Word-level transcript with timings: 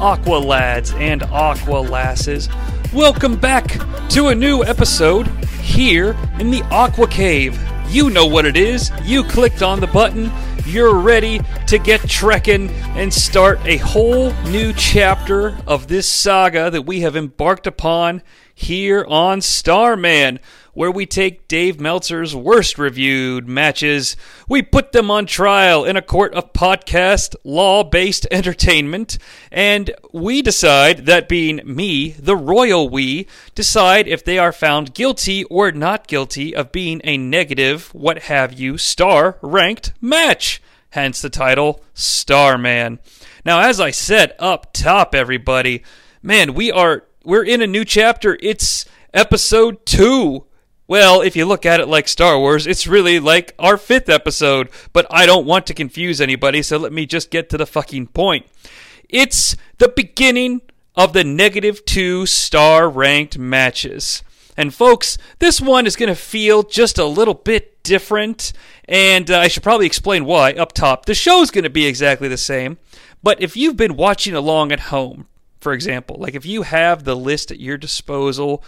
Aqua 0.00 0.38
Lads 0.38 0.94
and 0.94 1.22
Aqua 1.24 1.80
Lasses. 1.80 2.48
Welcome 2.90 3.36
back 3.36 3.66
to 4.08 4.28
a 4.28 4.34
new 4.34 4.64
episode 4.64 5.26
here 5.60 6.16
in 6.38 6.50
the 6.50 6.62
Aqua 6.70 7.06
Cave. 7.06 7.60
You 7.88 8.08
know 8.08 8.24
what 8.24 8.46
it 8.46 8.56
is. 8.56 8.90
You 9.02 9.22
clicked 9.22 9.62
on 9.62 9.78
the 9.78 9.86
button. 9.88 10.32
You're 10.64 10.98
ready 10.98 11.42
to 11.66 11.78
get 11.78 12.00
trekking 12.08 12.70
and 12.96 13.12
start 13.12 13.60
a 13.66 13.76
whole 13.76 14.32
new 14.44 14.72
chapter 14.72 15.58
of 15.66 15.88
this 15.88 16.08
saga 16.08 16.70
that 16.70 16.86
we 16.86 17.00
have 17.00 17.14
embarked 17.14 17.66
upon 17.66 18.22
here 18.54 19.04
on 19.06 19.42
Starman 19.42 20.40
where 20.72 20.90
we 20.90 21.06
take 21.06 21.48
Dave 21.48 21.80
Meltzer's 21.80 22.34
worst 22.34 22.78
reviewed 22.78 23.48
matches, 23.48 24.16
we 24.48 24.62
put 24.62 24.92
them 24.92 25.10
on 25.10 25.26
trial 25.26 25.84
in 25.84 25.96
a 25.96 26.02
court 26.02 26.34
of 26.34 26.52
podcast 26.52 27.34
law 27.44 27.82
based 27.82 28.26
entertainment, 28.30 29.18
and 29.50 29.90
we 30.12 30.42
decide, 30.42 31.06
that 31.06 31.28
being 31.28 31.60
me, 31.64 32.10
the 32.10 32.36
royal 32.36 32.88
we, 32.88 33.26
decide 33.54 34.06
if 34.06 34.24
they 34.24 34.38
are 34.38 34.52
found 34.52 34.94
guilty 34.94 35.44
or 35.44 35.72
not 35.72 36.06
guilty 36.06 36.54
of 36.54 36.72
being 36.72 37.00
a 37.04 37.16
negative, 37.16 37.92
what 37.94 38.24
have 38.24 38.52
you, 38.52 38.78
star 38.78 39.38
ranked 39.42 39.92
match. 40.00 40.62
Hence 40.90 41.22
the 41.22 41.30
title, 41.30 41.84
Starman. 41.94 42.98
Now, 43.44 43.60
as 43.60 43.80
I 43.80 43.90
said 43.90 44.34
up 44.38 44.72
top, 44.72 45.14
everybody, 45.14 45.84
man, 46.22 46.52
we 46.52 46.72
are 46.72 47.04
we're 47.24 47.44
in 47.44 47.62
a 47.62 47.66
new 47.66 47.84
chapter. 47.84 48.36
It's 48.40 48.86
episode 49.14 49.84
two 49.86 50.46
well, 50.90 51.20
if 51.20 51.36
you 51.36 51.44
look 51.46 51.64
at 51.64 51.78
it 51.78 51.86
like 51.86 52.08
Star 52.08 52.36
Wars, 52.36 52.66
it's 52.66 52.88
really 52.88 53.20
like 53.20 53.54
our 53.60 53.76
fifth 53.76 54.08
episode, 54.08 54.68
but 54.92 55.06
I 55.08 55.24
don't 55.24 55.46
want 55.46 55.68
to 55.68 55.74
confuse 55.74 56.20
anybody, 56.20 56.64
so 56.64 56.78
let 56.78 56.92
me 56.92 57.06
just 57.06 57.30
get 57.30 57.48
to 57.50 57.56
the 57.56 57.64
fucking 57.64 58.08
point. 58.08 58.44
It's 59.08 59.56
the 59.78 59.86
beginning 59.86 60.62
of 60.96 61.12
the 61.12 61.22
negative 61.22 61.84
two 61.84 62.26
star 62.26 62.90
ranked 62.90 63.38
matches. 63.38 64.24
And 64.56 64.74
folks, 64.74 65.16
this 65.38 65.60
one 65.60 65.86
is 65.86 65.94
going 65.94 66.08
to 66.08 66.16
feel 66.16 66.64
just 66.64 66.98
a 66.98 67.04
little 67.04 67.34
bit 67.34 67.84
different, 67.84 68.52
and 68.86 69.30
uh, 69.30 69.38
I 69.38 69.46
should 69.46 69.62
probably 69.62 69.86
explain 69.86 70.24
why 70.24 70.54
up 70.54 70.72
top. 70.72 71.06
The 71.06 71.14
show's 71.14 71.52
going 71.52 71.62
to 71.62 71.70
be 71.70 71.86
exactly 71.86 72.26
the 72.26 72.36
same, 72.36 72.78
but 73.22 73.40
if 73.40 73.56
you've 73.56 73.76
been 73.76 73.94
watching 73.94 74.34
along 74.34 74.72
at 74.72 74.80
home, 74.80 75.28
for 75.60 75.72
example, 75.72 76.16
like 76.18 76.34
if 76.34 76.44
you 76.44 76.62
have 76.62 77.04
the 77.04 77.14
list 77.14 77.52
at 77.52 77.60
your 77.60 77.78
disposal, 77.78 78.64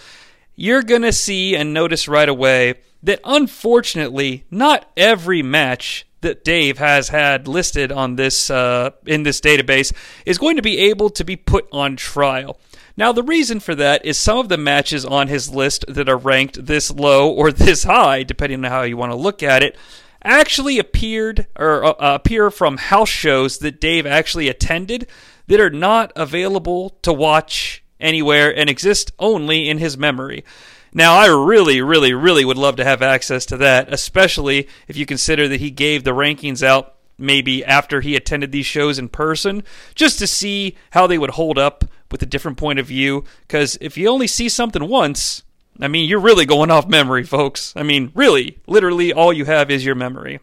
you're 0.56 0.83
going 0.83 1.03
to 1.03 1.12
see 1.12 1.56
and 1.56 1.72
notice 1.72 2.08
right 2.08 2.28
away 2.28 2.75
that 3.03 3.20
unfortunately, 3.25 4.45
not 4.50 4.91
every 4.97 5.42
match 5.42 6.06
that 6.20 6.44
Dave 6.44 6.78
has 6.78 7.09
had 7.09 7.48
listed 7.48 7.91
on 7.92 8.17
this 8.17 8.48
uh, 8.48 8.91
in 9.06 9.25
this 9.25 9.41
database 9.41 9.92
is 10.25 10.39
going 10.39 10.56
to 10.56 10.62
be 10.62 10.78
able 10.78 11.11
to 11.11 11.25
be 11.25 11.36
put 11.36 11.67
on 11.72 11.97
trial. 11.97 12.59
Now, 12.97 13.12
the 13.12 13.22
reason 13.22 13.59
for 13.61 13.75
that 13.75 14.05
is 14.05 14.19
some 14.19 14.39
of 14.39 14.48
the 14.48 14.59
matches 14.59 15.05
on 15.05 15.28
his 15.28 15.50
list 15.50 15.84
that 15.89 16.09
are 16.09 16.17
ranked 16.17 16.66
this 16.66 16.91
low 16.91 17.31
or 17.31 17.50
this 17.53 17.84
high, 17.84 18.22
depending 18.22 18.64
on 18.64 18.70
how 18.70 18.83
you 18.83 18.97
want 18.97 19.12
to 19.12 19.16
look 19.16 19.42
at 19.42 19.62
it, 19.62 19.77
actually 20.25 20.78
appeared 20.78 21.47
or 21.59 21.84
uh, 21.84 22.14
appear 22.14 22.50
from 22.50 22.77
house 22.77 23.09
shows 23.09 23.59
that 23.59 23.81
Dave 23.81 24.06
actually 24.06 24.48
attended 24.48 25.09
that 25.48 25.61
are 25.61 25.70
not 25.70 26.12
available 26.14 26.91
to 27.03 27.12
watch 27.12 27.81
anywhere 28.03 28.55
and 28.55 28.69
exist 28.69 29.12
only 29.19 29.69
in 29.69 29.78
his 29.78 29.97
memory. 29.97 30.45
Now, 30.92 31.14
I 31.14 31.27
really, 31.27 31.81
really, 31.81 32.12
really 32.12 32.44
would 32.44 32.59
love 32.59 32.77
to 32.77 32.84
have 32.84 33.00
access 33.00 33.47
to 33.47 33.56
that, 33.59 33.92
especially 33.92 34.69
if 34.89 34.97
you 34.97 35.06
consider 35.06 35.48
that 35.48 35.61
he 35.61 35.70
gave 35.70 36.05
the 36.05 36.11
rankings 36.11 36.62
out 36.62 36.97
maybe 37.17 37.64
after 37.64 38.00
he 38.00 38.17
attended 38.17 38.53
these 38.53 38.67
shows 38.67 38.98
in 38.98 39.09
person, 39.09 39.62
just 39.94 40.19
to 40.19 40.27
see 40.27 40.77
how 40.91 41.06
they 41.06 41.17
would 41.17 41.31
hold 41.31 41.56
up 41.56 41.84
with 42.11 42.22
a 42.22 42.27
different 42.27 42.59
point 42.59 42.78
of 42.78 42.87
view. 42.87 43.25
Because 43.43 43.78
if 43.81 43.97
you 43.97 44.09
only 44.09 44.26
see 44.26 44.49
something 44.49 44.87
once, 44.87 45.43
I 45.81 45.88
mean, 45.88 46.09
you're 46.09 46.21
really 46.21 46.44
going 46.44 46.71
off 46.71 46.87
memory, 46.87 47.25
folks. 47.25 47.72
I 47.75 47.82
mean, 47.82 48.12
really, 48.15 48.59
literally, 48.66 49.12
all 49.12 49.32
you 49.32 49.47
have 49.47 49.71
is 49.71 49.84
your 49.84 49.94
memory. 49.94 50.41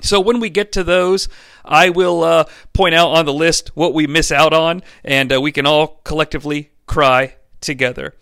So 0.00 0.20
when 0.20 0.40
we 0.40 0.50
get 0.50 0.72
to 0.72 0.84
those, 0.84 1.28
I 1.64 1.90
will 1.90 2.22
uh, 2.22 2.44
point 2.72 2.94
out 2.94 3.10
on 3.10 3.24
the 3.24 3.32
list 3.32 3.70
what 3.74 3.94
we 3.94 4.06
miss 4.06 4.30
out 4.32 4.52
on, 4.52 4.82
and 5.04 5.32
uh, 5.32 5.40
we 5.40 5.52
can 5.52 5.66
all 5.66 6.00
collectively 6.04 6.70
cry 6.92 7.36
together. 7.62 8.14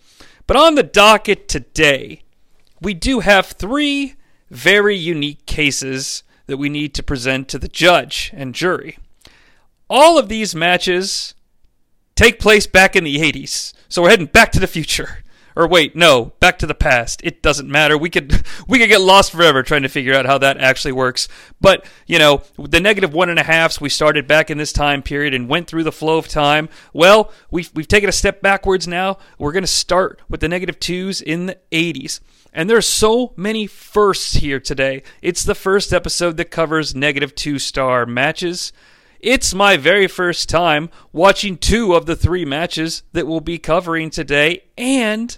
But 0.47 0.55
on 0.55 0.75
the 0.75 0.83
docket 0.83 1.49
today, 1.49 2.21
we 2.79 2.93
do 2.93 3.19
have 3.19 3.47
three 3.47 4.15
very 4.49 4.95
unique 4.95 5.45
cases 5.45 6.23
that 6.47 6.55
we 6.55 6.69
need 6.69 6.93
to 6.93 7.03
present 7.03 7.49
to 7.49 7.59
the 7.59 7.67
judge 7.67 8.31
and 8.33 8.55
jury. 8.55 8.97
All 9.89 10.17
of 10.17 10.29
these 10.29 10.55
matches 10.55 11.33
take 12.15 12.39
place 12.39 12.65
back 12.65 12.95
in 12.95 13.03
the 13.03 13.17
80s, 13.17 13.73
so 13.89 14.03
we're 14.03 14.09
heading 14.09 14.27
back 14.27 14.53
to 14.53 14.59
the 14.61 14.67
future. 14.67 15.17
Or 15.55 15.67
wait, 15.67 15.95
no, 15.95 16.33
back 16.39 16.59
to 16.59 16.67
the 16.67 16.75
past. 16.75 17.21
It 17.23 17.41
doesn't 17.41 17.69
matter. 17.69 17.97
We 17.97 18.09
could 18.09 18.43
we 18.67 18.79
could 18.79 18.89
get 18.89 19.01
lost 19.01 19.31
forever 19.31 19.63
trying 19.63 19.83
to 19.83 19.89
figure 19.89 20.13
out 20.13 20.25
how 20.25 20.37
that 20.39 20.57
actually 20.57 20.93
works. 20.93 21.27
But 21.59 21.85
you 22.07 22.19
know, 22.19 22.43
the 22.57 22.79
negative 22.79 23.13
one 23.13 23.29
and 23.29 23.39
a 23.39 23.43
halfs 23.43 23.81
we 23.81 23.89
started 23.89 24.27
back 24.27 24.49
in 24.49 24.57
this 24.57 24.73
time 24.73 25.01
period 25.01 25.33
and 25.33 25.49
went 25.49 25.67
through 25.67 25.83
the 25.83 25.91
flow 25.91 26.17
of 26.17 26.27
time. 26.27 26.69
Well, 26.93 27.31
we've 27.49 27.71
we've 27.73 27.87
taken 27.87 28.09
a 28.09 28.13
step 28.13 28.41
backwards 28.41 28.87
now. 28.87 29.17
We're 29.37 29.51
going 29.51 29.63
to 29.63 29.67
start 29.67 30.21
with 30.29 30.39
the 30.39 30.49
negative 30.49 30.79
twos 30.79 31.21
in 31.21 31.47
the 31.47 31.57
80s. 31.71 32.19
And 32.53 32.69
there's 32.69 32.87
so 32.87 33.33
many 33.37 33.65
firsts 33.65 34.35
here 34.35 34.59
today. 34.59 35.03
It's 35.21 35.43
the 35.43 35.55
first 35.55 35.93
episode 35.93 36.35
that 36.37 36.51
covers 36.51 36.93
negative 36.93 37.33
two 37.33 37.59
star 37.59 38.05
matches. 38.05 38.73
It's 39.21 39.53
my 39.53 39.77
very 39.77 40.07
first 40.07 40.49
time 40.49 40.89
watching 41.13 41.55
two 41.55 41.93
of 41.93 42.07
the 42.07 42.15
three 42.15 42.43
matches 42.43 43.03
that 43.13 43.27
we'll 43.27 43.39
be 43.39 43.59
covering 43.59 44.09
today, 44.09 44.63
and 44.75 45.37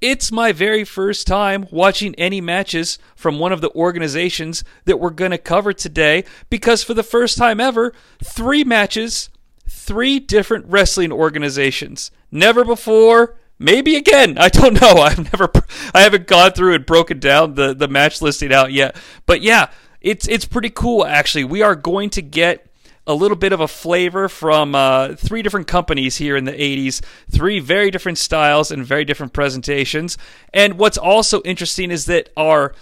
it's 0.00 0.30
my 0.30 0.52
very 0.52 0.84
first 0.84 1.26
time 1.26 1.66
watching 1.72 2.14
any 2.14 2.40
matches 2.40 3.00
from 3.16 3.40
one 3.40 3.50
of 3.50 3.60
the 3.60 3.70
organizations 3.70 4.62
that 4.84 5.00
we're 5.00 5.10
going 5.10 5.32
to 5.32 5.38
cover 5.38 5.72
today 5.72 6.22
because 6.50 6.84
for 6.84 6.94
the 6.94 7.02
first 7.02 7.36
time 7.36 7.58
ever, 7.58 7.92
three 8.22 8.62
matches, 8.62 9.28
three 9.68 10.20
different 10.20 10.64
wrestling 10.68 11.10
organizations. 11.10 12.12
Never 12.30 12.64
before, 12.64 13.36
maybe 13.58 13.96
again. 13.96 14.38
I 14.38 14.50
don't 14.50 14.80
know. 14.80 14.92
I've 15.02 15.32
never 15.32 15.50
I 15.92 16.02
haven't 16.02 16.28
gone 16.28 16.52
through 16.52 16.74
and 16.74 16.86
broken 16.86 17.18
down 17.18 17.54
the 17.54 17.74
the 17.74 17.88
match 17.88 18.22
listing 18.22 18.52
out 18.52 18.72
yet. 18.72 18.94
But 19.24 19.42
yeah, 19.42 19.70
it's 20.00 20.28
it's 20.28 20.44
pretty 20.44 20.70
cool 20.70 21.04
actually. 21.04 21.42
We 21.42 21.62
are 21.62 21.74
going 21.74 22.10
to 22.10 22.22
get 22.22 22.66
a 23.06 23.14
little 23.14 23.36
bit 23.36 23.52
of 23.52 23.60
a 23.60 23.68
flavor 23.68 24.28
from 24.28 24.74
uh, 24.74 25.14
three 25.14 25.42
different 25.42 25.66
companies 25.66 26.16
here 26.16 26.36
in 26.36 26.44
the 26.44 26.52
80s, 26.52 27.02
three 27.30 27.60
very 27.60 27.90
different 27.90 28.18
styles 28.18 28.70
and 28.70 28.84
very 28.84 29.04
different 29.04 29.32
presentations. 29.32 30.18
And 30.52 30.78
what's 30.78 30.98
also 30.98 31.40
interesting 31.42 31.90
is 31.90 32.06
that 32.06 32.30
our 32.36 32.74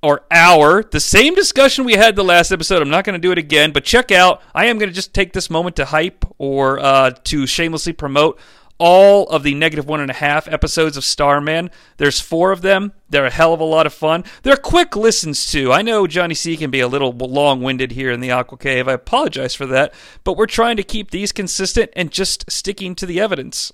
or 0.00 0.22
our 0.30 0.84
the 0.84 1.00
same 1.00 1.34
discussion 1.34 1.84
we 1.84 1.94
had 1.94 2.14
the 2.14 2.22
last 2.22 2.52
episode. 2.52 2.80
I'm 2.80 2.90
not 2.90 3.04
going 3.04 3.14
to 3.14 3.18
do 3.18 3.32
it 3.32 3.38
again, 3.38 3.72
but 3.72 3.84
check 3.84 4.12
out. 4.12 4.40
I 4.54 4.66
am 4.66 4.78
going 4.78 4.88
to 4.88 4.94
just 4.94 5.12
take 5.12 5.32
this 5.32 5.50
moment 5.50 5.76
to 5.76 5.86
hype 5.86 6.24
or 6.38 6.78
uh, 6.78 7.10
to 7.24 7.46
shamelessly 7.46 7.92
promote 7.92 8.38
all 8.78 9.28
of 9.28 9.42
the 9.42 9.54
negative 9.54 9.86
one 9.86 10.00
and 10.00 10.10
a 10.10 10.14
half 10.14 10.48
episodes 10.48 10.96
of 10.96 11.04
Starman. 11.04 11.70
There's 11.96 12.20
four 12.20 12.52
of 12.52 12.62
them. 12.62 12.92
They're 13.10 13.26
a 13.26 13.30
hell 13.30 13.52
of 13.52 13.60
a 13.60 13.64
lot 13.64 13.86
of 13.86 13.92
fun. 13.92 14.24
They're 14.42 14.56
quick 14.56 14.94
listens 14.94 15.50
too. 15.50 15.72
I 15.72 15.82
know 15.82 16.04
Jonnie 16.04 16.36
Sea 16.36 16.56
can 16.56 16.70
be 16.70 16.80
a 16.80 16.88
little 16.88 17.12
long 17.12 17.62
winded 17.62 17.92
here 17.92 18.10
in 18.10 18.20
the 18.20 18.30
Aqua 18.30 18.58
Cave. 18.58 18.86
I 18.86 18.92
apologize 18.92 19.54
for 19.54 19.66
that, 19.66 19.92
but 20.24 20.36
we're 20.36 20.46
trying 20.46 20.76
to 20.76 20.82
keep 20.82 21.10
these 21.10 21.32
consistent 21.32 21.90
and 21.94 22.10
just 22.10 22.50
sticking 22.50 22.94
to 22.96 23.06
the 23.06 23.20
evidence. 23.20 23.72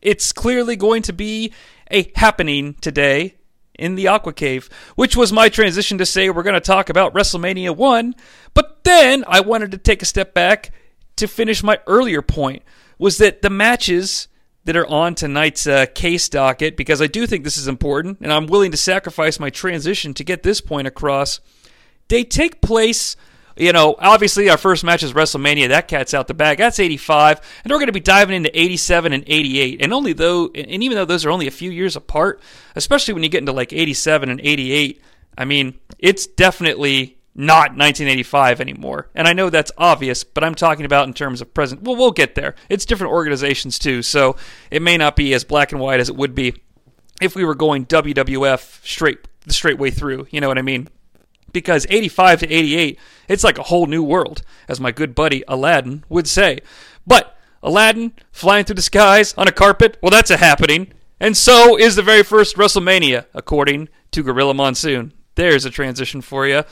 It's 0.00 0.32
clearly 0.32 0.76
going 0.76 1.02
to 1.02 1.12
be 1.12 1.52
a 1.90 2.10
happening 2.16 2.74
today 2.80 3.36
in 3.78 3.94
the 3.96 4.08
Aqua 4.08 4.32
Cave, 4.32 4.70
which 4.94 5.16
was 5.16 5.32
my 5.32 5.48
transition 5.48 5.98
to 5.98 6.06
say 6.06 6.30
we're 6.30 6.42
going 6.42 6.54
to 6.54 6.60
talk 6.60 6.88
about 6.88 7.12
WrestleMania 7.12 7.76
1, 7.76 8.14
but 8.54 8.84
then 8.84 9.24
I 9.26 9.40
wanted 9.40 9.72
to 9.72 9.78
take 9.78 10.02
a 10.02 10.06
step 10.06 10.32
back 10.32 10.70
to 11.16 11.26
finish 11.26 11.62
my 11.62 11.78
earlier 11.86 12.22
point 12.22 12.62
was 13.04 13.18
that 13.18 13.42
the 13.42 13.50
matches 13.50 14.28
that 14.64 14.78
are 14.78 14.86
on 14.86 15.14
tonight's 15.14 15.66
uh, 15.66 15.84
case 15.94 16.26
docket, 16.26 16.74
because 16.74 17.02
I 17.02 17.06
do 17.06 17.26
think 17.26 17.44
this 17.44 17.58
is 17.58 17.68
important, 17.68 18.16
and 18.22 18.32
I'm 18.32 18.46
willing 18.46 18.70
to 18.70 18.78
sacrifice 18.78 19.38
my 19.38 19.50
transition 19.50 20.14
to 20.14 20.24
get 20.24 20.42
this 20.42 20.62
point 20.62 20.86
across. 20.86 21.38
They 22.08 22.24
take 22.24 22.62
place, 22.62 23.14
you 23.58 23.74
know, 23.74 23.94
obviously 23.98 24.48
our 24.48 24.56
first 24.56 24.84
match 24.84 25.02
is 25.02 25.12
WrestleMania. 25.12 25.68
That 25.68 25.86
cat's 25.86 26.14
out 26.14 26.28
the 26.28 26.32
bag. 26.32 26.56
That's 26.56 26.80
85, 26.80 27.42
and 27.64 27.70
we're 27.70 27.76
going 27.76 27.88
to 27.88 27.92
be 27.92 28.00
diving 28.00 28.36
into 28.36 28.58
87 28.58 29.12
and 29.12 29.24
88. 29.26 29.82
And 29.82 29.92
only 29.92 30.14
though, 30.14 30.46
and 30.54 30.82
even 30.82 30.96
though 30.96 31.04
those 31.04 31.26
are 31.26 31.30
only 31.30 31.46
a 31.46 31.50
few 31.50 31.70
years 31.70 31.96
apart, 31.96 32.40
especially 32.74 33.12
when 33.12 33.22
you 33.22 33.28
get 33.28 33.40
into 33.40 33.52
like 33.52 33.74
87 33.74 34.30
and 34.30 34.40
88, 34.40 35.02
I 35.36 35.44
mean, 35.44 35.78
it's 35.98 36.26
definitely 36.26 37.18
not 37.34 37.70
1985 37.70 38.60
anymore. 38.60 39.10
And 39.14 39.26
I 39.26 39.32
know 39.32 39.50
that's 39.50 39.72
obvious, 39.76 40.22
but 40.24 40.44
I'm 40.44 40.54
talking 40.54 40.84
about 40.84 41.08
in 41.08 41.14
terms 41.14 41.40
of 41.40 41.52
present. 41.52 41.82
Well, 41.82 41.96
we'll 41.96 42.12
get 42.12 42.34
there. 42.34 42.54
It's 42.68 42.84
different 42.84 43.12
organizations 43.12 43.78
too, 43.78 44.02
so 44.02 44.36
it 44.70 44.82
may 44.82 44.96
not 44.96 45.16
be 45.16 45.34
as 45.34 45.44
black 45.44 45.72
and 45.72 45.80
white 45.80 46.00
as 46.00 46.08
it 46.08 46.16
would 46.16 46.34
be 46.34 46.54
if 47.20 47.34
we 47.34 47.44
were 47.44 47.54
going 47.54 47.86
WWF 47.86 48.84
straight 48.86 49.18
the 49.46 49.52
straight 49.52 49.78
way 49.78 49.90
through. 49.90 50.26
You 50.30 50.40
know 50.40 50.48
what 50.48 50.58
I 50.58 50.62
mean? 50.62 50.88
Because 51.52 51.86
85 51.88 52.40
to 52.40 52.52
88, 52.52 52.98
it's 53.28 53.44
like 53.44 53.58
a 53.58 53.64
whole 53.64 53.86
new 53.86 54.02
world, 54.02 54.42
as 54.68 54.80
my 54.80 54.90
good 54.90 55.14
buddy 55.14 55.44
Aladdin 55.46 56.04
would 56.08 56.26
say. 56.26 56.60
But 57.06 57.36
Aladdin 57.62 58.12
flying 58.32 58.64
through 58.64 58.74
the 58.76 58.82
skies 58.82 59.34
on 59.34 59.48
a 59.48 59.52
carpet? 59.52 59.96
Well, 60.02 60.10
that's 60.10 60.30
a 60.30 60.36
happening. 60.36 60.92
And 61.20 61.36
so 61.36 61.78
is 61.78 61.96
the 61.96 62.02
very 62.02 62.22
first 62.22 62.56
WrestleMania, 62.56 63.26
according 63.34 63.88
to 64.10 64.22
Gorilla 64.22 64.54
Monsoon. 64.54 65.12
There's 65.36 65.64
a 65.64 65.70
transition 65.70 66.20
for 66.20 66.46
you. 66.46 66.64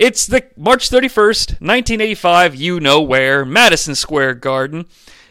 It's 0.00 0.26
the 0.26 0.46
March 0.56 0.88
31st, 0.88 1.60
1985, 1.60 2.54
you 2.54 2.80
know 2.80 3.02
where, 3.02 3.44
Madison 3.44 3.94
Square 3.94 4.36
Garden. 4.36 4.86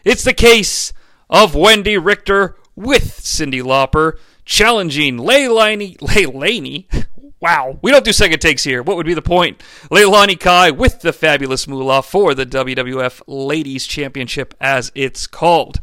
It's 0.06 0.24
the 0.24 0.32
case 0.32 0.94
of 1.28 1.56
Wendy 1.56 1.98
Richter 1.98 2.56
with 2.76 3.20
Cyndi 3.20 3.64
Lauper 3.64 4.20
challenging 4.46 5.18
Leilani, 5.18 5.98
Leilani, 5.98 6.86
Wow, 7.40 7.80
we 7.82 7.90
don't 7.90 8.06
do 8.06 8.14
second 8.14 8.42
takes 8.42 8.64
here. 8.64 8.84
What 8.84 8.96
would 8.96 9.08
be 9.08 9.16
the 9.16 9.24
point? 9.24 9.60
Leilani 9.90 10.40
Kai 10.40 10.70
with 10.70 11.02
the 11.02 11.14
fabulous 11.14 11.68
Moolah 11.68 12.04
for 12.04 12.36
the 12.36 12.46
WWF 12.46 13.24
Ladies 13.26 13.88
Championship, 13.88 14.54
as 14.62 14.92
it's 14.94 15.26
called. 15.26 15.80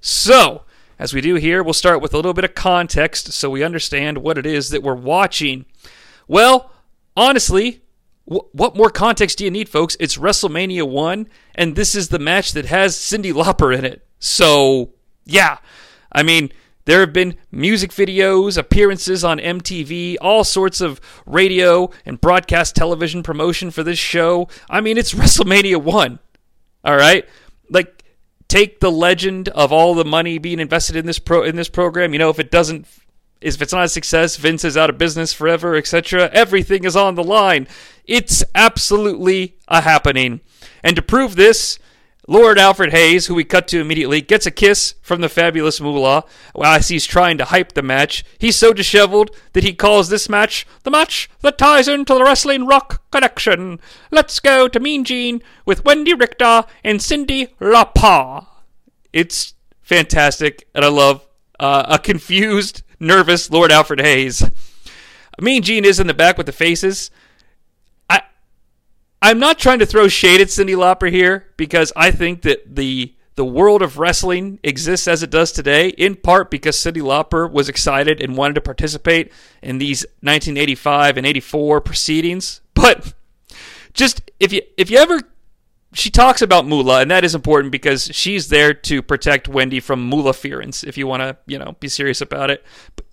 So, 0.00 0.62
as 0.98 1.14
we 1.14 1.20
do 1.20 1.36
here, 1.36 1.62
we'll 1.62 1.72
start 1.72 2.02
with 2.02 2.12
a 2.12 2.16
little 2.16 2.34
bit 2.34 2.44
of 2.44 2.56
context 2.56 3.32
so 3.32 3.48
we 3.48 3.62
understand 3.62 4.18
what 4.18 4.38
it 4.38 4.44
is 4.44 4.70
that 4.70 4.82
we're 4.82 4.94
watching. 4.94 5.66
Well, 6.26 6.72
honestly, 7.16 7.83
what 8.24 8.76
more 8.76 8.90
context 8.90 9.38
do 9.38 9.44
you 9.44 9.50
need, 9.50 9.68
folks? 9.68 9.96
It's 10.00 10.16
WrestleMania 10.16 10.88
1, 10.88 11.28
and 11.54 11.76
this 11.76 11.94
is 11.94 12.08
the 12.08 12.18
match 12.18 12.52
that 12.52 12.66
has 12.66 12.96
Cyndi 12.96 13.32
Lauper 13.32 13.76
in 13.76 13.84
it. 13.84 14.06
So, 14.18 14.90
yeah. 15.26 15.58
I 16.10 16.22
mean, 16.22 16.50
there 16.86 17.00
have 17.00 17.12
been 17.12 17.36
music 17.50 17.90
videos, 17.90 18.56
appearances 18.56 19.24
on 19.24 19.38
MTV, 19.38 20.16
all 20.20 20.44
sorts 20.44 20.80
of 20.80 21.00
radio 21.26 21.90
and 22.06 22.20
broadcast 22.20 22.76
television 22.76 23.22
promotion 23.22 23.70
for 23.70 23.82
this 23.82 23.98
show. 23.98 24.48
I 24.70 24.80
mean, 24.80 24.96
it's 24.96 25.14
WrestleMania 25.14 25.82
1. 25.82 26.18
All 26.84 26.96
right? 26.96 27.28
Like 27.70 28.04
take 28.48 28.80
the 28.80 28.90
legend 28.90 29.48
of 29.50 29.72
all 29.72 29.94
the 29.94 30.04
money 30.04 30.38
being 30.38 30.60
invested 30.60 30.96
in 30.96 31.06
this 31.06 31.18
pro 31.18 31.42
in 31.42 31.56
this 31.56 31.68
program, 31.68 32.12
you 32.12 32.18
know, 32.18 32.30
if 32.30 32.38
it 32.38 32.50
doesn't 32.50 32.86
if 33.44 33.60
it's 33.60 33.72
not 33.72 33.84
a 33.84 33.88
success, 33.88 34.36
Vince 34.36 34.64
is 34.64 34.76
out 34.76 34.90
of 34.90 34.98
business 34.98 35.32
forever, 35.32 35.76
etc. 35.76 36.30
Everything 36.32 36.84
is 36.84 36.96
on 36.96 37.14
the 37.14 37.22
line. 37.22 37.68
It's 38.06 38.42
absolutely 38.54 39.56
a 39.68 39.82
happening. 39.82 40.40
And 40.82 40.96
to 40.96 41.02
prove 41.02 41.36
this, 41.36 41.78
Lord 42.26 42.58
Alfred 42.58 42.92
Hayes, 42.92 43.26
who 43.26 43.34
we 43.34 43.44
cut 43.44 43.68
to 43.68 43.80
immediately, 43.80 44.22
gets 44.22 44.46
a 44.46 44.50
kiss 44.50 44.94
from 45.02 45.20
the 45.20 45.28
fabulous 45.28 45.78
Moolah 45.78 46.24
as 46.62 46.88
he's 46.88 47.04
trying 47.04 47.36
to 47.36 47.44
hype 47.44 47.74
the 47.74 47.82
match. 47.82 48.24
He's 48.38 48.56
so 48.56 48.72
disheveled 48.72 49.30
that 49.52 49.64
he 49.64 49.74
calls 49.74 50.08
this 50.08 50.26
match 50.28 50.66
the 50.84 50.90
match 50.90 51.28
that 51.42 51.58
ties 51.58 51.86
into 51.86 52.14
the 52.14 52.24
Wrestling 52.24 52.66
Rock 52.66 53.02
connection. 53.10 53.78
Let's 54.10 54.40
go 54.40 54.68
to 54.68 54.80
Mean 54.80 55.04
Gene 55.04 55.42
with 55.66 55.84
Wendy 55.84 56.14
Richter 56.14 56.64
and 56.82 57.00
Cyndi 57.00 57.48
Lauper. 57.60 58.46
It's 59.12 59.52
fantastic, 59.82 60.66
and 60.74 60.82
I 60.82 60.88
love 60.88 61.26
uh, 61.58 61.84
a 61.88 61.98
confused, 61.98 62.82
nervous 62.98 63.50
Lord 63.50 63.70
Alfred 63.72 64.00
Hayes. 64.00 64.44
Mean 65.40 65.62
Gene 65.62 65.84
is 65.84 66.00
in 66.00 66.06
the 66.06 66.14
back 66.14 66.36
with 66.36 66.46
the 66.46 66.52
faces. 66.52 67.10
I, 68.08 68.22
I'm 69.20 69.38
not 69.38 69.58
trying 69.58 69.80
to 69.80 69.86
throw 69.86 70.08
shade 70.08 70.40
at 70.40 70.48
Cyndi 70.48 70.76
Lauper 70.76 71.10
here 71.10 71.46
because 71.56 71.92
I 71.96 72.10
think 72.10 72.42
that 72.42 72.76
the 72.76 73.14
the 73.36 73.44
world 73.44 73.82
of 73.82 73.98
wrestling 73.98 74.60
exists 74.62 75.08
as 75.08 75.24
it 75.24 75.30
does 75.30 75.50
today, 75.50 75.88
in 75.88 76.14
part 76.14 76.52
because 76.52 76.76
Cyndi 76.76 77.02
Lauper 77.02 77.50
was 77.50 77.68
excited 77.68 78.22
and 78.22 78.36
wanted 78.36 78.54
to 78.54 78.60
participate 78.60 79.32
in 79.60 79.78
these 79.78 80.04
1985 80.20 81.16
and 81.16 81.26
84 81.26 81.80
proceedings. 81.80 82.60
But 82.74 83.14
just 83.92 84.30
if 84.38 84.52
you 84.52 84.62
if 84.76 84.90
you 84.90 84.98
ever 84.98 85.20
she 85.94 86.10
talks 86.10 86.42
about 86.42 86.66
Moolah, 86.66 87.00
and 87.00 87.10
that 87.10 87.24
is 87.24 87.34
important 87.34 87.72
because 87.72 88.10
she's 88.12 88.48
there 88.48 88.74
to 88.74 89.00
protect 89.00 89.48
Wendy 89.48 89.80
from 89.80 90.10
Moolahference, 90.10 90.84
if 90.84 90.98
you 90.98 91.06
want 91.06 91.22
to, 91.22 91.36
you 91.46 91.58
know, 91.58 91.76
be 91.80 91.88
serious 91.88 92.20
about 92.20 92.50
it, 92.50 92.64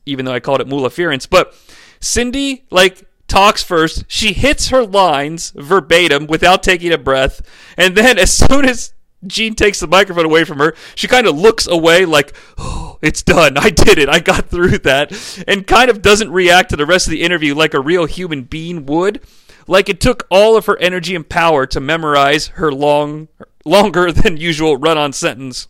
even 0.06 0.25
though 0.25 0.33
I 0.33 0.39
called 0.39 0.62
it 0.62 0.68
Moolahference. 0.68 1.30
But 1.30 1.54
Cyndi 2.00 2.63
like, 2.72 3.07
talks 3.31 3.63
first. 3.63 4.04
She 4.07 4.33
hits 4.33 4.68
her 4.69 4.83
lines 4.83 5.51
verbatim 5.56 6.28
without 6.28 6.63
taking 6.63 6.92
a 6.92 6.98
breath. 6.98 7.42
And 7.78 7.95
then, 7.95 8.19
as 8.19 8.33
soon 8.33 8.66
as 8.66 8.94
Gene 9.25 9.56
takes 9.56 9.80
the 9.80 9.88
microphone 9.88 10.25
away 10.25 10.44
from 10.44 10.57
her, 10.57 10.75
she 10.95 11.07
kind 11.07 11.27
of 11.27 11.38
looks 11.38 11.68
away 11.68 12.06
like, 12.06 12.36
oh, 12.57 12.98
it's 13.01 13.24
done. 13.24 13.57
I 13.57 13.69
did 13.69 13.98
it. 13.98 14.10
I 14.10 14.19
got 14.19 14.50
through 14.50 14.80
that. 14.80 15.44
And 15.48 15.66
kind 15.66 15.89
of 15.89 16.01
doesn't 16.01 16.31
react 16.31 16.72
to 16.72 16.75
the 16.75 16.86
rest 16.86 17.07
of 17.07 17.12
the 17.12 17.22
interview 17.22 17.56
like 17.56 17.74
a 17.74 17.80
real 17.80 18.06
human 18.06 18.44
being 18.44 18.86
would. 18.86 19.22
Like 19.68 19.90
it 19.90 20.00
took 20.02 20.28
all 20.30 20.56
of 20.58 20.66
her 20.66 20.78
energy 20.80 21.16
and 21.16 21.28
power 21.28 21.66
to 21.68 21.80
memorize 21.80 22.48
her 22.48 22.72
long, 22.72 23.28
longer 23.66 24.12
than 24.12 24.38
usual 24.38 24.78
run 24.78 24.98
on 24.98 25.13
sentence. 25.13 25.68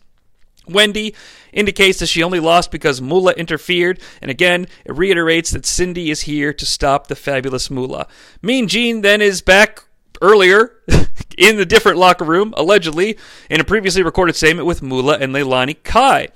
Wendy 0.67 1.15
indicates 1.51 1.99
that 1.99 2.07
she 2.07 2.23
only 2.23 2.39
lost 2.39 2.71
because 2.71 3.01
Moolah 3.01 3.33
interfered, 3.33 3.99
and 4.21 4.31
again, 4.31 4.67
it 4.85 4.95
reiterates 4.95 5.51
that 5.51 5.63
Cyndi 5.63 6.07
is 6.07 6.21
here 6.21 6.53
to 6.53 6.65
stop 6.65 7.07
the 7.07 7.15
fabulous 7.15 7.69
Moolah. 7.69 8.07
Mean 8.41 8.67
Gene 8.67 9.01
then 9.01 9.21
is 9.21 9.41
back 9.41 9.83
earlier 10.21 10.75
in 11.37 11.57
the 11.57 11.65
different 11.65 11.97
locker 11.97 12.25
room, 12.25 12.53
allegedly, 12.55 13.17
in 13.49 13.59
a 13.59 13.65
previously 13.65 14.03
recorded 14.03 14.35
statement 14.35 14.67
with 14.67 14.81
Moolah 14.81 15.17
and 15.19 15.33
Leilani 15.33 15.81
Kai. 15.83 16.29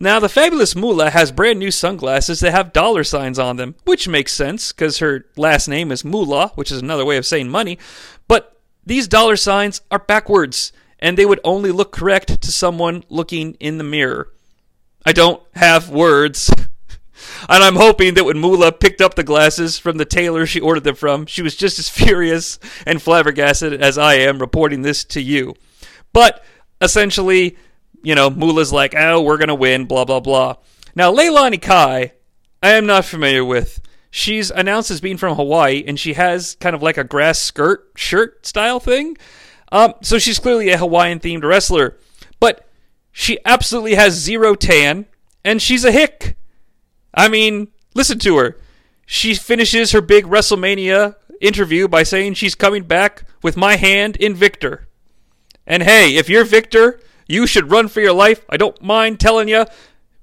Now, 0.00 0.18
the 0.18 0.28
fabulous 0.28 0.74
Moolah 0.74 1.10
has 1.10 1.30
brand 1.30 1.58
new 1.58 1.70
sunglasses 1.70 2.40
that 2.40 2.50
have 2.50 2.72
dollar 2.72 3.04
signs 3.04 3.38
on 3.38 3.56
them, 3.56 3.76
which 3.84 4.08
makes 4.08 4.32
sense 4.32 4.72
because 4.72 4.98
her 4.98 5.26
last 5.36 5.68
name 5.68 5.92
is 5.92 6.04
Moolah, 6.04 6.52
which 6.56 6.72
is 6.72 6.82
another 6.82 7.04
way 7.04 7.16
of 7.16 7.26
saying 7.26 7.48
money. 7.48 7.78
But 8.26 8.60
these 8.84 9.08
dollar 9.08 9.36
signs 9.36 9.80
are 9.90 9.98
backwards 9.98 10.72
and 10.98 11.16
they 11.16 11.26
would 11.26 11.40
only 11.44 11.70
look 11.70 11.92
correct 11.92 12.40
to 12.40 12.52
someone 12.52 13.04
looking 13.08 13.54
in 13.60 13.78
the 13.78 13.84
mirror. 13.84 14.30
I 15.04 15.12
don't 15.12 15.42
have 15.54 15.90
words. 15.90 16.50
and 17.48 17.62
I'm 17.62 17.76
hoping 17.76 18.14
that 18.14 18.24
when 18.24 18.38
Moolah 18.38 18.72
picked 18.72 19.00
up 19.00 19.14
the 19.14 19.22
glasses 19.22 19.78
from 19.78 19.98
the 19.98 20.06
tailor 20.06 20.46
she 20.46 20.60
ordered 20.60 20.84
them 20.84 20.94
from, 20.94 21.26
she 21.26 21.42
was 21.42 21.56
just 21.56 21.78
as 21.78 21.88
furious 21.90 22.58
and 22.86 23.02
flabbergasted 23.02 23.80
as 23.82 23.98
I 23.98 24.14
am 24.14 24.38
reporting 24.38 24.82
this 24.82 25.04
to 25.04 25.20
you. 25.20 25.54
But 26.12 26.44
essentially, 26.80 27.56
you 28.04 28.14
know, 28.14 28.30
Moolah's 28.30 28.72
like, 28.72 28.94
oh, 28.96 29.22
we're 29.22 29.38
going 29.38 29.48
to 29.48 29.54
win, 29.54 29.86
blah, 29.86 30.04
blah, 30.04 30.20
blah. 30.20 30.56
Now, 30.94 31.12
Leilani 31.12 31.60
Kai, 31.60 32.12
I 32.62 32.70
am 32.72 32.86
not 32.86 33.04
familiar 33.04 33.44
with. 33.44 33.80
She's 34.10 34.50
announced 34.50 34.90
as 34.90 35.00
being 35.00 35.16
from 35.16 35.34
Hawaii, 35.34 35.82
and 35.84 35.98
she 35.98 36.12
has 36.12 36.56
kind 36.60 36.76
of 36.76 36.82
like 36.82 36.98
a 36.98 37.02
grass 37.04 37.40
skirt 37.40 37.90
shirt 37.96 38.46
style 38.46 38.78
thing. 38.78 39.16
Um, 39.72 39.94
so 40.02 40.18
she's 40.18 40.38
clearly 40.38 40.68
a 40.68 40.78
Hawaiian 40.78 41.18
themed 41.18 41.42
wrestler, 41.42 41.96
but 42.38 42.68
she 43.10 43.38
absolutely 43.44 43.94
has 43.94 44.14
zero 44.14 44.54
tan, 44.54 45.06
and 45.44 45.60
she's 45.60 45.84
a 45.84 45.90
hick. 45.90 46.36
I 47.12 47.28
mean, 47.28 47.68
listen 47.94 48.18
to 48.20 48.36
her. 48.36 48.56
She 49.06 49.34
finishes 49.34 49.92
her 49.92 50.00
big 50.00 50.26
WrestleMania 50.26 51.16
interview 51.40 51.88
by 51.88 52.02
saying 52.02 52.34
she's 52.34 52.54
coming 52.54 52.84
back 52.84 53.24
with 53.42 53.56
my 53.56 53.76
hand 53.76 54.16
in 54.16 54.34
Victor. 54.34 54.88
And 55.66 55.82
hey, 55.82 56.16
if 56.16 56.28
you're 56.28 56.44
Victor, 56.44 57.00
you 57.26 57.46
should 57.46 57.70
run 57.70 57.88
for 57.88 58.00
your 58.00 58.12
life. 58.12 58.44
I 58.48 58.56
don't 58.56 58.80
mind 58.82 59.20
telling 59.20 59.48
you, 59.48 59.66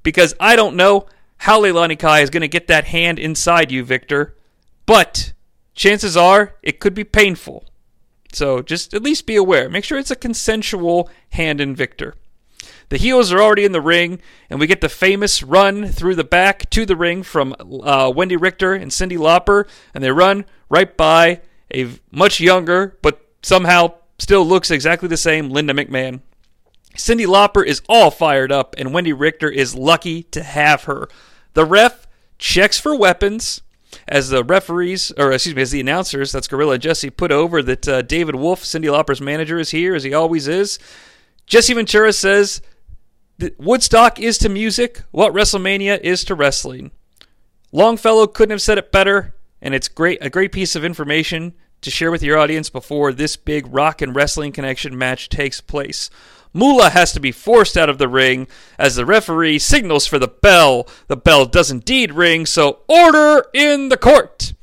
because 0.04 0.34
I 0.40 0.56
don't 0.56 0.76
know 0.76 1.08
how 1.38 1.62
Leilani 1.62 1.98
Kai 1.98 2.22
is 2.22 2.30
going 2.30 2.42
to 2.42 2.48
get 2.48 2.68
that 2.68 2.86
hand 2.86 3.20
inside 3.20 3.72
you, 3.72 3.84
Victor. 3.84 4.36
But 4.86 5.34
chances 5.74 6.16
are 6.18 6.56
it 6.62 6.80
could 6.80 6.94
be 6.94 7.04
painful. 7.04 7.66
So 8.34 8.62
just 8.62 8.94
at 8.94 9.04
least 9.04 9.26
be 9.26 9.36
aware. 9.36 9.70
Make 9.70 9.84
sure 9.84 9.98
it's 9.98 10.12
a 10.12 10.16
consensual 10.16 11.10
hand 11.32 11.60
in 11.60 11.76
Victor. 11.76 12.16
The 12.90 12.98
heels 12.98 13.32
are 13.32 13.42
already 13.42 13.64
in 13.64 13.72
the 13.72 13.82
ring, 13.82 14.22
and 14.50 14.60
we 14.60 14.68
get 14.68 14.82
the 14.82 14.90
famous 14.90 15.42
run 15.42 15.88
through 15.88 16.16
the 16.16 16.26
back 16.26 16.70
to 16.72 16.86
the 16.86 16.96
ring 16.96 17.24
from 17.24 17.56
uh, 17.60 18.12
Wendy 18.14 18.36
Richter 18.36 18.74
and 18.74 18.92
Cyndi 18.92 19.18
Lauper, 19.18 19.66
and 19.94 20.04
they 20.04 20.12
run 20.12 20.46
right 20.70 20.96
by 20.98 21.42
a 21.74 21.88
much 22.12 22.42
younger, 22.42 22.98
but 23.02 23.26
somehow 23.42 23.94
still 24.20 24.46
looks 24.46 24.70
exactly 24.70 25.08
the 25.08 25.16
same 25.16 25.50
Linda 25.50 25.74
McMahon. 25.74 26.20
Cyndi 26.96 27.26
Lauper 27.26 27.66
is 27.66 27.82
all 27.88 28.12
fired 28.12 28.52
up, 28.52 28.76
and 28.78 28.94
Wendy 28.94 29.14
Richter 29.14 29.50
is 29.50 29.76
lucky 29.76 30.24
to 30.24 30.44
have 30.44 30.84
her. 30.84 31.08
The 31.54 31.66
ref 31.66 32.08
checks 32.38 32.80
for 32.80 32.96
weapons 32.96 33.62
as 34.08 34.30
the 34.30 34.44
referees, 34.44 35.12
or 35.18 35.32
excuse 35.32 35.56
me, 35.56 35.62
as 35.62 35.72
the 35.72 35.80
announcers, 35.80 36.32
that's 36.32 36.48
Gorilla 36.48 36.78
Jesse, 36.78 37.10
put 37.10 37.32
over 37.32 37.62
that 37.64 37.88
uh, 37.88 38.02
David 38.02 38.36
Wolff, 38.36 38.64
Cyndi 38.64 38.86
Lauper's 38.86 39.22
manager, 39.22 39.60
is 39.60 39.72
here, 39.72 39.96
as 39.96 40.04
he 40.04 40.14
always 40.14 40.48
is. 40.48 40.80
Jesse 41.46 41.74
Ventura 41.74 42.14
says 42.14 42.62
Woodstock 43.58 44.20
is 44.20 44.38
to 44.40 44.50
music 44.50 45.02
what 45.12 45.34
WrestleMania 45.34 46.00
is 46.02 46.24
to 46.26 46.36
wrestling. 46.36 46.92
Longfellow 47.72 48.28
couldn't 48.28 48.52
have 48.52 48.62
said 48.62 48.78
it 48.78 48.92
better, 48.92 49.36
and 49.62 49.74
it's 49.74 49.88
great 49.88 50.20
a 50.22 50.30
great 50.30 50.52
piece 50.52 50.76
of 50.76 50.86
information 50.86 51.54
to 51.82 51.90
share 51.90 52.12
with 52.12 52.22
your 52.22 52.38
audience 52.38 52.70
before 52.70 53.12
this 53.12 53.36
big 53.36 53.66
rock 53.74 54.02
and 54.02 54.16
wrestling 54.16 54.52
connection 54.52 54.98
match 54.98 55.30
takes 55.30 55.62
place. 55.62 56.10
Moolah 56.54 56.90
has 56.90 57.12
to 57.14 57.20
be 57.20 57.32
forced 57.32 57.78
out 57.78 57.90
of 57.90 57.98
the 57.98 58.08
ring 58.08 58.48
as 58.78 58.96
the 58.96 59.06
referee 59.06 59.60
signals 59.60 60.06
for 60.06 60.20
the 60.20 60.28
bell. 60.28 60.88
The 61.08 61.18
bell 61.18 61.46
does 61.46 61.72
indeed 61.72 62.12
ring, 62.14 62.46
so 62.46 62.80
order 62.88 63.46
in 63.54 63.90
the 63.90 63.98
court. 63.98 64.54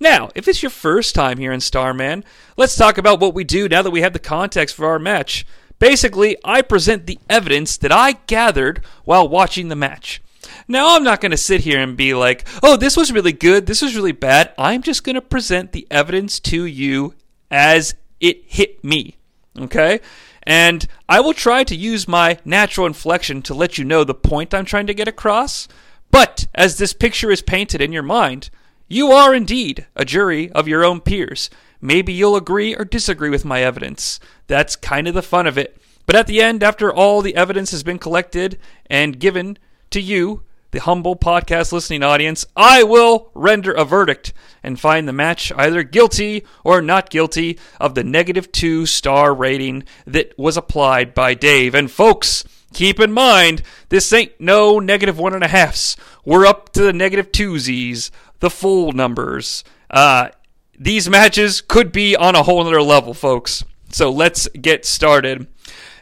Now, 0.00 0.30
if 0.34 0.48
it's 0.48 0.62
your 0.62 0.70
first 0.70 1.14
time 1.14 1.38
here 1.38 1.52
in 1.52 1.60
Starman, 1.60 2.24
let's 2.56 2.76
talk 2.76 2.98
about 2.98 3.20
what 3.20 3.34
we 3.34 3.44
do 3.44 3.68
now 3.68 3.82
that 3.82 3.90
we 3.90 4.02
have 4.02 4.12
the 4.12 4.18
context 4.18 4.74
for 4.74 4.86
our 4.86 4.98
match. 4.98 5.46
Basically, 5.78 6.36
I 6.44 6.62
present 6.62 7.06
the 7.06 7.18
evidence 7.28 7.76
that 7.78 7.92
I 7.92 8.12
gathered 8.26 8.84
while 9.04 9.28
watching 9.28 9.68
the 9.68 9.76
match. 9.76 10.22
Now, 10.68 10.94
I'm 10.94 11.04
not 11.04 11.20
going 11.20 11.30
to 11.30 11.36
sit 11.36 11.62
here 11.62 11.80
and 11.80 11.96
be 11.96 12.14
like, 12.14 12.46
oh, 12.62 12.76
this 12.76 12.96
was 12.96 13.12
really 13.12 13.32
good, 13.32 13.66
this 13.66 13.82
was 13.82 13.96
really 13.96 14.12
bad. 14.12 14.52
I'm 14.58 14.82
just 14.82 15.04
going 15.04 15.14
to 15.14 15.22
present 15.22 15.72
the 15.72 15.86
evidence 15.90 16.38
to 16.40 16.64
you 16.64 17.14
as 17.50 17.94
it 18.20 18.44
hit 18.46 18.84
me. 18.84 19.16
Okay? 19.58 20.00
And 20.46 20.86
I 21.08 21.20
will 21.20 21.34
try 21.34 21.64
to 21.64 21.76
use 21.76 22.06
my 22.06 22.38
natural 22.44 22.86
inflection 22.86 23.42
to 23.42 23.54
let 23.54 23.78
you 23.78 23.84
know 23.84 24.04
the 24.04 24.14
point 24.14 24.54
I'm 24.54 24.64
trying 24.64 24.86
to 24.86 24.94
get 24.94 25.08
across. 25.08 25.68
But 26.10 26.46
as 26.54 26.78
this 26.78 26.92
picture 26.92 27.30
is 27.30 27.42
painted 27.42 27.80
in 27.80 27.92
your 27.92 28.02
mind, 28.02 28.50
you 28.88 29.10
are 29.10 29.34
indeed 29.34 29.86
a 29.96 30.04
jury 30.04 30.50
of 30.52 30.68
your 30.68 30.84
own 30.84 31.00
peers. 31.00 31.50
Maybe 31.80 32.12
you'll 32.12 32.36
agree 32.36 32.74
or 32.74 32.84
disagree 32.84 33.30
with 33.30 33.44
my 33.44 33.62
evidence. 33.62 34.20
That's 34.46 34.76
kind 34.76 35.08
of 35.08 35.14
the 35.14 35.22
fun 35.22 35.46
of 35.46 35.58
it. 35.58 35.76
But 36.06 36.16
at 36.16 36.26
the 36.26 36.42
end, 36.42 36.62
after 36.62 36.92
all 36.92 37.22
the 37.22 37.34
evidence 37.34 37.70
has 37.70 37.82
been 37.82 37.98
collected 37.98 38.58
and 38.86 39.18
given 39.18 39.58
to 39.90 40.00
you, 40.00 40.42
the 40.74 40.80
humble 40.80 41.14
podcast 41.14 41.70
listening 41.70 42.02
audience, 42.02 42.44
I 42.56 42.82
will 42.82 43.30
render 43.32 43.70
a 43.70 43.84
verdict 43.84 44.32
and 44.60 44.78
find 44.78 45.06
the 45.06 45.12
match 45.12 45.52
either 45.56 45.84
guilty 45.84 46.44
or 46.64 46.82
not 46.82 47.10
guilty 47.10 47.60
of 47.80 47.94
the 47.94 48.02
negative 48.02 48.50
two 48.50 48.84
star 48.84 49.32
rating 49.32 49.84
that 50.04 50.36
was 50.36 50.56
applied 50.56 51.14
by 51.14 51.34
Dave. 51.34 51.76
And 51.76 51.88
folks, 51.88 52.42
keep 52.72 52.98
in 52.98 53.12
mind, 53.12 53.62
this 53.88 54.12
ain't 54.12 54.32
no 54.40 54.80
negative 54.80 55.16
one 55.16 55.32
and 55.32 55.44
a 55.44 55.48
halfs. 55.48 55.96
We're 56.24 56.44
up 56.44 56.72
to 56.72 56.82
the 56.82 56.92
negative 56.92 57.30
twosies, 57.30 58.10
the 58.40 58.50
full 58.50 58.90
numbers. 58.90 59.62
Uh, 59.88 60.30
these 60.76 61.08
matches 61.08 61.60
could 61.60 61.92
be 61.92 62.16
on 62.16 62.34
a 62.34 62.42
whole 62.42 62.66
other 62.66 62.82
level, 62.82 63.14
folks. 63.14 63.62
So 63.90 64.10
let's 64.10 64.48
get 64.48 64.84
started. 64.84 65.46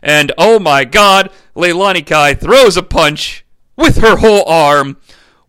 And 0.02 0.32
oh 0.38 0.58
my 0.58 0.86
god, 0.86 1.30
Leilani 1.54 2.06
Kai 2.06 2.32
throws 2.32 2.78
a 2.78 2.82
punch 2.82 3.44
with 3.76 3.98
her 3.98 4.16
whole 4.16 4.44
arm. 4.46 4.96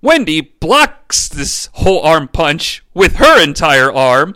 Wendy 0.02 0.42
blocks 0.42 1.30
this 1.30 1.70
whole 1.74 2.02
arm 2.02 2.28
punch 2.28 2.84
with 2.94 3.16
her 3.16 3.42
entire 3.42 3.92
arm. 3.92 4.36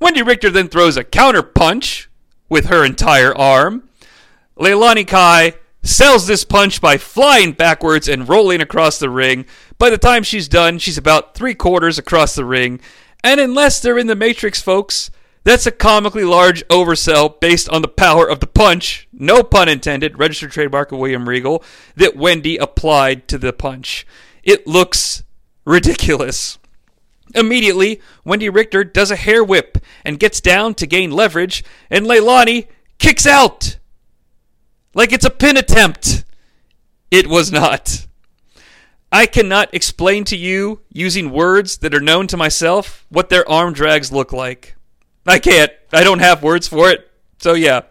Wendy 0.00 0.22
Richter 0.22 0.50
then 0.50 0.68
throws 0.68 0.96
a 0.96 1.04
counter 1.04 1.42
punch 1.42 2.10
with 2.48 2.66
her 2.66 2.84
entire 2.84 3.36
arm. 3.36 3.88
Leilani 4.58 5.06
Kai 5.06 5.54
sells 5.82 6.26
this 6.26 6.44
punch 6.44 6.80
by 6.80 6.98
flying 6.98 7.52
backwards 7.52 8.08
and 8.08 8.28
rolling 8.28 8.60
across 8.60 8.98
the 8.98 9.08
ring. 9.08 9.46
By 9.78 9.90
the 9.90 9.98
time 9.98 10.22
she's 10.22 10.48
done, 10.48 10.78
she's 10.78 10.98
about 10.98 11.34
three 11.34 11.54
quarters 11.54 11.98
across 11.98 12.34
the 12.34 12.44
ring. 12.44 12.80
And 13.22 13.40
unless 13.40 13.80
they're 13.80 13.98
in 13.98 14.06
the 14.06 14.16
Matrix, 14.16 14.60
folks, 14.60 15.10
that's 15.46 15.64
a 15.64 15.70
comically 15.70 16.24
large 16.24 16.66
oversell 16.66 17.38
based 17.40 17.68
on 17.68 17.80
the 17.80 17.86
power 17.86 18.28
of 18.28 18.40
the 18.40 18.48
punch, 18.48 19.06
no 19.12 19.44
pun 19.44 19.68
intended, 19.68 20.18
registered 20.18 20.50
trademark 20.50 20.90
of 20.90 20.98
William 20.98 21.28
Regal, 21.28 21.62
that 21.94 22.16
Wendy 22.16 22.56
applied 22.56 23.28
to 23.28 23.38
the 23.38 23.52
punch. 23.52 24.04
It 24.42 24.66
looks 24.66 25.22
ridiculous. 25.64 26.58
Immediately, 27.32 28.00
Wendy 28.24 28.48
Richter 28.48 28.82
does 28.82 29.12
a 29.12 29.16
hair 29.16 29.44
whip 29.44 29.78
and 30.04 30.18
gets 30.18 30.40
down 30.40 30.74
to 30.74 30.86
gain 30.86 31.12
leverage, 31.12 31.62
and 31.90 32.06
Leilani 32.06 32.66
kicks 32.98 33.24
out. 33.24 33.78
Like 34.94 35.12
it's 35.12 35.24
a 35.24 35.30
pin 35.30 35.56
attempt. 35.56 36.24
It 37.12 37.28
was 37.28 37.52
not. 37.52 38.08
I 39.12 39.26
cannot 39.26 39.72
explain 39.72 40.24
to 40.24 40.36
you, 40.36 40.80
using 40.90 41.30
words 41.30 41.78
that 41.78 41.94
are 41.94 42.00
known 42.00 42.26
to 42.26 42.36
myself, 42.36 43.06
what 43.10 43.28
their 43.28 43.48
arm 43.48 43.72
drags 43.72 44.10
look 44.10 44.32
like. 44.32 44.75
I 45.26 45.38
can't. 45.38 45.72
I 45.92 46.04
don't 46.04 46.20
have 46.20 46.42
words 46.42 46.68
for 46.68 46.90
it. 46.90 47.10
So 47.38 47.54
yeah. 47.54 47.82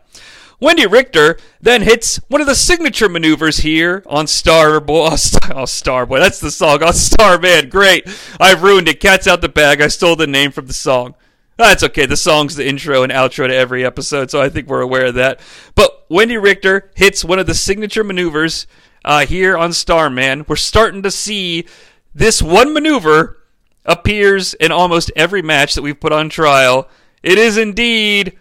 Wendy 0.60 0.88
Richter 0.88 1.38
then 1.60 1.82
hits 1.82 2.18
one 2.30 2.40
of 2.40 2.48
the 2.48 2.56
signature 2.56 3.10
maneuvers 3.10 3.58
here 3.58 4.04
on 4.08 4.26
Starboy. 4.26 5.12
Oh, 5.56 5.64
Starboy. 5.64 6.20
That's 6.20 6.40
the 6.40 6.52
song. 6.52 6.82
On 6.82 6.94
Starman. 6.94 7.70
Great. 7.70 8.08
I've 8.40 8.64
ruined 8.64 8.88
it. 8.88 9.00
Cat's 9.00 9.28
out 9.28 9.42
the 9.42 9.50
bag. 9.50 9.82
I 9.82 9.88
stole 9.88 10.16
the 10.16 10.28
name 10.28 10.52
from 10.52 10.66
the 10.66 10.74
song. 10.74 11.16
That's 11.58 11.84
okay. 11.84 12.06
The 12.06 12.18
song's 12.18 12.56
the 12.56 12.68
intro 12.68 13.04
and 13.04 13.12
outro 13.12 13.48
to 13.48 13.56
every 13.56 13.86
episode, 13.86 14.30
so 14.30 14.42
I 14.42 14.50
think 14.50 14.68
we're 14.68 14.82
aware 14.82 15.06
of 15.06 15.16
that. 15.16 15.40
But 15.74 16.06
Wendy 16.10 16.38
Richter 16.38 16.92
hits 16.96 17.24
one 17.24 17.40
of 17.40 17.48
the 17.48 17.54
signature 17.54 18.04
maneuvers 18.04 18.68
uh, 19.06 19.26
here 19.26 19.58
on 19.58 19.72
Starman. 19.72 20.46
We're 20.48 20.58
starting 20.58 21.04
to 21.04 21.12
see 21.12 21.66
this 22.14 22.42
one 22.42 22.74
maneuver 22.74 23.42
appears 23.86 24.54
in 24.56 24.72
almost 24.72 25.12
every 25.16 25.42
match 25.42 25.76
that 25.76 25.82
we've 25.82 26.00
put 26.00 26.12
on 26.12 26.28
trial 26.28 26.90
it 27.26 27.40
is 27.40 27.58
indeed 27.58 28.38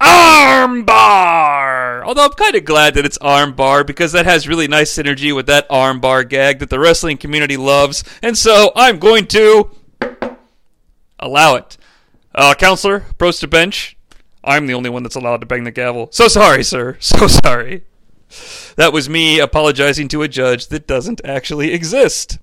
armbar. 0.00 2.04
Although 2.04 2.24
I'm 2.24 2.32
kind 2.32 2.56
of 2.56 2.64
glad 2.64 2.94
that 2.94 3.06
it's 3.06 3.16
armbar 3.18 3.86
because 3.86 4.10
that 4.10 4.26
has 4.26 4.48
really 4.48 4.66
nice 4.66 4.92
synergy 4.92 5.34
with 5.34 5.46
that 5.46 5.68
armbar 5.68 6.28
gag 6.28 6.58
that 6.58 6.68
the 6.68 6.80
wrestling 6.80 7.16
community 7.16 7.56
loves, 7.56 8.02
and 8.20 8.36
so 8.36 8.72
I'm 8.74 8.98
going 8.98 9.28
to 9.28 9.70
allow 11.20 11.54
it. 11.54 11.78
Uh, 12.34 12.54
counselor, 12.54 13.04
approach 13.08 13.38
the 13.38 13.46
bench. 13.46 13.96
I'm 14.42 14.66
the 14.66 14.74
only 14.74 14.90
one 14.90 15.04
that's 15.04 15.16
allowed 15.16 15.40
to 15.42 15.46
bang 15.46 15.62
the 15.62 15.70
gavel. 15.70 16.08
So 16.10 16.26
sorry, 16.26 16.64
sir. 16.64 16.98
So 17.00 17.28
sorry. 17.28 17.84
That 18.76 18.92
was 18.92 19.08
me 19.08 19.38
apologizing 19.38 20.08
to 20.08 20.22
a 20.22 20.28
judge 20.28 20.68
that 20.68 20.86
doesn't 20.86 21.20
actually 21.24 21.72
exist. 21.72 22.38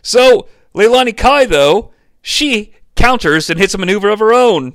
So, 0.00 0.48
Leilani 0.74 1.16
Kai, 1.16 1.44
though, 1.44 1.92
she 2.22 2.74
counters 2.96 3.48
and 3.48 3.58
hits 3.58 3.74
a 3.74 3.78
maneuver 3.78 4.08
of 4.08 4.18
her 4.18 4.32
own. 4.32 4.74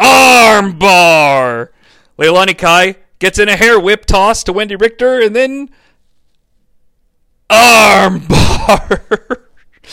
Armbar! 0.00 1.68
Leilani 2.18 2.56
Kai 2.56 2.96
gets 3.18 3.38
in 3.38 3.48
a 3.48 3.56
hair 3.56 3.78
whip 3.78 4.06
toss 4.06 4.42
to 4.44 4.52
Wendy 4.52 4.76
Richter 4.76 5.20
and 5.20 5.36
then. 5.36 5.70
Armbar! 7.50 9.42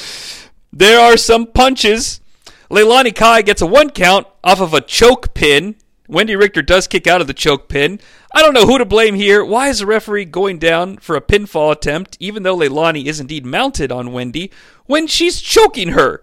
there 0.73 0.99
are 0.99 1.17
some 1.17 1.47
punches. 1.47 2.21
Leilani 2.69 3.13
Kai 3.13 3.41
gets 3.41 3.61
a 3.61 3.67
one 3.67 3.89
count 3.89 4.27
off 4.43 4.61
of 4.61 4.73
a 4.73 4.81
choke 4.81 5.33
pin. 5.33 5.75
Wendy 6.07 6.37
Richter 6.37 6.61
does 6.61 6.87
kick 6.87 7.05
out 7.05 7.19
of 7.19 7.27
the 7.27 7.33
choke 7.33 7.67
pin. 7.67 7.99
I 8.33 8.41
don't 8.41 8.53
know 8.53 8.65
who 8.65 8.77
to 8.77 8.85
blame 8.85 9.15
here. 9.15 9.43
Why 9.43 9.67
is 9.67 9.79
the 9.79 9.85
referee 9.85 10.25
going 10.25 10.57
down 10.57 10.97
for 10.97 11.17
a 11.17 11.21
pinfall 11.21 11.71
attempt, 11.71 12.15
even 12.19 12.43
though 12.43 12.57
Leilani 12.57 13.05
is 13.05 13.19
indeed 13.19 13.45
mounted 13.45 13.91
on 13.91 14.13
Wendy, 14.13 14.51
when 14.85 15.07
she's 15.07 15.41
choking 15.41 15.89
her? 15.89 16.21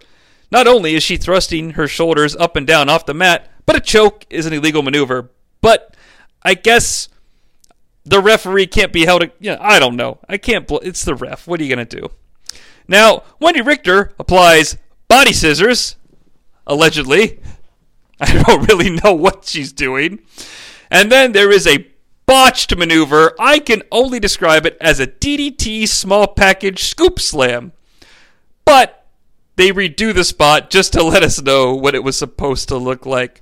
Not 0.51 0.67
only 0.67 0.95
is 0.95 1.03
she 1.03 1.17
thrusting 1.17 1.71
her 1.71 1.87
shoulders 1.87 2.35
up 2.35 2.55
and 2.55 2.65
down 2.65 2.89
off 2.89 3.05
the 3.05 3.13
mat, 3.13 3.49
but 3.65 3.75
a 3.75 3.79
choke 3.79 4.25
is 4.29 4.45
an 4.45 4.53
illegal 4.53 4.81
maneuver. 4.81 5.31
But 5.61 5.95
I 6.43 6.53
guess 6.53 7.09
the 8.03 8.21
referee 8.21 8.67
can't 8.67 8.93
be 8.93 9.05
held. 9.05 9.29
Yeah, 9.39 9.57
I 9.59 9.79
don't 9.79 9.95
know. 9.95 10.19
I 10.29 10.37
can't. 10.37 10.67
Bl- 10.67 10.77
it's 10.83 11.03
the 11.03 11.15
ref. 11.15 11.47
What 11.47 11.59
are 11.59 11.63
you 11.63 11.69
gonna 11.69 11.85
do? 11.85 12.09
Now, 12.87 13.23
Wendy 13.39 13.61
Richter 13.61 14.13
applies 14.19 14.77
body 15.07 15.33
scissors, 15.33 15.95
allegedly. 16.67 17.39
I 18.19 18.43
don't 18.43 18.67
really 18.69 18.91
know 19.03 19.13
what 19.13 19.45
she's 19.45 19.73
doing. 19.73 20.19
And 20.89 21.11
then 21.11 21.31
there 21.31 21.51
is 21.51 21.67
a 21.67 21.87
botched 22.25 22.75
maneuver. 22.75 23.33
I 23.39 23.59
can 23.59 23.83
only 23.91 24.19
describe 24.19 24.65
it 24.65 24.77
as 24.79 24.99
a 24.99 25.07
DDT 25.07 25.87
small 25.87 26.27
package 26.27 26.83
scoop 26.83 27.19
slam. 27.19 27.73
But 28.63 29.05
they 29.55 29.71
redo 29.71 30.13
the 30.13 30.23
spot 30.23 30.69
just 30.69 30.93
to 30.93 31.03
let 31.03 31.23
us 31.23 31.41
know 31.41 31.75
what 31.75 31.95
it 31.95 32.03
was 32.03 32.17
supposed 32.17 32.69
to 32.69 32.77
look 32.77 33.05
like. 33.05 33.41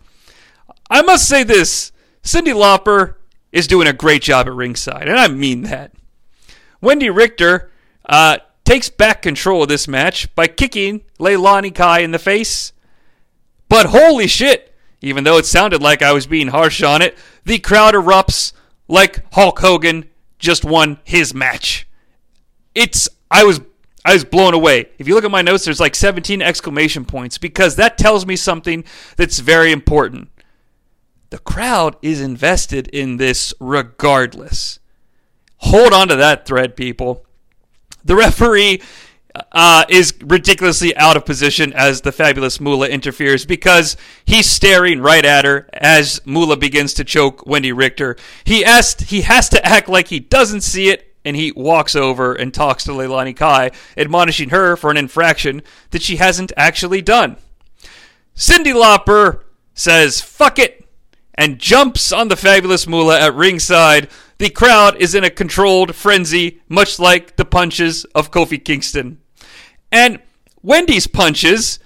I 0.90 1.02
must 1.02 1.28
say 1.28 1.44
this 1.44 1.92
Cyndi 2.24 2.54
Lauper 2.54 3.16
is 3.52 3.68
doing 3.68 3.88
a 3.88 3.94
great 3.94 4.22
job 4.22 4.48
at 4.48 4.54
ringside, 4.54 5.08
and 5.08 5.20
I 5.20 5.28
mean 5.28 5.64
that. 5.64 5.92
Wendy 6.82 7.10
Richter 7.10 7.72
uh, 8.06 8.38
takes 8.66 8.90
back 8.90 9.22
control 9.22 9.64
of 9.64 9.70
this 9.70 9.88
match 9.88 10.34
by 10.36 10.48
kicking 10.48 11.02
Leilani 11.20 11.74
Kai 11.74 12.00
in 12.00 12.12
the 12.12 12.20
face. 12.20 12.74
But 13.70 13.88
holy 13.88 14.28
shit, 14.28 14.74
even 15.02 15.24
though 15.24 15.38
it 15.38 15.46
sounded 15.46 15.82
like 15.82 16.02
I 16.02 16.14
was 16.14 16.28
being 16.28 16.50
harsh 16.50 16.84
on 16.84 17.02
it, 17.02 17.18
the 17.46 17.60
crowd 17.60 17.94
erupts 17.94 18.54
like 18.88 19.24
Hulk 19.34 19.60
Hogan 19.60 20.10
just 20.40 20.66
won 20.66 21.00
his 21.04 21.34
match. 21.34 21.88
It's 22.76 23.08
I 23.32 23.44
was 23.44 23.62
I 24.06 24.14
was 24.14 24.26
blown 24.26 24.54
away. 24.54 24.90
If 24.98 25.08
you 25.08 25.16
look 25.16 25.24
at 25.24 25.32
my 25.32 25.42
notes, 25.42 25.64
there's 25.64 25.80
like 25.80 25.96
17 25.96 26.42
exclamation 26.42 27.06
points 27.06 27.38
because 27.38 27.78
that 27.78 27.98
tells 27.98 28.26
me 28.26 28.36
something 28.36 28.84
that's 29.16 29.40
very 29.40 29.72
important. 29.72 30.30
The 31.34 31.40
crowd 31.40 31.96
is 32.04 32.22
invested 32.22 32.90
in 32.90 33.18
this 33.18 33.56
regardless. 33.60 34.78
Hold 35.58 35.92
on 35.92 36.10
to 36.10 36.16
that 36.16 36.46
thread, 36.46 36.76
people. 36.76 37.26
The 38.06 38.16
referee 38.16 38.84
uh, 39.52 39.84
is 39.90 40.14
ridiculously 40.22 40.96
out 40.96 41.18
of 41.18 41.26
position 41.26 41.74
as 41.74 42.02
the 42.02 42.12
fabulous 42.12 42.60
Moolah 42.60 42.90
interferes 42.90 43.48
because 43.48 43.98
he's 44.26 44.48
staring 44.48 45.02
right 45.02 45.26
at 45.26 45.44
her 45.44 45.68
as 45.74 46.22
Moolah 46.24 46.58
begins 46.58 46.94
to 46.94 47.04
choke 47.04 47.48
Wendy 47.48 47.72
Richter. 47.72 48.16
He 48.44 48.64
asked, 48.64 49.06
he 49.06 49.22
has 49.22 49.50
to 49.50 49.66
act 49.66 49.90
like 49.90 50.10
he 50.10 50.20
doesn't 50.20 50.62
see 50.62 50.90
it, 50.90 51.16
and 51.26 51.36
he 51.36 51.52
walks 51.54 51.96
over 51.96 52.36
and 52.36 52.54
talks 52.54 52.84
to 52.84 52.92
Leilani 52.92 53.36
Kai, 53.36 53.72
admonishing 53.98 54.50
her 54.50 54.76
for 54.76 54.92
an 54.92 54.98
infraction 54.98 55.64
that 55.90 56.04
she 56.04 56.18
hasn't 56.18 56.52
actually 56.56 57.02
done. 57.02 57.38
Cyndi 58.36 58.72
Lauper 58.72 59.42
says, 59.74 60.22
"Fuck 60.22 60.60
it." 60.60 60.83
And 61.36 61.60
jumps 61.60 62.12
on 62.12 62.28
the 62.28 62.36
fabulous 62.36 62.88
Moolah 62.88 63.20
at 63.20 63.36
ringside. 63.36 64.10
The 64.38 64.50
crowd 64.50 64.98
is 64.98 65.16
in 65.16 65.24
a 65.24 65.30
controlled 65.30 65.96
frenzy, 65.96 66.62
much 66.68 67.00
like 67.00 67.36
the 67.36 67.46
punches 67.46 68.06
of 68.16 68.32
Kofi 68.32 68.64
Kingston. 68.64 69.20
And 69.92 70.20
Wendy's 70.62 71.08
punches, 71.08 71.80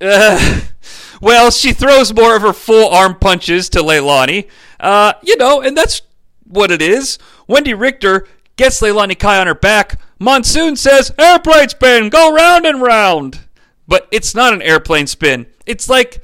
uh, 0.00 0.60
well, 1.20 1.50
she 1.50 1.72
throws 1.72 2.14
more 2.14 2.36
of 2.36 2.42
her 2.42 2.52
full 2.52 2.88
arm 2.90 3.16
punches 3.18 3.68
to 3.70 3.80
Leilani. 3.80 4.48
Uh, 4.78 5.12
you 5.22 5.36
know, 5.36 5.60
and 5.60 5.76
that's 5.76 6.02
what 6.44 6.70
it 6.70 6.82
is. 6.82 7.18
Wendy 7.46 7.74
Richter 7.74 8.26
gets 8.56 8.80
Leilani 8.80 9.18
Kai 9.18 9.38
on 9.38 9.46
her 9.46 9.54
back. 9.54 10.00
Monsoon 10.18 10.76
says, 10.76 11.12
airplane 11.18 11.68
spin, 11.68 12.10
go 12.10 12.32
round 12.34 12.66
and 12.66 12.82
round. 12.82 13.40
But 13.88 14.06
it's 14.10 14.34
not 14.34 14.52
an 14.52 14.62
airplane 14.62 15.06
spin. 15.06 15.46
It's 15.66 15.88
like 15.88 16.22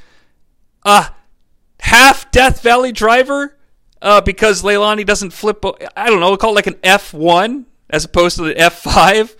a 0.85 1.11
half 1.87 2.31
Death 2.33 2.63
Valley 2.63 2.91
driver 2.91 3.57
uh, 4.03 4.21
because 4.21 4.63
Leilani 4.63 5.07
doesn't 5.07 5.31
flip. 5.31 5.65
I 5.97 6.11
don't 6.11 6.21
know, 6.21 6.29
we'll 6.29 6.37
call 6.37 6.51
it 6.51 6.57
like 6.57 6.67
an 6.67 6.75
F1 6.75 7.65
as 7.89 8.05
opposed 8.05 8.37
to 8.37 8.45
the 8.45 8.55
F5. 8.55 9.37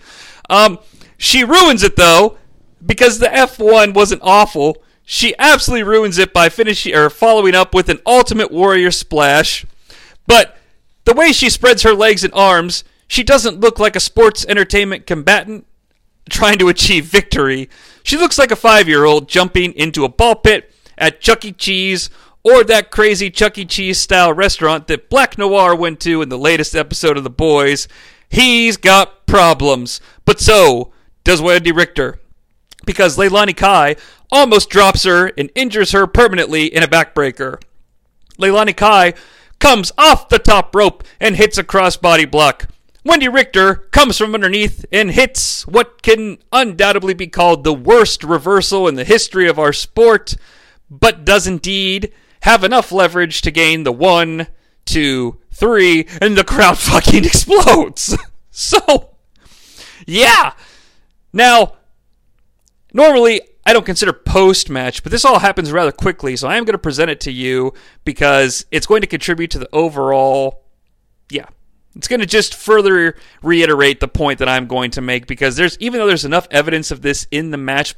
Um, 0.49 0.79
she 1.17 1.43
ruins 1.43 1.83
it 1.83 1.97
though 1.97 2.37
because 2.83 3.19
the 3.19 3.27
F1 3.27 3.93
wasn't 3.93 4.21
awful. 4.23 4.81
She 5.03 5.35
absolutely 5.37 5.83
ruins 5.83 6.17
it 6.17 6.33
by 6.33 6.47
finishing 6.47 6.95
or 6.95 7.09
following 7.09 7.53
up 7.53 7.73
with 7.73 7.89
an 7.89 7.99
Ultimate 8.05 8.51
Warrior 8.51 8.91
splash. 8.91 9.65
But 10.25 10.57
the 11.03 11.13
way 11.13 11.33
she 11.33 11.49
spreads 11.49 11.83
her 11.83 11.93
legs 11.93 12.23
and 12.23 12.33
arms, 12.33 12.85
she 13.09 13.23
doesn't 13.23 13.59
look 13.59 13.77
like 13.77 13.95
a 13.95 14.01
sports 14.01 14.45
entertainment 14.47 15.05
combatant 15.05 15.65
trying 16.29 16.59
to 16.59 16.69
achieve 16.69 17.05
victory. 17.05 17.69
She 18.03 18.17
looks 18.17 18.37
like 18.37 18.51
a 18.51 18.57
five 18.57 18.87
year 18.87 19.03
old 19.03 19.27
jumping 19.27 19.73
into 19.73 20.05
a 20.05 20.09
ball 20.09 20.35
pit 20.35 20.73
at 20.97 21.21
Chuck 21.21 21.45
E. 21.45 21.51
Cheese 21.51 22.09
or 22.47 22.63
that 22.63 22.91
crazy 22.91 23.29
Chuck 23.29 23.57
E. 23.57 23.65
Cheese 23.65 23.99
style 23.99 24.31
restaurant 24.31 24.87
that 24.87 25.09
Black 25.09 25.37
Noir 25.37 25.75
went 25.75 25.99
to 26.01 26.21
in 26.21 26.29
the 26.29 26.37
latest 26.37 26.75
episode 26.75 27.17
of 27.17 27.25
The 27.25 27.29
Boys. 27.29 27.89
He's 28.29 28.77
got 28.77 29.25
problems. 29.25 29.99
But 30.23 30.39
so 30.39 30.93
does 31.25 31.41
Wendy 31.41 31.73
Richter. 31.73 32.19
Because 32.85 33.17
Leilani 33.17 33.55
Kai 33.55 33.97
almost 34.31 34.69
drops 34.69 35.03
her 35.03 35.27
and 35.37 35.51
injures 35.55 35.91
her 35.91 36.07
permanently 36.07 36.73
in 36.73 36.83
a 36.83 36.87
backbreaker. 36.87 37.61
Leilani 38.39 38.77
Kai 38.77 39.13
comes 39.59 39.91
off 39.97 40.29
the 40.29 40.39
top 40.39 40.73
rope 40.73 41.03
and 41.19 41.35
hits 41.35 41.57
a 41.57 41.65
crossbody 41.65 42.29
block. 42.29 42.69
Wendy 43.03 43.27
Richter 43.27 43.75
comes 43.91 44.17
from 44.17 44.33
underneath 44.33 44.85
and 44.89 45.11
hits 45.11 45.67
what 45.67 46.01
can 46.01 46.37
undoubtedly 46.53 47.13
be 47.13 47.27
called 47.27 47.65
the 47.65 47.73
worst 47.73 48.23
reversal 48.23 48.87
in 48.87 48.95
the 48.95 49.03
history 49.03 49.49
of 49.49 49.59
our 49.59 49.73
sport, 49.73 50.35
but 50.89 51.25
does 51.25 51.45
indeed 51.45 52.13
have 52.47 52.63
enough 52.63 52.93
leverage 52.93 53.41
to 53.41 53.51
gain 53.51 53.83
the 53.83 53.91
one, 53.91 54.47
two, 54.85 55.37
three, 55.51 56.07
and 56.21 56.37
the 56.37 56.45
crowd 56.45 56.77
fucking 56.77 57.25
explodes. 57.25 58.17
so, 58.51 59.09
yeah. 60.05 60.53
Now, 61.33 61.73
normally 62.93 63.41
I 63.65 63.73
don't 63.73 63.85
consider 63.85 64.13
post 64.13 64.69
match, 64.69 65.03
but 65.03 65.11
this 65.11 65.25
all 65.25 65.39
happens 65.39 65.73
rather 65.73 65.91
quickly, 65.91 66.37
so 66.37 66.47
I 66.47 66.55
am 66.55 66.63
going 66.63 66.71
to 66.71 66.77
present 66.79 67.11
it 67.11 67.19
to 67.21 67.33
you 67.33 67.73
because 68.05 68.65
it's 68.71 68.87
going 68.87 69.01
to 69.01 69.07
contribute 69.07 69.51
to 69.51 69.59
the 69.59 69.69
overall. 69.73 70.63
Yeah. 71.29 71.47
It's 71.97 72.07
going 72.07 72.19
to 72.19 72.25
just 72.25 72.55
further 72.55 73.15
reiterate 73.41 73.99
the 73.99 74.07
point 74.07 74.39
that 74.39 74.47
I'm 74.47 74.67
going 74.67 74.91
to 74.91 75.01
make 75.01 75.27
because 75.27 75.55
there's 75.55 75.77
even 75.79 75.99
though 75.99 76.07
there's 76.07 76.25
enough 76.25 76.47
evidence 76.51 76.91
of 76.91 77.01
this 77.01 77.27
in 77.31 77.51
the 77.51 77.57
match 77.57 77.95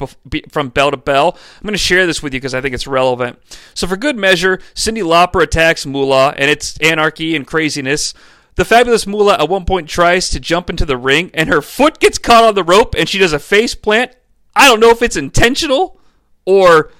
from 0.50 0.70
bell 0.70 0.91
to 0.91 0.98
bell, 0.98 1.38
I'm 1.58 1.63
going 1.63 1.74
to 1.74 1.77
share 1.77 2.08
this 2.08 2.24
with 2.24 2.34
you 2.34 2.39
because 2.39 2.53
I 2.53 2.62
think 2.62 2.74
it's 2.74 2.88
relevant. 2.88 3.39
So 3.74 3.88
for 3.88 3.98
good 3.98 4.18
measure, 4.18 4.58
Cyndi 4.74 5.03
Lauper 5.03 5.44
attacks 5.44 5.86
Moolah 5.86 6.34
and 6.38 6.50
it's 6.50 6.78
anarchy 6.80 7.36
and 7.36 7.45
craziness. 7.45 8.13
The 8.56 8.65
fabulous 8.65 9.06
Moolah 9.06 9.38
at 9.39 9.50
one 9.50 9.65
point 9.65 9.88
tries 9.88 10.30
to 10.32 10.39
jump 10.39 10.69
into 10.69 10.86
the 10.86 10.97
ring 10.97 11.30
and 11.34 11.50
her 11.50 11.62
foot 11.62 12.00
gets 12.00 12.17
caught 12.17 12.43
on 12.43 12.56
the 12.56 12.63
rope 12.63 12.95
and 12.97 13.08
she 13.08 13.17
does 13.17 13.34
a 13.34 13.39
face 13.39 13.76
plant 13.76 14.15
I 14.56 14.67
don't 14.67 14.80
know 14.80 14.89
if 14.89 15.02
it's 15.02 15.15
intentional 15.15 16.00
or 16.45 16.91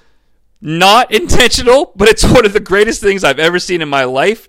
not 0.60 1.12
intentional, 1.12 1.92
but 1.96 2.08
it's 2.08 2.24
one 2.24 2.44
of 2.44 2.52
the 2.52 2.60
greatest 2.60 3.00
things 3.00 3.24
I've 3.24 3.38
ever 3.38 3.58
seen 3.58 3.82
in 3.82 3.88
my 3.88 4.04
life. 4.04 4.48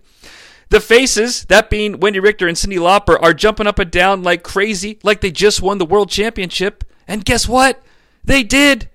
The 0.71 0.79
faces, 0.79 1.43
that 1.45 1.69
being 1.69 1.99
Wendy 1.99 2.21
Richter 2.21 2.47
and 2.47 2.55
Cyndi 2.55 2.77
Lauper, 2.77 3.21
are 3.21 3.34
jumping 3.34 3.67
up 3.67 3.77
and 3.77 3.91
down 3.91 4.23
like 4.23 4.41
crazy, 4.41 4.99
like 5.03 5.19
they 5.19 5.29
just 5.29 5.62
won 5.62 5.79
the 5.79 5.86
world 5.86 6.10
championship. 6.10 6.86
And 7.10 7.25
guess 7.25 7.45
what? 7.45 7.84
They 8.23 8.41
did. 8.41 8.89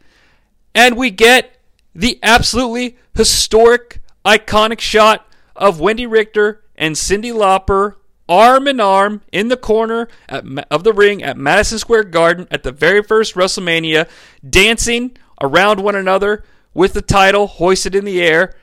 And 0.74 0.96
we 0.96 1.10
get 1.10 1.60
the 1.94 2.18
absolutely 2.22 2.96
historic, 3.14 4.00
iconic 4.24 4.80
shot 4.80 5.28
of 5.54 5.78
Wendy 5.78 6.06
Richter 6.06 6.64
and 6.76 6.94
Cyndi 6.94 7.30
Lauper 7.30 7.96
arm 8.26 8.66
in 8.66 8.80
arm 8.80 9.20
in 9.30 9.48
the 9.48 9.56
corner 9.58 10.08
at, 10.30 10.44
of 10.70 10.82
the 10.82 10.94
ring 10.94 11.22
at 11.22 11.36
Madison 11.36 11.78
Square 11.78 12.04
Garden 12.04 12.48
at 12.50 12.62
the 12.62 12.72
very 12.72 13.02
first 13.02 13.34
WrestleMania, 13.34 14.08
dancing 14.48 15.14
around 15.42 15.80
one 15.80 15.94
another 15.94 16.42
with 16.72 16.94
the 16.94 17.02
title 17.02 17.46
hoisted 17.46 17.94
in 17.94 18.06
the 18.06 18.22
air. 18.22 18.54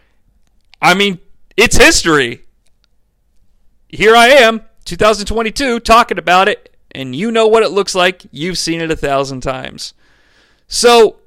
I 0.81 0.95
mean, 0.95 1.19
it's 1.55 1.77
history. 1.77 2.42
Here 3.95 4.15
I 4.15 4.29
am, 4.29 4.61
2022, 4.85 5.79
talking 5.81 6.17
about 6.17 6.49
it, 6.49 6.75
and 6.95 7.15
you 7.15 7.31
know 7.31 7.45
what 7.45 7.61
it 7.61 7.69
looks 7.69 7.93
like. 7.93 8.25
You've 8.31 8.57
seen 8.57 8.81
it 8.81 8.89
a 8.89 8.95
thousand 8.95 9.41
times. 9.41 9.93
So, 10.67 11.17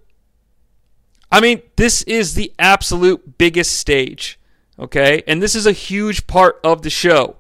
I 1.31 1.41
mean, 1.41 1.63
this 1.77 2.03
is 2.03 2.35
the 2.35 2.53
absolute 2.59 3.39
biggest 3.39 3.79
stage, 3.79 4.41
okay? 4.81 5.23
And 5.29 5.41
this 5.41 5.55
is 5.55 5.65
a 5.65 5.71
huge 5.71 6.27
part 6.27 6.59
of 6.65 6.83
the 6.83 6.91
show. 6.91 7.37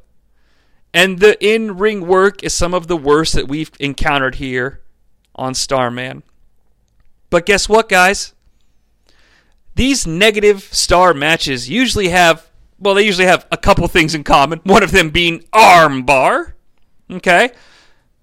And 0.95 1.19
the 1.19 1.37
in 1.45 1.77
ring 1.77 2.07
work 2.07 2.45
is 2.45 2.55
some 2.55 2.73
of 2.73 2.87
the 2.87 2.97
worst 2.97 3.33
that 3.33 3.49
we've 3.49 3.73
encountered 3.81 4.37
here 4.37 4.81
on 5.35 5.55
Starman. 5.55 6.23
But 7.31 7.47
guess 7.47 7.69
what, 7.69 7.89
guys? 7.89 8.33
These 9.75 10.07
negative 10.07 10.63
star 10.71 11.13
matches 11.13 11.69
usually 11.69 12.11
have, 12.11 12.46
well, 12.79 12.95
they 12.95 13.07
usually 13.07 13.27
have 13.27 13.47
a 13.51 13.57
couple 13.57 13.87
things 13.89 14.15
in 14.15 14.25
common. 14.25 14.61
One 14.65 14.83
of 14.83 14.93
them 14.93 15.11
being 15.11 15.41
armbar. 15.53 16.53
Okay? 17.11 17.51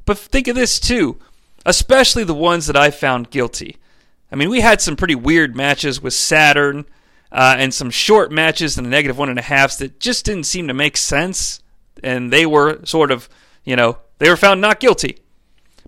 But 0.06 0.18
think 0.18 0.48
of 0.48 0.56
this 0.56 0.80
too, 0.80 1.20
especially 1.66 2.24
the 2.24 2.34
ones 2.34 2.68
that 2.68 2.78
I 2.78 2.92
found 2.92 3.32
guilty. 3.32 3.78
I 4.32 4.36
mean, 4.36 4.50
we 4.50 4.62
had 4.62 4.82
some 4.82 4.96
pretty 4.96 5.16
weird 5.16 5.56
matches 5.56 6.02
with 6.02 6.14
Saturn 6.14 6.86
uh, 7.32 7.56
and 7.58 7.74
some 7.74 7.90
short 7.90 8.32
matches 8.32 8.78
and 8.78 8.86
the 8.86 8.92
negative 8.92 9.18
one 9.18 9.30
and 9.30 9.40
a 9.40 9.44
halfs 9.44 9.78
that 9.78 10.00
just 10.00 10.26
didn't 10.26 10.46
seem 10.46 10.68
to 10.68 10.74
make 10.74 10.98
sense 10.98 11.62
and 12.04 12.32
they 12.32 12.46
were 12.46 12.84
sort 12.86 13.12
of, 13.12 13.30
you 13.64 13.76
know, 13.76 14.00
they 14.20 14.30
were 14.30 14.38
found 14.38 14.62
not 14.62 14.80
guilty. 14.80 15.20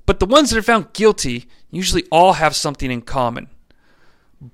But 0.05 0.19
the 0.19 0.25
ones 0.25 0.49
that 0.49 0.57
are 0.59 0.63
found 0.63 0.93
guilty 0.93 1.47
usually 1.71 2.03
all 2.11 2.33
have 2.33 2.55
something 2.55 2.91
in 2.91 3.01
common. 3.01 3.49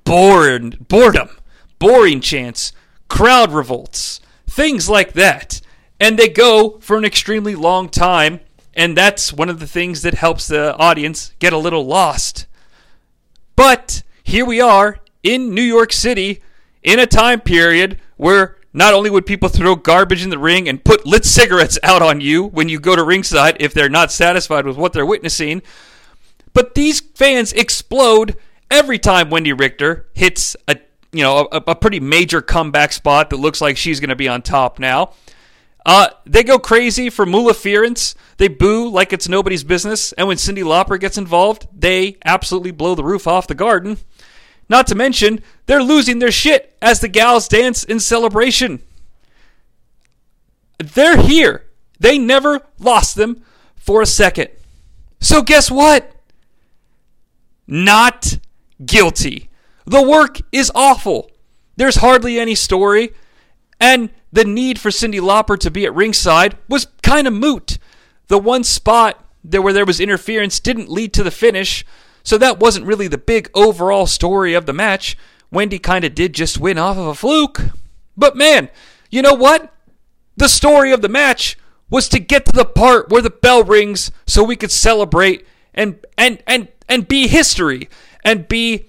Bored, 0.05 0.87
boredom, 0.87 1.29
boring 1.77 2.21
chants, 2.21 2.71
crowd 3.11 3.51
revolts, 3.51 4.21
things 4.47 4.87
like 4.87 5.11
that. 5.13 5.59
And 5.99 6.17
they 6.17 6.29
go 6.29 6.79
for 6.79 6.97
an 6.97 7.03
extremely 7.03 7.55
long 7.55 7.89
time, 7.89 8.39
and 8.73 8.97
that's 8.97 9.33
one 9.33 9.49
of 9.49 9.59
the 9.59 9.67
things 9.67 10.01
that 10.03 10.13
helps 10.13 10.47
the 10.47 10.75
audience 10.77 11.33
get 11.37 11.51
a 11.51 11.57
little 11.57 11.85
lost. 11.85 12.47
But 13.57 14.01
here 14.23 14.45
we 14.45 14.61
are 14.61 14.99
in 15.23 15.53
New 15.53 15.61
York 15.61 15.91
City 15.91 16.41
in 16.83 16.99
a 16.99 17.05
time 17.05 17.41
period 17.41 17.99
where 18.15 18.55
not 18.71 18.93
only 18.93 19.09
would 19.09 19.25
people 19.25 19.49
throw 19.49 19.75
garbage 19.75 20.23
in 20.23 20.29
the 20.29 20.39
ring 20.39 20.69
and 20.69 20.83
put 20.83 21.05
lit 21.05 21.25
cigarettes 21.25 21.77
out 21.83 22.01
on 22.01 22.21
you 22.21 22.45
when 22.45 22.69
you 22.69 22.79
go 22.79 22.95
to 22.95 23.03
ringside 23.03 23.57
if 23.59 23.73
they're 23.73 23.89
not 23.89 24.09
satisfied 24.13 24.65
with 24.65 24.77
what 24.77 24.93
they're 24.93 25.05
witnessing, 25.05 25.61
but 26.53 26.75
these 26.75 27.01
fans 27.01 27.51
explode 27.51 28.37
every 28.71 28.97
time 28.97 29.29
Wendy 29.29 29.51
Richter 29.51 30.07
hits 30.13 30.55
a 30.69 30.77
you 31.11 31.23
know 31.23 31.47
a, 31.51 31.63
a 31.67 31.75
pretty 31.75 31.99
major 31.99 32.41
comeback 32.41 32.91
spot 32.91 33.29
that 33.29 33.37
looks 33.37 33.61
like 33.61 33.77
she's 33.77 33.99
going 33.99 34.09
to 34.09 34.15
be 34.15 34.27
on 34.27 34.41
top 34.41 34.79
now. 34.79 35.13
Uh, 35.85 36.09
they 36.25 36.43
go 36.43 36.59
crazy 36.59 37.09
for 37.09 37.25
Moolahference. 37.25 38.13
They 38.37 38.47
boo 38.47 38.89
like 38.89 39.13
it's 39.13 39.27
nobody's 39.27 39.63
business. 39.63 40.11
And 40.13 40.27
when 40.27 40.37
Cyndi 40.37 40.63
Lauper 40.63 40.99
gets 40.99 41.17
involved, 41.17 41.67
they 41.75 42.17
absolutely 42.23 42.71
blow 42.71 42.93
the 42.93 43.03
roof 43.03 43.27
off 43.27 43.47
the 43.47 43.55
garden. 43.55 43.97
Not 44.69 44.87
to 44.87 44.95
mention, 44.95 45.41
they're 45.65 45.83
losing 45.83 46.19
their 46.19 46.31
shit 46.31 46.77
as 46.81 46.99
the 46.99 47.07
gals 47.07 47.47
dance 47.47 47.83
in 47.83 47.99
celebration. 47.99 48.81
They're 50.77 51.17
here. 51.17 51.65
They 51.99 52.17
never 52.17 52.61
lost 52.79 53.15
them 53.15 53.43
for 53.75 54.01
a 54.01 54.05
second. 54.05 54.49
So, 55.19 55.41
guess 55.41 55.69
what? 55.69 56.15
Not 57.67 58.39
guilty. 58.83 59.50
The 59.91 60.01
work 60.01 60.39
is 60.53 60.71
awful. 60.73 61.29
There's 61.75 61.97
hardly 61.97 62.39
any 62.39 62.55
story. 62.55 63.13
And 63.77 64.09
the 64.31 64.45
need 64.45 64.79
for 64.79 64.89
Cyndi 64.89 65.19
Lauper 65.19 65.59
to 65.59 65.69
be 65.69 65.85
at 65.85 65.93
ringside 65.93 66.57
was 66.69 66.87
kind 67.03 67.27
of 67.27 67.33
moot. 67.33 67.77
The 68.27 68.37
one 68.37 68.63
spot 68.63 69.21
there 69.43 69.61
where 69.61 69.73
there 69.73 69.83
was 69.83 69.99
interference 69.99 70.61
didn't 70.61 70.89
lead 70.89 71.11
to 71.15 71.23
the 71.23 71.31
finish, 71.31 71.85
so 72.23 72.37
that 72.37 72.57
wasn't 72.57 72.85
really 72.85 73.09
the 73.09 73.17
big 73.17 73.49
overall 73.53 74.07
story 74.07 74.53
of 74.53 74.65
the 74.65 74.71
match. 74.71 75.17
Wendy 75.51 75.77
kind 75.77 76.05
of 76.05 76.15
did 76.15 76.33
just 76.33 76.57
win 76.57 76.77
off 76.77 76.97
of 76.97 77.07
a 77.07 77.13
fluke. 77.13 77.59
But 78.15 78.37
man, 78.37 78.69
you 79.09 79.21
know 79.21 79.33
what? 79.33 79.73
The 80.37 80.47
story 80.47 80.93
of 80.93 81.01
the 81.01 81.09
match 81.09 81.57
was 81.89 82.07
to 82.09 82.19
get 82.19 82.45
to 82.45 82.53
the 82.53 82.63
part 82.63 83.09
where 83.09 83.21
the 83.21 83.29
bell 83.29 83.65
rings 83.65 84.09
so 84.25 84.41
we 84.41 84.55
could 84.55 84.71
celebrate 84.71 85.45
and 85.73 85.99
and 86.17 86.41
and 86.47 86.69
and 86.87 87.09
be 87.09 87.27
history 87.27 87.89
and 88.23 88.47
be 88.47 88.85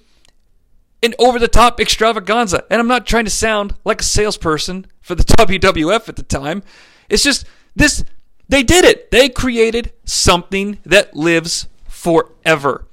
an 1.02 1.14
over 1.18 1.38
the 1.38 1.48
top 1.48 1.80
extravaganza. 1.80 2.64
And 2.70 2.80
I'm 2.80 2.88
not 2.88 3.06
trying 3.06 3.24
to 3.24 3.30
sound 3.30 3.74
like 3.84 4.00
a 4.00 4.04
salesperson 4.04 4.86
for 5.00 5.14
the 5.14 5.24
WWF 5.38 6.08
at 6.08 6.16
the 6.16 6.22
time. 6.22 6.62
It's 7.08 7.22
just 7.22 7.46
this 7.74 8.04
they 8.48 8.62
did 8.62 8.84
it. 8.84 9.10
They 9.10 9.28
created 9.28 9.92
something 10.04 10.78
that 10.84 11.16
lives 11.16 11.68
forever. 11.88 12.86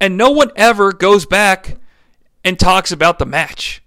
And 0.00 0.16
no 0.16 0.30
one 0.30 0.50
ever 0.56 0.92
goes 0.92 1.26
back 1.26 1.76
and 2.44 2.58
talks 2.58 2.92
about 2.92 3.18
the 3.18 3.26
match. 3.26 3.82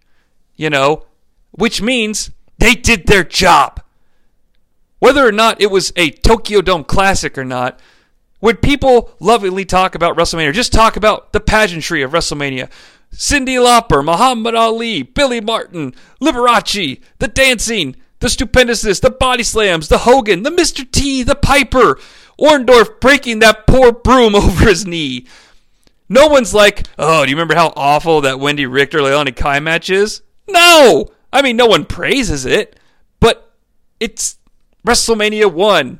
You 0.55 0.69
know, 0.69 1.05
which 1.51 1.81
means 1.81 2.31
they 2.57 2.75
did 2.75 3.07
their 3.07 3.23
job. 3.23 3.81
Whether 4.99 5.27
or 5.27 5.31
not 5.31 5.59
it 5.59 5.71
was 5.71 5.91
a 5.95 6.11
Tokyo 6.11 6.61
Dome 6.61 6.83
classic 6.83 7.37
or 7.37 7.43
not, 7.43 7.79
would 8.39 8.61
people 8.61 9.11
lovingly 9.19 9.65
talk 9.65 9.95
about 9.95 10.15
WrestleMania, 10.15 10.53
just 10.53 10.71
talk 10.71 10.95
about 10.95 11.33
the 11.33 11.39
pageantry 11.39 12.03
of 12.03 12.11
WrestleMania. 12.11 12.69
Cyndi 13.13 13.57
Lauper, 13.57 14.03
Muhammad 14.03 14.55
Ali, 14.55 15.03
Billy 15.03 15.41
Martin, 15.41 15.93
Liberace, 16.21 17.01
the 17.19 17.27
dancing, 17.27 17.95
the 18.19 18.27
stupendousness, 18.27 19.01
the 19.01 19.09
body 19.09 19.43
slams, 19.43 19.87
the 19.87 19.99
Hogan, 19.99 20.43
the 20.43 20.49
Mr. 20.49 20.89
T, 20.89 21.23
the 21.23 21.35
Piper, 21.35 21.99
Orndorff 22.39 22.99
breaking 22.99 23.39
that 23.39 23.67
poor 23.67 23.91
broom 23.91 24.35
over 24.35 24.67
his 24.67 24.85
knee. 24.85 25.27
No 26.09 26.27
one's 26.27 26.53
like, 26.53 26.87
oh, 26.97 27.23
do 27.23 27.29
you 27.29 27.35
remember 27.35 27.55
how 27.55 27.73
awful 27.75 28.21
that 28.21 28.39
Wendy 28.39 28.65
Richter 28.65 28.99
Leilani 28.99 29.35
Kai 29.35 29.59
match 29.59 29.89
is? 29.89 30.21
No! 30.47 31.07
I 31.31 31.41
mean, 31.41 31.55
no 31.55 31.67
one 31.67 31.85
praises 31.85 32.45
it, 32.45 32.77
but 33.19 33.53
it's 33.99 34.37
WrestleMania 34.85 35.51
1. 35.51 35.99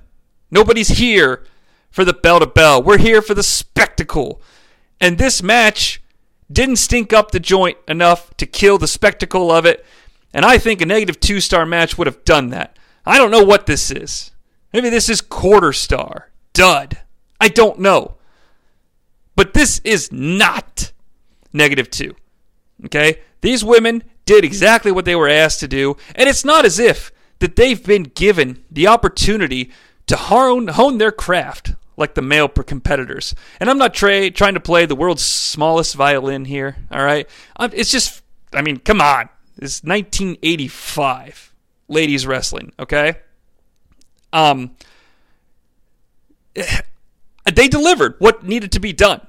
Nobody's 0.50 0.90
here 0.90 1.46
for 1.90 2.04
the 2.04 2.14
bell 2.14 2.40
to 2.40 2.48
bell. 2.48 2.84
We're 2.84 2.98
here 2.98 3.22
for 3.22 3.34
the 3.34 3.44
spectacle. 3.44 4.42
And 5.00 5.18
this 5.18 5.42
match 5.42 6.01
didn't 6.52 6.78
stink 6.78 7.14
up 7.14 7.32
the 7.32 7.40
joint 7.40 7.78
enough 7.88 8.36
to 8.38 8.46
kill 8.46 8.78
the 8.78 8.88
spectacle 8.88 9.52
of 9.52 9.66
it. 9.66 9.86
And 10.34 10.46
I 10.46 10.58
think 10.58 10.82
a 10.82 10.86
negative 10.86 11.20
two 11.20 11.40
star 11.40 11.66
match 11.66 11.98
would 11.98 12.08
have 12.08 12.24
done 12.24 12.50
that. 12.50 12.78
I 13.06 13.18
don't 13.18 13.32
know 13.32 13.44
what 13.44 13.66
this 13.66 13.92
is. 13.92 14.32
Maybe 14.74 14.90
this 14.90 15.10
is 15.10 15.22
quarter 15.22 15.74
star. 15.74 16.32
Dud. 16.54 17.00
I 17.40 17.48
don't 17.48 17.80
know. 17.80 18.16
But 19.36 19.54
this 19.54 19.80
is 19.84 20.12
not 20.12 20.92
negative 21.52 21.90
two. 21.90 22.16
Okay? 22.86 23.22
These 23.42 23.64
women 23.64 24.04
did 24.26 24.46
exactly 24.46 24.92
what 24.92 25.06
they 25.06 25.16
were 25.16 25.30
asked 25.30 25.60
to 25.62 25.68
do. 25.68 25.98
And 26.16 26.30
it's 26.30 26.46
not 26.46 26.66
as 26.66 26.80
if 26.80 27.12
that 27.40 27.56
they've 27.56 27.84
been 27.84 28.04
given 28.04 28.64
the 28.70 28.88
opportunity 28.88 29.72
to 30.08 30.16
hone, 30.16 30.68
hone 30.68 30.98
their 30.98 31.12
craft 31.12 31.74
like 32.02 32.16
the 32.16 32.22
male 32.22 32.50
competitors. 32.50 33.34
And 33.60 33.70
I'm 33.70 33.78
not 33.78 33.94
tra- 33.94 34.30
trying 34.32 34.56
to 34.56 34.60
play 34.60 34.86
the 34.86 34.96
world's 34.96 35.24
smallest 35.24 35.96
violin 35.96 36.44
here, 36.46 36.76
all 36.92 37.04
right? 37.04 37.30
It's 37.60 37.92
just, 37.92 38.22
I 38.54 38.62
mean, 38.62 38.78
come 38.78 39.00
on. 39.00 39.30
It's 39.58 39.84
1985, 39.84 41.54
ladies 41.88 42.28
wrestling, 42.28 42.74
okay? 42.80 43.16
Um, 44.34 44.76
they 46.54 47.68
delivered 47.68 48.16
what 48.20 48.44
needed 48.44 48.72
to 48.74 48.80
be 48.80 48.92
done. 48.92 49.22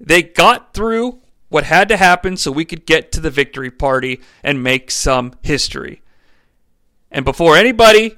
They 0.00 0.22
got 0.22 0.74
through 0.74 1.20
what 1.48 1.64
had 1.64 1.88
to 1.88 1.96
happen 1.96 2.36
so 2.36 2.50
we 2.50 2.64
could 2.64 2.86
get 2.86 3.12
to 3.12 3.20
the 3.20 3.30
victory 3.30 3.70
party 3.70 4.20
and 4.42 4.62
make 4.62 4.90
some 4.90 5.34
history. 5.42 6.02
And 7.10 7.24
before 7.24 7.56
anybody 7.56 8.16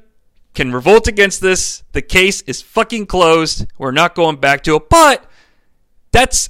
can 0.55 0.73
revolt 0.73 1.07
against 1.09 1.41
this, 1.41 1.83
the 1.93 2.03
case 2.03 2.41
is 2.43 2.63
fucking 2.63 3.07
closed. 3.07 3.67
We're 3.77 3.91
not 3.91 4.15
going 4.15 4.37
back 4.37 4.63
to 4.65 4.77
it. 4.77 4.89
But 4.89 5.25
that's, 6.13 6.49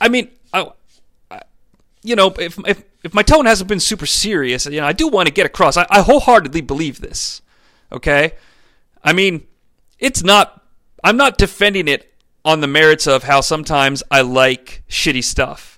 I 0.00 0.08
mean, 0.08 0.30
I, 0.52 0.70
I, 1.30 1.42
you 2.02 2.16
know, 2.16 2.34
if, 2.38 2.58
if 2.66 2.82
if 3.04 3.12
my 3.12 3.22
tone 3.22 3.44
hasn't 3.44 3.68
been 3.68 3.80
super 3.80 4.06
serious, 4.06 4.64
you 4.66 4.80
know, 4.80 4.86
I 4.86 4.94
do 4.94 5.08
want 5.08 5.28
to 5.28 5.32
get 5.32 5.44
across. 5.44 5.76
I, 5.76 5.86
I 5.90 6.00
wholeheartedly 6.00 6.62
believe 6.62 7.00
this. 7.00 7.42
Okay, 7.92 8.32
I 9.04 9.12
mean, 9.12 9.46
it's 9.98 10.24
not. 10.24 10.62
I'm 11.04 11.18
not 11.18 11.36
defending 11.36 11.86
it 11.86 12.12
on 12.46 12.62
the 12.62 12.66
merits 12.66 13.06
of 13.06 13.24
how 13.24 13.42
sometimes 13.42 14.02
I 14.10 14.22
like 14.22 14.82
shitty 14.88 15.22
stuff 15.22 15.73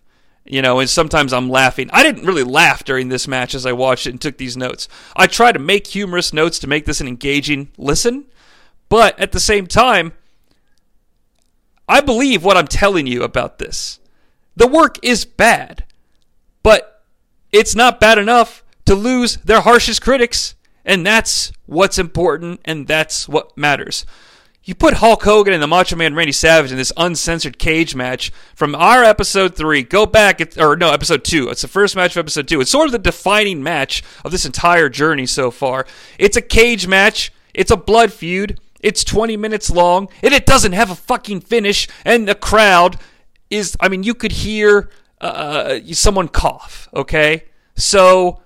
you 0.46 0.62
know, 0.62 0.80
and 0.80 0.88
sometimes 0.88 1.32
I'm 1.32 1.48
laughing. 1.48 1.90
I 1.92 2.02
didn't 2.02 2.26
really 2.26 2.42
laugh 2.42 2.84
during 2.84 3.08
this 3.08 3.26
match 3.28 3.54
as 3.54 3.66
I 3.66 3.72
watched 3.72 4.06
it 4.06 4.10
and 4.10 4.20
took 4.20 4.38
these 4.38 4.56
notes. 4.56 4.88
I 5.14 5.26
try 5.26 5.52
to 5.52 5.58
make 5.58 5.86
humorous 5.86 6.32
notes 6.32 6.58
to 6.60 6.66
make 6.66 6.86
this 6.86 7.00
an 7.00 7.08
engaging 7.08 7.70
listen, 7.76 8.26
but 8.88 9.18
at 9.18 9.32
the 9.32 9.40
same 9.40 9.66
time, 9.66 10.12
I 11.88 12.00
believe 12.00 12.44
what 12.44 12.56
I'm 12.56 12.66
telling 12.66 13.06
you 13.06 13.22
about 13.22 13.58
this. 13.58 14.00
The 14.56 14.66
work 14.66 14.98
is 15.02 15.24
bad, 15.24 15.84
but 16.62 17.04
it's 17.52 17.74
not 17.74 18.00
bad 18.00 18.18
enough 18.18 18.64
to 18.86 18.94
lose 18.94 19.36
their 19.38 19.60
harshest 19.60 20.02
critics, 20.02 20.54
and 20.84 21.06
that's 21.06 21.52
what's 21.66 21.98
important 21.98 22.60
and 22.64 22.86
that's 22.86 23.28
what 23.28 23.56
matters. 23.56 24.06
You 24.66 24.74
put 24.74 24.94
Hulk 24.94 25.22
Hogan 25.22 25.54
and 25.54 25.62
the 25.62 25.68
Macho 25.68 25.94
Man 25.94 26.16
Randy 26.16 26.32
Savage 26.32 26.72
in 26.72 26.76
this 26.76 26.92
uncensored 26.96 27.56
cage 27.56 27.94
match 27.94 28.32
from 28.56 28.74
our 28.74 29.04
episode 29.04 29.54
three. 29.54 29.84
Go 29.84 30.06
back, 30.06 30.40
or 30.58 30.76
no, 30.76 30.90
episode 30.90 31.22
two. 31.22 31.48
It's 31.50 31.62
the 31.62 31.68
first 31.68 31.94
match 31.94 32.16
of 32.16 32.18
episode 32.18 32.48
two. 32.48 32.60
It's 32.60 32.72
sort 32.72 32.86
of 32.86 32.92
the 32.92 32.98
defining 32.98 33.62
match 33.62 34.02
of 34.24 34.32
this 34.32 34.44
entire 34.44 34.88
journey 34.88 35.24
so 35.24 35.52
far. 35.52 35.86
It's 36.18 36.36
a 36.36 36.42
cage 36.42 36.88
match. 36.88 37.32
It's 37.54 37.70
a 37.70 37.76
blood 37.76 38.12
feud. 38.12 38.58
It's 38.80 39.04
20 39.04 39.36
minutes 39.36 39.70
long, 39.70 40.08
and 40.20 40.34
it 40.34 40.46
doesn't 40.46 40.72
have 40.72 40.90
a 40.90 40.96
fucking 40.96 41.42
finish. 41.42 41.86
And 42.04 42.26
the 42.26 42.34
crowd 42.34 42.98
is, 43.48 43.76
I 43.78 43.88
mean, 43.88 44.02
you 44.02 44.14
could 44.14 44.32
hear 44.32 44.90
uh, 45.20 45.78
someone 45.92 46.26
cough. 46.26 46.88
Okay, 46.92 47.44
so 47.76 48.40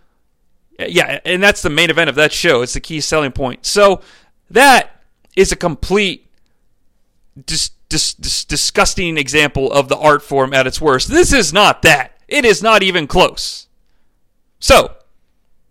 yeah, 0.78 1.20
and 1.24 1.42
that's 1.42 1.62
the 1.62 1.70
main 1.70 1.88
event 1.88 2.10
of 2.10 2.16
that 2.16 2.30
show. 2.30 2.60
It's 2.60 2.74
the 2.74 2.80
key 2.80 3.00
selling 3.00 3.32
point. 3.32 3.64
So 3.64 4.02
that 4.50 4.99
is 5.40 5.50
a 5.50 5.56
complete 5.56 6.30
dis- 7.46 7.70
dis- 7.88 8.14
dis- 8.14 8.44
disgusting 8.44 9.16
example 9.16 9.72
of 9.72 9.88
the 9.88 9.96
art 9.96 10.22
form 10.22 10.52
at 10.52 10.66
its 10.66 10.80
worst. 10.80 11.08
This 11.08 11.32
is 11.32 11.52
not 11.52 11.80
that. 11.82 12.12
It 12.28 12.44
is 12.44 12.62
not 12.62 12.82
even 12.82 13.06
close. 13.06 13.66
So, 14.58 14.96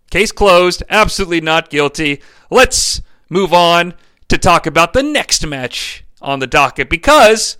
case 0.09 0.31
closed. 0.31 0.81
Absolutely 0.89 1.41
not 1.41 1.69
guilty. 1.69 2.19
Let's 2.49 3.01
move 3.29 3.53
on 3.53 3.93
to 4.27 4.37
talk 4.39 4.65
about 4.65 4.93
the 4.93 5.03
next 5.03 5.45
match 5.45 6.03
on 6.19 6.39
the 6.39 6.47
docket 6.47 6.89
because 6.89 7.55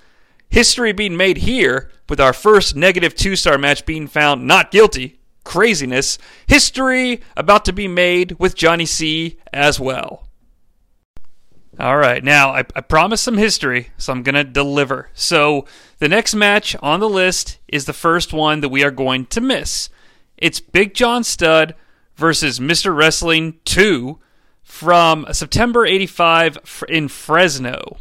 history 0.50 0.92
being 0.92 1.16
made 1.16 1.38
here 1.38 1.92
with 2.10 2.20
our 2.20 2.34
first 2.34 2.76
negative 2.76 3.14
two 3.14 3.36
star 3.36 3.60
match 3.60 3.86
being 3.86 4.08
found 4.08 4.48
not 4.48 4.72
guilty. 4.72 5.20
Craziness. 5.44 6.18
History 6.48 7.22
about 7.38 7.66
to 7.66 7.74
be 7.74 7.88
made 7.88 8.38
with 8.40 8.56
Jonnie 8.56 8.88
Sea 8.88 9.38
as 9.54 9.80
well. 9.80 10.29
All 11.80 11.96
right, 11.96 12.22
now 12.22 12.50
I, 12.50 12.66
I 12.76 12.82
promised 12.82 13.24
some 13.24 13.38
history, 13.38 13.92
so 13.98 14.12
I'm 14.12 14.22
going 14.22 14.36
to 14.36 14.44
deliver. 14.44 15.10
So 15.14 15.66
the 16.00 16.10
next 16.10 16.36
match 16.36 16.76
on 16.82 17.00
the 17.00 17.08
list 17.08 17.58
is 17.70 17.86
the 17.86 17.94
first 17.94 18.34
one 18.34 18.60
that 18.60 18.68
we 18.68 18.84
are 18.84 18.92
going 18.92 19.28
to 19.28 19.40
miss. 19.40 19.90
It's 20.36 20.60
Big 20.60 20.94
John 20.94 21.24
Studd 21.24 21.76
versus 22.18 22.60
Mr. 22.60 22.94
Wrestling 22.94 23.60
2 23.64 24.20
from 24.62 25.26
September 25.32 25.86
85 25.86 26.84
in 26.90 27.08
Fresno. 27.08 27.96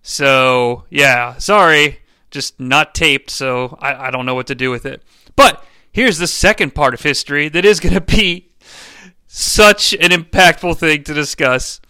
So, 0.00 0.84
yeah, 0.88 1.36
sorry, 1.38 2.02
just 2.30 2.60
not 2.60 2.94
taped, 2.94 3.30
so 3.30 3.76
I, 3.80 4.06
I 4.06 4.10
don't 4.12 4.26
know 4.26 4.36
what 4.36 4.46
to 4.46 4.54
do 4.54 4.70
with 4.70 4.86
it. 4.86 5.02
But 5.34 5.64
here's 5.90 6.18
the 6.18 6.28
second 6.28 6.76
part 6.76 6.94
of 6.94 7.02
history 7.02 7.48
that 7.48 7.64
is 7.64 7.80
going 7.80 7.94
to 7.94 8.00
be 8.00 8.52
such 9.26 9.92
an 9.94 10.10
impactful 10.12 10.76
thing 10.76 11.02
to 11.02 11.14
discuss. 11.14 11.80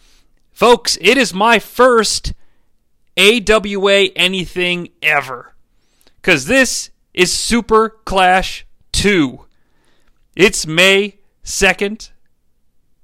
Folks, 0.55 0.97
it 1.01 1.19
is 1.19 1.35
my 1.35 1.59
first 1.59 2.33
AWA 3.19 4.05
anything 4.15 4.89
ever. 5.03 5.53
Because 6.23 6.47
this 6.47 6.91
is 7.13 7.33
Super 7.33 7.91
Clash 8.05 8.65
2. 8.93 9.41
It's 10.37 10.65
May 10.65 11.19
2nd, 11.45 12.11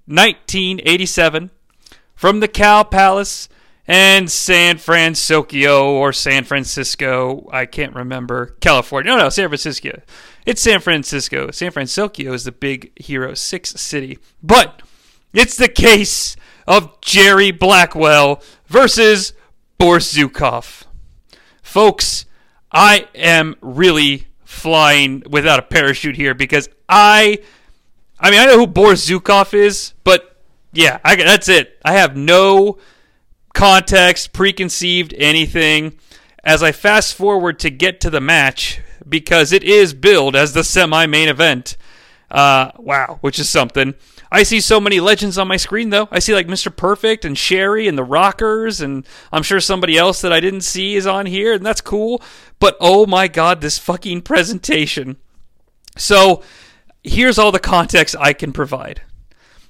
1987, 0.06 1.50
from 2.14 2.38
the 2.38 2.48
Cow 2.48 2.84
Palace 2.84 3.48
and 3.84 4.30
San 4.30 4.78
Francisco 4.78 5.92
or 5.92 6.12
San 6.12 6.44
Francisco. 6.44 7.48
I 7.52 7.66
can't 7.66 7.96
remember. 7.96 8.54
California. 8.60 9.10
No, 9.10 9.18
no, 9.18 9.28
San 9.28 9.48
Francisco. 9.48 10.00
It's 10.46 10.62
San 10.62 10.78
Francisco. 10.78 11.50
San 11.50 11.72
Francisco 11.72 12.32
is 12.32 12.44
the 12.44 12.52
big 12.52 12.96
Hero 12.96 13.34
6 13.34 13.70
city. 13.70 14.18
But 14.40 14.82
it's 15.32 15.56
the 15.56 15.68
case 15.68 16.36
of 16.70 17.00
Jerry 17.00 17.50
Blackwell 17.50 18.40
versus 18.68 19.32
Boris 19.76 20.14
Zhukov. 20.14 20.84
Folks, 21.62 22.26
I 22.70 23.08
am 23.12 23.56
really 23.60 24.28
flying 24.44 25.24
without 25.28 25.58
a 25.58 25.62
parachute 25.62 26.14
here 26.14 26.32
because 26.32 26.68
I 26.88 27.40
I 28.20 28.30
mean, 28.30 28.38
I 28.38 28.46
know 28.46 28.56
who 28.56 28.68
Boris 28.68 29.08
Zhukov 29.10 29.52
is, 29.52 29.94
but 30.04 30.36
yeah, 30.72 31.00
I, 31.04 31.16
that's 31.16 31.48
it. 31.48 31.76
I 31.84 31.94
have 31.94 32.16
no 32.16 32.78
context, 33.52 34.32
preconceived 34.32 35.12
anything. 35.14 35.98
As 36.44 36.62
I 36.62 36.70
fast 36.70 37.16
forward 37.16 37.58
to 37.58 37.70
get 37.70 38.00
to 38.02 38.10
the 38.10 38.20
match, 38.20 38.80
because 39.08 39.52
it 39.52 39.64
is 39.64 39.92
billed 39.92 40.36
as 40.36 40.52
the 40.52 40.62
semi 40.62 41.06
main 41.06 41.28
event. 41.28 41.76
Uh, 42.30 42.70
wow, 42.78 43.18
which 43.22 43.40
is 43.40 43.48
something. 43.48 43.94
I 44.32 44.44
see 44.44 44.60
so 44.60 44.80
many 44.80 45.00
legends 45.00 45.38
on 45.38 45.48
my 45.48 45.56
screen, 45.56 45.90
though. 45.90 46.08
I 46.10 46.20
see 46.20 46.34
like 46.34 46.46
Mr. 46.46 46.74
Perfect 46.74 47.24
and 47.24 47.36
Sherry 47.36 47.88
and 47.88 47.98
the 47.98 48.04
Rockers, 48.04 48.80
and 48.80 49.04
I'm 49.32 49.42
sure 49.42 49.60
somebody 49.60 49.98
else 49.98 50.20
that 50.20 50.32
I 50.32 50.38
didn't 50.38 50.60
see 50.60 50.94
is 50.94 51.06
on 51.06 51.26
here, 51.26 51.52
and 51.52 51.66
that's 51.66 51.80
cool. 51.80 52.22
But 52.60 52.76
oh 52.80 53.06
my 53.06 53.26
god, 53.26 53.60
this 53.60 53.78
fucking 53.78 54.22
presentation. 54.22 55.16
So 55.96 56.42
here's 57.02 57.38
all 57.38 57.50
the 57.50 57.58
context 57.58 58.14
I 58.18 58.32
can 58.32 58.52
provide. 58.52 59.02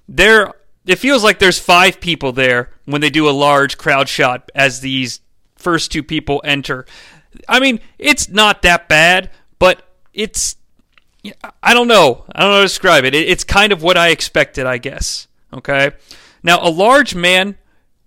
There, 0.07 0.53
it 0.85 0.97
feels 0.97 1.25
like 1.25 1.39
there's 1.39 1.59
five 1.59 2.01
people 2.01 2.33
there 2.33 2.71
when 2.85 3.01
they 3.01 3.11
do 3.11 3.29
a 3.29 3.31
large 3.31 3.79
crowd 3.79 4.09
shot 4.09 4.51
as 4.55 4.81
these 4.81 5.21
first 5.57 5.91
two 5.91 6.03
people 6.03 6.43
enter. 6.45 6.85
I 7.49 7.61
mean, 7.61 7.81
it's 7.99 8.29
not 8.29 8.63
that 8.63 8.89
bad, 8.89 9.31
but 9.59 9.83
it's 10.13 10.57
I 11.63 11.75
don't 11.75 11.89
know. 11.89 12.25
I 12.33 12.41
don't 12.41 12.51
know 12.51 12.55
how 12.55 12.61
to 12.61 12.65
describe 12.65 13.05
it. 13.05 13.15
It's 13.15 13.45
kind 13.45 13.73
of 13.73 13.83
what 13.83 13.97
I 13.97 14.09
expected, 14.09 14.67
I 14.67 14.79
guess. 14.79 15.29
Okay. 15.53 15.91
Now, 16.43 16.61
a 16.63 16.71
large 16.71 17.15
man 17.15 17.57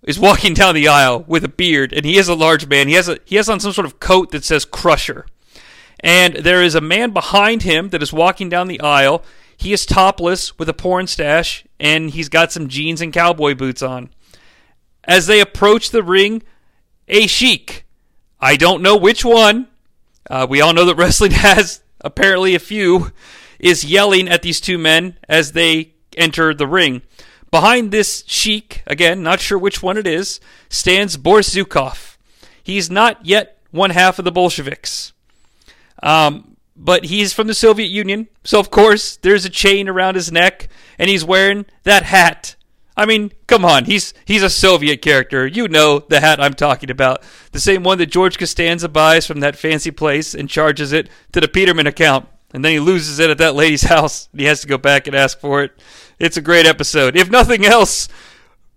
is 0.02 0.18
walking 0.18 0.54
down 0.54 0.74
the 0.74 0.88
aisle 0.88 1.24
with 1.26 1.44
a 1.44 1.48
beard, 1.48 1.92
and 1.92 2.04
he 2.04 2.18
is 2.18 2.28
a 2.28 2.34
large 2.34 2.66
man. 2.66 2.88
He 2.88 2.94
has 2.94 3.08
a 3.08 3.18
he 3.24 3.36
has 3.36 3.48
on 3.48 3.60
some 3.60 3.72
sort 3.72 3.86
of 3.86 4.00
coat 4.00 4.30
that 4.32 4.44
says 4.44 4.64
Crusher, 4.64 5.26
and 6.00 6.36
there 6.36 6.62
is 6.62 6.74
a 6.74 6.80
man 6.80 7.10
behind 7.10 7.62
him 7.62 7.90
that 7.90 8.02
is 8.02 8.12
walking 8.12 8.48
down 8.48 8.68
the 8.68 8.80
aisle. 8.80 9.22
He 9.56 9.72
is 9.72 9.86
topless 9.86 10.58
with 10.58 10.68
a 10.68 10.74
porn 10.74 11.06
stash, 11.06 11.64
and 11.78 12.10
he's 12.10 12.28
got 12.28 12.52
some 12.52 12.68
jeans 12.68 13.00
and 13.00 13.12
cowboy 13.12 13.54
boots 13.54 13.82
on. 13.82 14.10
As 15.04 15.26
they 15.26 15.40
approach 15.40 15.90
the 15.90 16.02
ring, 16.02 16.42
a 17.08 17.26
sheik, 17.26 17.86
I 18.40 18.56
don't 18.56 18.82
know 18.82 18.96
which 18.96 19.24
one. 19.24 19.68
Uh, 20.28 20.46
we 20.48 20.60
all 20.60 20.72
know 20.72 20.86
that 20.86 20.96
wrestling 20.96 21.30
has 21.32 21.80
apparently 22.04 22.54
a 22.54 22.60
few, 22.60 23.10
is 23.58 23.84
yelling 23.84 24.28
at 24.28 24.42
these 24.42 24.60
two 24.60 24.78
men 24.78 25.18
as 25.28 25.52
they 25.52 25.94
enter 26.16 26.54
the 26.54 26.66
ring. 26.66 27.02
Behind 27.50 27.90
this 27.90 28.24
sheik, 28.26 28.82
again, 28.86 29.22
not 29.22 29.40
sure 29.40 29.58
which 29.58 29.82
one 29.82 29.96
it 29.96 30.06
is, 30.06 30.40
stands 30.68 31.16
Boris 31.16 31.54
Zhukov. 31.54 32.16
He's 32.62 32.90
not 32.90 33.24
yet 33.24 33.58
one 33.70 33.90
half 33.90 34.18
of 34.18 34.24
the 34.24 34.32
Bolsheviks. 34.32 35.12
Um, 36.02 36.56
but 36.76 37.04
he's 37.06 37.32
from 37.32 37.46
the 37.46 37.54
Soviet 37.54 37.88
Union, 37.88 38.28
so 38.42 38.58
of 38.58 38.70
course 38.70 39.16
there's 39.16 39.44
a 39.44 39.50
chain 39.50 39.88
around 39.88 40.16
his 40.16 40.32
neck, 40.32 40.68
and 40.98 41.08
he's 41.08 41.24
wearing 41.24 41.66
that 41.84 42.02
hat. 42.02 42.56
I 42.96 43.06
mean, 43.06 43.32
come 43.46 43.64
on, 43.64 43.86
he's 43.86 44.14
he's 44.24 44.42
a 44.42 44.50
Soviet 44.50 45.02
character. 45.02 45.46
You 45.46 45.66
know 45.66 45.98
the 45.98 46.20
hat 46.20 46.40
I'm 46.40 46.54
talking 46.54 46.90
about. 46.90 47.22
The 47.52 47.60
same 47.60 47.82
one 47.82 47.98
that 47.98 48.06
George 48.06 48.38
Costanza 48.38 48.88
buys 48.88 49.26
from 49.26 49.40
that 49.40 49.56
fancy 49.56 49.90
place 49.90 50.34
and 50.34 50.48
charges 50.48 50.92
it 50.92 51.08
to 51.32 51.40
the 51.40 51.48
Peterman 51.48 51.86
account. 51.86 52.28
And 52.52 52.64
then 52.64 52.72
he 52.72 52.80
loses 52.80 53.18
it 53.18 53.30
at 53.30 53.38
that 53.38 53.56
lady's 53.56 53.82
house 53.88 54.28
and 54.30 54.40
he 54.40 54.46
has 54.46 54.60
to 54.60 54.68
go 54.68 54.78
back 54.78 55.06
and 55.06 55.16
ask 55.16 55.38
for 55.40 55.62
it. 55.62 55.72
It's 56.20 56.36
a 56.36 56.42
great 56.42 56.66
episode. 56.66 57.16
If 57.16 57.28
nothing 57.28 57.64
else, 57.64 58.08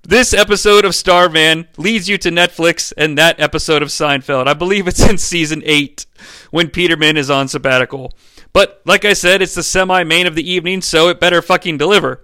this 0.01 0.34
episode 0.34 0.84
of 0.84 0.95
Starman 0.95 1.67
leads 1.77 2.10
you 2.10 2.17
to 2.19 2.30
Netflix 2.30 2.91
and 2.97 3.17
that 3.17 3.39
episode 3.39 3.84
of 3.84 3.89
Seinfeld. 3.89 4.47
I 4.47 4.53
believe 4.56 4.88
it's 4.88 5.08
in 5.08 5.19
season 5.19 5.62
8 5.63 6.08
when 6.49 6.69
Peterman 6.69 7.17
is 7.17 7.30
on 7.30 7.47
sabbatical. 7.47 8.13
But 8.51 8.82
like 8.86 9.06
I 9.06 9.13
said, 9.13 9.43
it's 9.43 9.53
the 9.53 9.62
semi 9.62 10.03
main 10.03 10.25
of 10.25 10.34
the 10.34 10.49
evening, 10.49 10.82
so 10.82 11.10
it 11.10 11.19
better 11.19 11.41
fucking 11.43 11.77
deliver. 11.77 12.21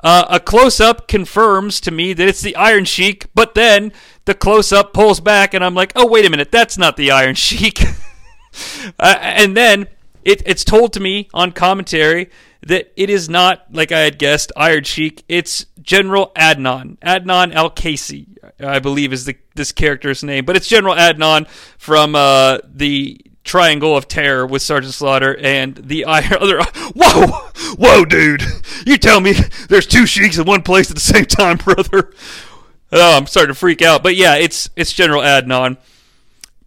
Uh, 0.00 0.24
a 0.28 0.40
close 0.40 0.80
up 0.80 1.08
confirms 1.08 1.80
to 1.80 1.90
me 1.90 2.12
that 2.12 2.28
it's 2.28 2.40
the 2.40 2.54
Iron 2.56 2.84
Sheik, 2.84 3.26
but 3.34 3.54
then 3.54 3.92
the 4.26 4.34
close 4.34 4.72
up 4.72 4.92
pulls 4.92 5.20
back, 5.20 5.54
and 5.54 5.64
I'm 5.64 5.74
like, 5.74 5.92
oh, 5.96 6.06
wait 6.06 6.24
a 6.24 6.30
minute, 6.30 6.52
that's 6.52 6.78
not 6.78 6.96
the 6.96 7.10
Iron 7.10 7.34
Sheik. 7.36 7.82
uh, 8.98 9.16
and 9.20 9.56
then 9.56 9.88
it, 10.24 10.42
it's 10.46 10.64
told 10.64 10.92
to 10.92 11.00
me 11.00 11.28
on 11.34 11.52
commentary 11.52 12.30
that 12.62 12.92
it 12.96 13.10
is 13.10 13.28
not, 13.28 13.66
like 13.72 13.92
I 13.92 14.00
had 14.00 14.18
guessed, 14.18 14.52
Iron 14.56 14.84
Sheik. 14.84 15.24
It's 15.28 15.66
General 15.80 16.32
Adnan. 16.36 16.98
Adnan 16.98 17.54
Al 17.54 17.70
Kaisi, 17.70 18.36
I 18.60 18.78
believe, 18.78 19.12
is 19.12 19.24
the, 19.24 19.36
this 19.54 19.72
character's 19.72 20.22
name. 20.22 20.44
But 20.44 20.56
it's 20.56 20.68
General 20.68 20.94
Adnan 20.94 21.48
from 21.78 22.14
uh, 22.14 22.58
the 22.64 23.20
Triangle 23.48 23.96
of 23.96 24.06
Terror 24.06 24.46
with 24.46 24.62
Sergeant 24.62 24.94
Slaughter 24.94 25.36
and 25.36 25.74
the 25.74 26.04
other. 26.06 26.62
Whoa! 26.94 27.26
Whoa, 27.76 28.04
dude! 28.04 28.42
You 28.86 28.98
tell 28.98 29.20
me 29.20 29.32
there's 29.68 29.86
two 29.86 30.06
sheiks 30.06 30.38
in 30.38 30.44
one 30.46 30.62
place 30.62 30.90
at 30.90 30.96
the 30.96 31.00
same 31.00 31.24
time, 31.24 31.56
brother. 31.64 32.12
Oh, 32.92 33.16
I'm 33.16 33.26
starting 33.26 33.52
to 33.52 33.58
freak 33.58 33.82
out. 33.82 34.02
But 34.02 34.14
yeah, 34.14 34.36
it's 34.36 34.70
it's 34.76 34.92
General 34.92 35.22
Adnan. 35.22 35.78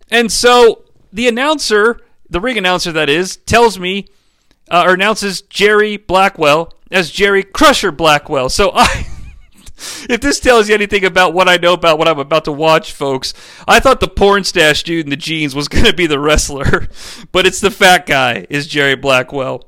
And 0.10 0.32
so 0.32 0.84
the 1.14 1.28
announcer 1.28 2.02
the 2.30 2.42
ring 2.42 2.58
announcer 2.58 2.92
that 2.92 3.10
is 3.10 3.38
tells 3.38 3.78
me 3.78 4.08
uh, 4.70 4.84
or 4.88 4.94
announces 4.94 5.42
Jerry 5.44 5.98
Blackwell 5.98 6.74
as 6.90 7.12
Jerry 7.12 7.44
Crusher 7.44 7.92
Blackwell. 7.92 8.50
So 8.50 8.72
I 8.76 9.06
if 10.10 10.22
this 10.22 10.40
tells 10.40 10.70
you 10.70 10.76
anything 10.76 11.06
about 11.06 11.34
what 11.34 11.48
I 11.48 11.58
know 11.58 11.74
about 11.74 11.98
what 11.98 12.08
I'm 12.08 12.20
about 12.20 12.46
to 12.46 12.52
watch, 12.52 12.92
folks, 12.94 13.34
I 13.68 13.80
thought 13.80 14.00
the 14.00 14.08
porn 14.08 14.44
stash 14.44 14.84
dude 14.84 15.06
in 15.06 15.10
the 15.10 15.16
jeans 15.16 15.56
was 15.56 15.68
going 15.70 15.86
to 15.86 15.94
be 15.94 16.08
the 16.08 16.20
wrestler, 16.20 16.88
but 17.32 17.46
it's 17.46 17.62
the 17.62 17.72
fat 17.72 18.06
guy 18.06 18.46
is 18.50 18.68
Jerry 18.68 18.96
Blackwell. 18.96 19.68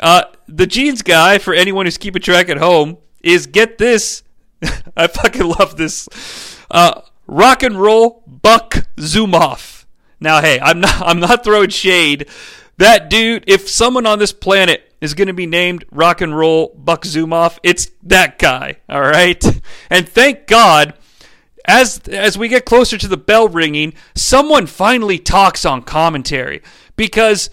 Uh, 0.00 0.24
the 0.48 0.66
jeans 0.66 1.02
guy, 1.02 1.38
for 1.38 1.54
anyone 1.54 1.86
who's 1.86 1.98
keeping 1.98 2.22
track 2.22 2.48
at 2.48 2.58
home, 2.58 2.98
is 3.22 3.46
get 3.46 3.78
this. 3.78 4.22
I 4.96 5.06
fucking 5.06 5.46
love 5.46 5.76
this. 5.76 6.08
Uh, 6.70 7.02
rock 7.26 7.62
and 7.62 7.80
roll 7.80 8.22
Buck 8.26 8.86
Zumhofe. 8.96 9.84
Now, 10.20 10.40
hey, 10.40 10.60
I'm 10.60 10.80
not 10.80 11.00
I'm 11.00 11.20
not 11.20 11.42
throwing 11.44 11.70
shade. 11.70 12.28
That 12.82 13.08
dude, 13.08 13.44
if 13.46 13.68
someone 13.68 14.06
on 14.06 14.18
this 14.18 14.32
planet 14.32 14.92
is 15.00 15.14
going 15.14 15.28
to 15.28 15.32
be 15.32 15.46
named 15.46 15.84
Rock 15.92 16.20
and 16.20 16.36
Roll 16.36 16.74
Buck 16.76 17.04
Zumhofe, 17.04 17.60
it's 17.62 17.92
that 18.02 18.40
guy. 18.40 18.78
All 18.88 19.02
right, 19.02 19.40
and 19.88 20.08
thank 20.08 20.48
God. 20.48 20.94
As 21.64 22.00
as 22.08 22.36
we 22.36 22.48
get 22.48 22.64
closer 22.64 22.98
to 22.98 23.06
the 23.06 23.16
bell 23.16 23.46
ringing, 23.46 23.94
someone 24.16 24.66
finally 24.66 25.20
talks 25.20 25.64
on 25.64 25.82
commentary 25.82 26.60
because 26.96 27.50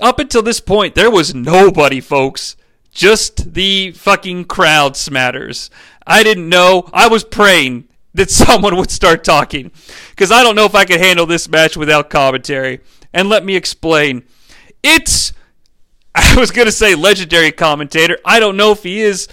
up 0.00 0.18
until 0.18 0.40
this 0.40 0.60
point 0.60 0.94
there 0.94 1.10
was 1.10 1.34
nobody, 1.34 2.00
folks. 2.00 2.56
Just 2.90 3.52
the 3.52 3.92
fucking 3.92 4.46
crowd 4.46 4.94
smatters. 4.94 5.68
I 6.06 6.22
didn't 6.22 6.48
know. 6.48 6.88
I 6.94 7.06
was 7.08 7.22
praying 7.22 7.86
that 8.14 8.30
someone 8.46 8.76
would 8.76 8.90
start 8.90 9.24
talking. 9.24 9.72
Because 10.08 10.32
I 10.32 10.42
don't 10.42 10.56
know 10.56 10.64
if 10.64 10.74
I 10.74 10.86
could 10.86 11.00
handle 11.00 11.26
this 11.26 11.50
match 11.50 11.76
without 11.76 12.08
commentary. 12.08 12.80
And 13.12 13.28
let 13.28 13.44
me 13.44 13.56
explain. 13.56 14.24
It's, 14.82 15.32
I 16.14 16.34
was 16.36 16.50
going 16.50 16.66
to 16.66 16.72
say 16.72 16.94
legendary 16.94 17.52
commentator. 17.52 18.18
I 18.24 18.40
don't 18.40 18.56
know 18.56 18.72
if 18.72 18.82
he 18.82 19.00
is, 19.00 19.28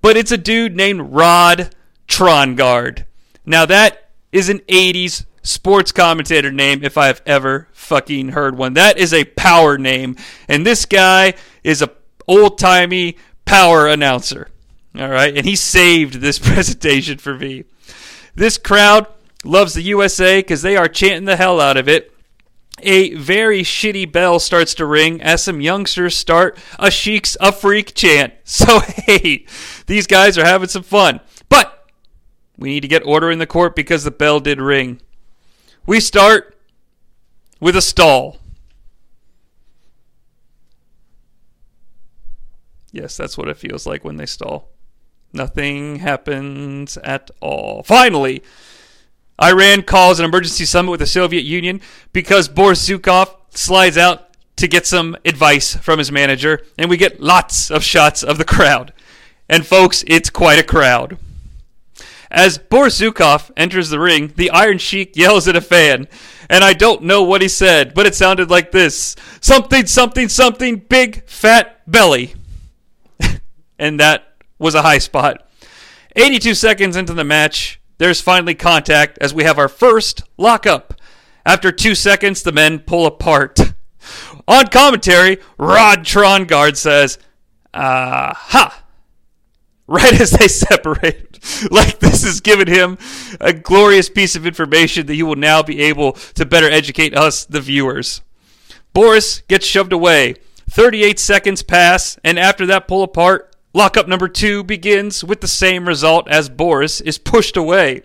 but 0.00 0.16
it's 0.16 0.32
a 0.32 0.38
dude 0.38 0.76
named 0.76 1.12
Rod 1.12 1.74
Trongard. 2.08 3.04
Now, 3.44 3.66
that 3.66 4.10
is 4.30 4.48
an 4.48 4.60
80s 4.60 5.24
sports 5.42 5.92
commentator 5.92 6.52
name 6.52 6.84
if 6.84 6.96
I've 6.96 7.20
ever 7.26 7.68
fucking 7.72 8.30
heard 8.30 8.56
one. 8.56 8.74
That 8.74 8.98
is 8.98 9.12
a 9.12 9.24
power 9.24 9.78
name. 9.78 10.16
And 10.48 10.66
this 10.66 10.86
guy 10.86 11.34
is 11.64 11.82
a 11.82 11.90
old 12.28 12.58
timey 12.58 13.16
power 13.44 13.88
announcer. 13.88 14.48
All 14.98 15.08
right. 15.08 15.36
And 15.36 15.46
he 15.46 15.56
saved 15.56 16.14
this 16.14 16.38
presentation 16.38 17.18
for 17.18 17.36
me. 17.36 17.64
This 18.34 18.58
crowd 18.58 19.06
loves 19.44 19.74
the 19.74 19.82
USA 19.82 20.38
because 20.38 20.62
they 20.62 20.76
are 20.76 20.88
chanting 20.88 21.24
the 21.24 21.36
hell 21.36 21.60
out 21.60 21.76
of 21.76 21.88
it. 21.88 22.11
A 22.82 23.14
very 23.14 23.62
shitty 23.62 24.10
bell 24.10 24.38
starts 24.38 24.74
to 24.74 24.86
ring 24.86 25.22
as 25.22 25.42
some 25.42 25.60
youngsters 25.60 26.16
start 26.16 26.58
a 26.78 26.90
Sheik's 26.90 27.36
a 27.40 27.52
freak 27.52 27.94
chant. 27.94 28.34
So, 28.44 28.80
hey, 28.80 29.46
these 29.86 30.06
guys 30.06 30.36
are 30.36 30.44
having 30.44 30.68
some 30.68 30.82
fun. 30.82 31.20
But 31.48 31.88
we 32.58 32.68
need 32.68 32.80
to 32.80 32.88
get 32.88 33.06
order 33.06 33.30
in 33.30 33.38
the 33.38 33.46
court 33.46 33.74
because 33.74 34.04
the 34.04 34.10
bell 34.10 34.40
did 34.40 34.60
ring. 34.60 35.00
We 35.86 36.00
start 36.00 36.58
with 37.60 37.76
a 37.76 37.80
stall. 37.80 38.38
Yes, 42.92 43.16
that's 43.16 43.38
what 43.38 43.48
it 43.48 43.56
feels 43.56 43.86
like 43.86 44.04
when 44.04 44.16
they 44.16 44.26
stall. 44.26 44.68
Nothing 45.32 45.96
happens 45.96 46.98
at 46.98 47.30
all. 47.40 47.82
Finally, 47.84 48.42
Iran 49.40 49.82
calls 49.82 50.18
an 50.18 50.24
emergency 50.24 50.64
summit 50.64 50.90
with 50.90 51.00
the 51.00 51.06
Soviet 51.06 51.44
Union 51.44 51.80
because 52.12 52.48
Boris 52.48 52.88
Zhukov 52.88 53.34
slides 53.50 53.96
out 53.96 54.28
to 54.56 54.68
get 54.68 54.86
some 54.86 55.16
advice 55.24 55.74
from 55.76 55.98
his 55.98 56.12
manager, 56.12 56.62
and 56.78 56.88
we 56.90 56.96
get 56.96 57.20
lots 57.20 57.70
of 57.70 57.82
shots 57.82 58.22
of 58.22 58.38
the 58.38 58.44
crowd. 58.44 58.92
And 59.48 59.66
folks, 59.66 60.04
it's 60.06 60.30
quite 60.30 60.58
a 60.58 60.62
crowd. 60.62 61.18
As 62.30 62.56
Boris 62.56 62.98
Zhukov 62.98 63.50
enters 63.58 63.90
the 63.90 63.98
ring, 63.98 64.32
the 64.36 64.50
Iron 64.50 64.78
Sheik 64.78 65.16
yells 65.16 65.46
at 65.48 65.56
a 65.56 65.60
fan, 65.60 66.08
and 66.48 66.64
I 66.64 66.72
don't 66.72 67.02
know 67.02 67.22
what 67.22 67.42
he 67.42 67.48
said, 67.48 67.92
but 67.92 68.06
it 68.06 68.14
sounded 68.14 68.50
like 68.50 68.72
this 68.72 69.16
Something, 69.42 69.84
something, 69.86 70.28
something, 70.28 70.76
big, 70.76 71.26
fat 71.26 71.82
belly. 71.90 72.34
and 73.78 74.00
that 74.00 74.34
was 74.58 74.74
a 74.74 74.82
high 74.82 74.98
spot. 74.98 75.46
82 76.16 76.54
seconds 76.54 76.96
into 76.96 77.12
the 77.12 77.24
match, 77.24 77.81
there's 78.02 78.20
finally 78.20 78.56
contact 78.56 79.16
as 79.20 79.32
we 79.32 79.44
have 79.44 79.60
our 79.60 79.68
first 79.68 80.24
lockup. 80.36 81.00
After 81.46 81.70
two 81.70 81.94
seconds, 81.94 82.42
the 82.42 82.50
men 82.50 82.80
pull 82.80 83.06
apart. 83.06 83.60
On 84.48 84.66
commentary, 84.66 85.38
Rod 85.56 86.00
Trongard 86.00 86.76
says, 86.76 87.20
Aha! 87.72 88.82
Right 89.86 90.20
as 90.20 90.32
they 90.32 90.48
separate. 90.48 91.38
like 91.70 92.00
this 92.00 92.24
is 92.24 92.40
giving 92.40 92.66
him 92.66 92.98
a 93.40 93.52
glorious 93.52 94.08
piece 94.08 94.34
of 94.34 94.48
information 94.48 95.06
that 95.06 95.14
he 95.14 95.22
will 95.22 95.36
now 95.36 95.62
be 95.62 95.80
able 95.82 96.14
to 96.34 96.44
better 96.44 96.68
educate 96.68 97.16
us, 97.16 97.44
the 97.44 97.60
viewers. 97.60 98.20
Boris 98.92 99.42
gets 99.42 99.64
shoved 99.64 99.92
away. 99.92 100.34
38 100.68 101.20
seconds 101.20 101.62
pass, 101.62 102.18
and 102.24 102.36
after 102.36 102.66
that 102.66 102.88
pull 102.88 103.04
apart, 103.04 103.51
lockup 103.72 104.08
number 104.08 104.28
two 104.28 104.62
begins 104.62 105.24
with 105.24 105.40
the 105.40 105.48
same 105.48 105.86
result 105.86 106.28
as 106.28 106.48
Boris 106.48 107.00
is 107.00 107.18
pushed 107.18 107.56
away. 107.56 108.02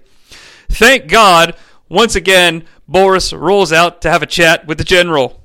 Thank 0.69 1.07
God, 1.07 1.55
once 1.89 2.15
again, 2.15 2.65
Boris 2.87 3.33
rolls 3.33 3.71
out 3.71 4.01
to 4.01 4.09
have 4.09 4.21
a 4.21 4.27
chat 4.27 4.67
with 4.67 4.77
the 4.77 4.83
general. 4.83 5.43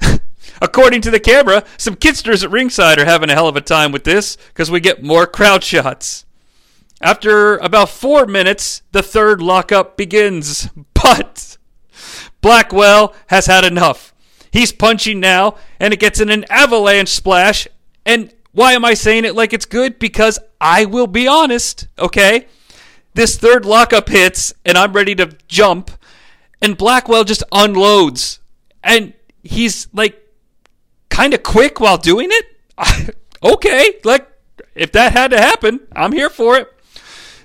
According 0.62 1.02
to 1.02 1.10
the 1.10 1.20
camera, 1.20 1.64
some 1.76 1.96
kidsters 1.96 2.42
at 2.42 2.50
ringside 2.50 2.98
are 2.98 3.04
having 3.04 3.30
a 3.30 3.34
hell 3.34 3.48
of 3.48 3.56
a 3.56 3.60
time 3.60 3.92
with 3.92 4.04
this 4.04 4.36
because 4.48 4.70
we 4.70 4.80
get 4.80 5.02
more 5.02 5.26
crowd 5.26 5.62
shots. 5.62 6.24
After 7.00 7.58
about 7.58 7.90
four 7.90 8.24
minutes, 8.26 8.82
the 8.92 9.02
third 9.02 9.42
lockup 9.42 9.96
begins. 9.96 10.68
But 10.94 11.56
Blackwell 12.40 13.14
has 13.28 13.46
had 13.46 13.64
enough. 13.64 14.12
He's 14.50 14.72
punching 14.72 15.20
now, 15.20 15.56
and 15.78 15.94
it 15.94 16.00
gets 16.00 16.20
in 16.20 16.30
an 16.30 16.44
avalanche 16.50 17.10
splash. 17.10 17.68
And 18.04 18.32
why 18.56 18.72
am 18.72 18.86
I 18.86 18.94
saying 18.94 19.26
it 19.26 19.34
like 19.34 19.52
it's 19.52 19.66
good? 19.66 19.98
Because 19.98 20.38
I 20.58 20.86
will 20.86 21.06
be 21.06 21.28
honest, 21.28 21.88
okay? 21.98 22.46
This 23.12 23.36
third 23.36 23.66
lockup 23.66 24.08
hits, 24.08 24.54
and 24.64 24.78
I'm 24.78 24.94
ready 24.94 25.14
to 25.16 25.36
jump, 25.46 25.90
and 26.62 26.74
Blackwell 26.74 27.24
just 27.24 27.42
unloads. 27.52 28.40
And 28.82 29.12
he's 29.42 29.88
like 29.92 30.18
kind 31.10 31.34
of 31.34 31.42
quick 31.42 31.80
while 31.80 31.98
doing 31.98 32.30
it. 32.30 33.14
okay, 33.42 34.00
like 34.04 34.26
if 34.74 34.90
that 34.92 35.12
had 35.12 35.32
to 35.32 35.38
happen, 35.38 35.80
I'm 35.94 36.12
here 36.12 36.30
for 36.30 36.56
it. 36.56 36.72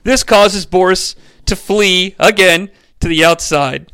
This 0.03 0.23
causes 0.23 0.65
Boris 0.65 1.17
to 1.45 1.57
flee 1.57 2.15
again 2.19 2.71
to 3.01 3.09
the 3.09 3.25
outside. 3.25 3.91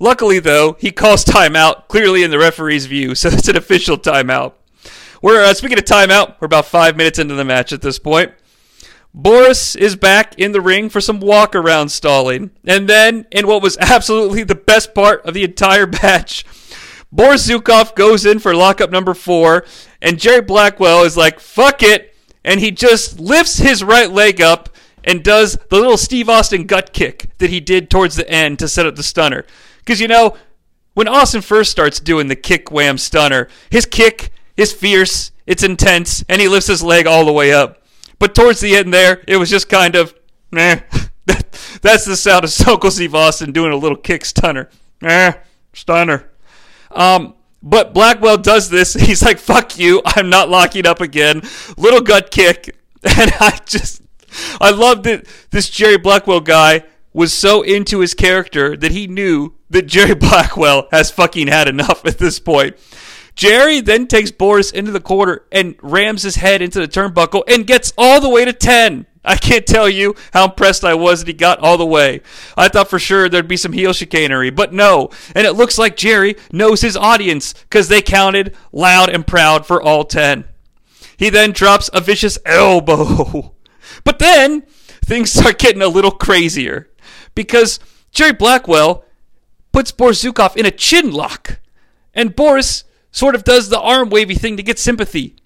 Luckily, 0.00 0.40
though, 0.40 0.72
he 0.80 0.90
calls 0.90 1.24
timeout, 1.24 1.86
clearly 1.86 2.24
in 2.24 2.32
the 2.32 2.40
referee's 2.40 2.86
view, 2.86 3.14
so 3.14 3.28
it's 3.28 3.46
an 3.46 3.56
official 3.56 3.96
timeout. 3.96 4.54
We're 5.24 5.42
uh, 5.42 5.54
speaking 5.54 5.78
of 5.78 5.84
timeout. 5.84 6.34
We're 6.38 6.44
about 6.44 6.66
five 6.66 6.98
minutes 6.98 7.18
into 7.18 7.34
the 7.34 7.46
match 7.46 7.72
at 7.72 7.80
this 7.80 7.98
point. 7.98 8.34
Boris 9.14 9.74
is 9.74 9.96
back 9.96 10.38
in 10.38 10.52
the 10.52 10.60
ring 10.60 10.90
for 10.90 11.00
some 11.00 11.18
walk 11.18 11.56
around 11.56 11.88
stalling, 11.88 12.50
and 12.66 12.86
then 12.86 13.26
in 13.30 13.46
what 13.46 13.62
was 13.62 13.78
absolutely 13.80 14.42
the 14.42 14.54
best 14.54 14.94
part 14.94 15.24
of 15.24 15.32
the 15.32 15.42
entire 15.42 15.86
match, 16.02 16.44
Boris 17.10 17.48
Zhukov 17.48 17.94
goes 17.94 18.26
in 18.26 18.38
for 18.38 18.54
lockup 18.54 18.90
number 18.90 19.14
four, 19.14 19.64
and 20.02 20.20
Jerry 20.20 20.42
Blackwell 20.42 21.04
is 21.04 21.16
like, 21.16 21.40
"Fuck 21.40 21.82
it," 21.82 22.14
and 22.44 22.60
he 22.60 22.70
just 22.70 23.18
lifts 23.18 23.56
his 23.56 23.82
right 23.82 24.10
leg 24.10 24.42
up 24.42 24.68
and 25.04 25.24
does 25.24 25.56
the 25.70 25.76
little 25.76 25.96
Steve 25.96 26.28
Austin 26.28 26.66
gut 26.66 26.92
kick 26.92 27.30
that 27.38 27.48
he 27.48 27.60
did 27.60 27.88
towards 27.88 28.16
the 28.16 28.28
end 28.28 28.58
to 28.58 28.68
set 28.68 28.84
up 28.84 28.96
the 28.96 29.02
stunner. 29.02 29.46
Because, 29.78 30.02
you 30.02 30.08
know, 30.08 30.36
when 30.92 31.08
Austin 31.08 31.40
first 31.40 31.70
starts 31.70 31.98
doing 31.98 32.28
the 32.28 32.36
kick 32.36 32.70
wham 32.70 32.98
stunner, 32.98 33.48
his 33.70 33.86
kick 33.86 34.30
is 34.56 34.72
fierce, 34.72 35.32
it's 35.46 35.62
intense, 35.62 36.24
and 36.28 36.40
he 36.40 36.48
lifts 36.48 36.68
his 36.68 36.82
leg 36.82 37.06
all 37.06 37.24
the 37.24 37.32
way 37.32 37.52
up. 37.52 37.82
But 38.18 38.34
towards 38.34 38.60
the 38.60 38.76
end 38.76 38.92
there, 38.92 39.22
it 39.26 39.36
was 39.36 39.50
just 39.50 39.68
kind 39.68 39.94
of, 39.96 40.14
eh. 40.56 40.80
That's 41.82 42.04
the 42.04 42.16
sound 42.16 42.44
of 42.44 42.80
Cold 42.80 42.92
Steve 42.92 43.14
Austin 43.14 43.52
doing 43.52 43.72
a 43.72 43.76
little 43.76 43.96
kick 43.96 44.24
stunner. 44.24 44.70
Eh, 45.02 45.32
stunner. 45.72 46.30
Um, 46.90 47.34
but 47.62 47.94
Blackwell 47.94 48.36
does 48.36 48.68
this. 48.70 48.94
He's 48.94 49.22
like, 49.22 49.38
fuck 49.38 49.78
you. 49.78 50.02
I'm 50.04 50.28
not 50.28 50.48
locking 50.48 50.86
up 50.86 51.00
again. 51.00 51.42
Little 51.76 52.00
gut 52.00 52.30
kick. 52.30 52.76
And 53.06 53.34
I 53.38 53.58
just, 53.66 54.00
I 54.62 54.70
love 54.70 55.02
that 55.02 55.26
this 55.50 55.68
Jerry 55.68 55.98
Blackwell 55.98 56.40
guy 56.40 56.84
was 57.12 57.34
so 57.34 57.60
into 57.60 58.00
his 58.00 58.14
character 58.14 58.78
that 58.78 58.92
he 58.92 59.06
knew 59.06 59.52
that 59.68 59.86
Jerry 59.86 60.14
Blackwell 60.14 60.88
has 60.90 61.10
fucking 61.10 61.48
had 61.48 61.68
enough 61.68 62.06
at 62.06 62.16
this 62.16 62.38
point. 62.40 62.78
Jerry 63.34 63.80
then 63.80 64.06
takes 64.06 64.30
Boris 64.30 64.70
into 64.70 64.92
the 64.92 65.00
corner 65.00 65.42
and 65.50 65.74
rams 65.82 66.22
his 66.22 66.36
head 66.36 66.62
into 66.62 66.80
the 66.80 66.88
turnbuckle 66.88 67.42
and 67.48 67.66
gets 67.66 67.92
all 67.98 68.20
the 68.20 68.28
way 68.28 68.44
to 68.44 68.52
10. 68.52 69.06
I 69.24 69.36
can't 69.36 69.66
tell 69.66 69.88
you 69.88 70.14
how 70.32 70.44
impressed 70.44 70.84
I 70.84 70.94
was 70.94 71.20
that 71.20 71.28
he 71.28 71.32
got 71.32 71.58
all 71.60 71.78
the 71.78 71.86
way. 71.86 72.20
I 72.56 72.68
thought 72.68 72.90
for 72.90 72.98
sure 72.98 73.28
there'd 73.28 73.48
be 73.48 73.56
some 73.56 73.72
heel 73.72 73.92
chicanery, 73.92 74.50
but 74.50 74.72
no. 74.72 75.10
And 75.34 75.46
it 75.46 75.54
looks 75.54 75.78
like 75.78 75.96
Jerry 75.96 76.36
knows 76.52 76.82
his 76.82 76.96
audience 76.96 77.54
because 77.54 77.88
they 77.88 78.02
counted 78.02 78.54
loud 78.70 79.08
and 79.08 79.26
proud 79.26 79.66
for 79.66 79.82
all 79.82 80.04
10. 80.04 80.44
He 81.16 81.30
then 81.30 81.52
drops 81.52 81.88
a 81.92 82.00
vicious 82.00 82.38
elbow. 82.44 83.52
But 84.02 84.18
then 84.18 84.62
things 85.04 85.30
start 85.30 85.58
getting 85.58 85.82
a 85.82 85.88
little 85.88 86.10
crazier 86.10 86.90
because 87.34 87.78
Jerry 88.10 88.32
Blackwell 88.32 89.04
puts 89.72 89.92
Boris 89.92 90.22
Zhukov 90.22 90.56
in 90.56 90.66
a 90.66 90.70
chin 90.70 91.12
lock, 91.12 91.60
and 92.14 92.34
Boris 92.34 92.84
sort 93.14 93.36
of 93.36 93.44
does 93.44 93.68
the 93.68 93.80
arm 93.80 94.10
wavy 94.10 94.34
thing 94.34 94.56
to 94.56 94.62
get 94.62 94.76
sympathy. 94.76 95.36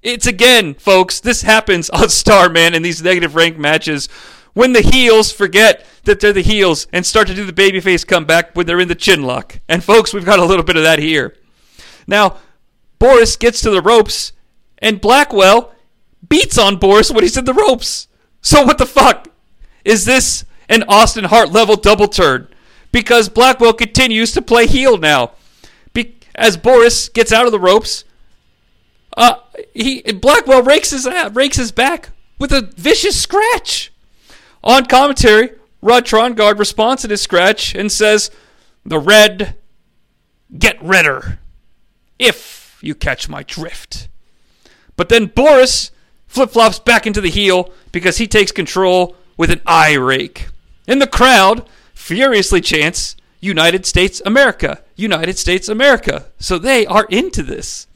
It's 0.00 0.28
again, 0.28 0.74
folks, 0.74 1.18
this 1.18 1.42
happens 1.42 1.90
on 1.90 2.08
Starman 2.08 2.72
in 2.72 2.82
these 2.82 3.02
negative 3.02 3.34
rank 3.34 3.58
matches 3.58 4.08
when 4.54 4.72
the 4.72 4.80
heels 4.80 5.32
forget 5.32 5.84
that 6.04 6.20
they're 6.20 6.32
the 6.32 6.40
heels 6.40 6.86
and 6.92 7.04
start 7.04 7.26
to 7.26 7.34
do 7.34 7.44
the 7.44 7.52
babyface 7.52 8.06
comeback 8.06 8.54
when 8.54 8.64
they're 8.64 8.80
in 8.80 8.88
the 8.88 8.94
chin 8.94 9.24
lock. 9.24 9.58
And 9.68 9.82
folks, 9.82 10.14
we've 10.14 10.24
got 10.24 10.38
a 10.38 10.44
little 10.44 10.64
bit 10.64 10.76
of 10.76 10.84
that 10.84 11.00
here. 11.00 11.36
Now, 12.06 12.36
Boris 13.00 13.34
gets 13.34 13.60
to 13.62 13.70
the 13.70 13.82
ropes, 13.82 14.32
and 14.78 15.00
Blackwell 15.00 15.74
beats 16.28 16.58
on 16.58 16.76
Boris 16.76 17.10
when 17.10 17.24
he's 17.24 17.36
in 17.36 17.44
the 17.44 17.54
ropes. 17.54 18.06
So 18.40 18.64
what 18.64 18.78
the 18.78 18.86
fuck? 18.86 19.28
Is 19.84 20.04
this 20.04 20.44
an 20.68 20.84
Austin 20.88 21.24
Hart 21.24 21.50
level 21.50 21.74
double 21.74 22.08
turn? 22.08 22.46
Because 22.92 23.28
Blackwell 23.28 23.72
continues 23.72 24.32
to 24.32 24.42
play 24.42 24.68
heel 24.68 24.96
now. 24.96 25.32
As 26.34 26.56
Boris 26.56 27.08
gets 27.08 27.32
out 27.32 27.46
of 27.46 27.52
the 27.52 27.58
ropes, 27.58 28.04
uh, 29.16 29.36
he 29.74 30.02
Blackwell 30.02 30.62
rakes 30.62 30.90
his 30.90 31.06
uh, 31.06 31.30
rakes 31.32 31.56
his 31.56 31.72
back 31.72 32.10
with 32.38 32.52
a 32.52 32.70
vicious 32.76 33.20
scratch. 33.20 33.92
On 34.62 34.84
commentary, 34.86 35.50
Rod 35.82 36.04
Trongard 36.04 36.58
responds 36.58 37.02
to 37.02 37.08
this 37.08 37.22
scratch 37.22 37.74
and 37.74 37.90
says, 37.90 38.30
"The 38.84 38.98
red 38.98 39.56
get 40.58 40.82
redder, 40.82 41.38
if 42.18 42.78
you 42.80 42.94
catch 42.94 43.28
my 43.28 43.42
drift." 43.42 44.08
But 44.96 45.08
then 45.08 45.26
Boris 45.26 45.90
flip 46.26 46.50
flops 46.50 46.78
back 46.78 47.06
into 47.06 47.20
the 47.20 47.30
heel 47.30 47.72
because 47.90 48.18
he 48.18 48.26
takes 48.26 48.52
control 48.52 49.16
with 49.36 49.50
an 49.50 49.62
eye 49.66 49.94
rake. 49.94 50.48
And 50.86 51.00
the 51.00 51.06
crowd 51.06 51.66
furiously 51.94 52.60
chants, 52.60 53.16
United 53.40 53.86
States 53.86 54.20
America, 54.24 54.82
United 54.96 55.38
States 55.38 55.68
America. 55.68 56.26
So 56.38 56.58
they 56.58 56.86
are 56.86 57.06
into 57.10 57.42
this. 57.42 57.86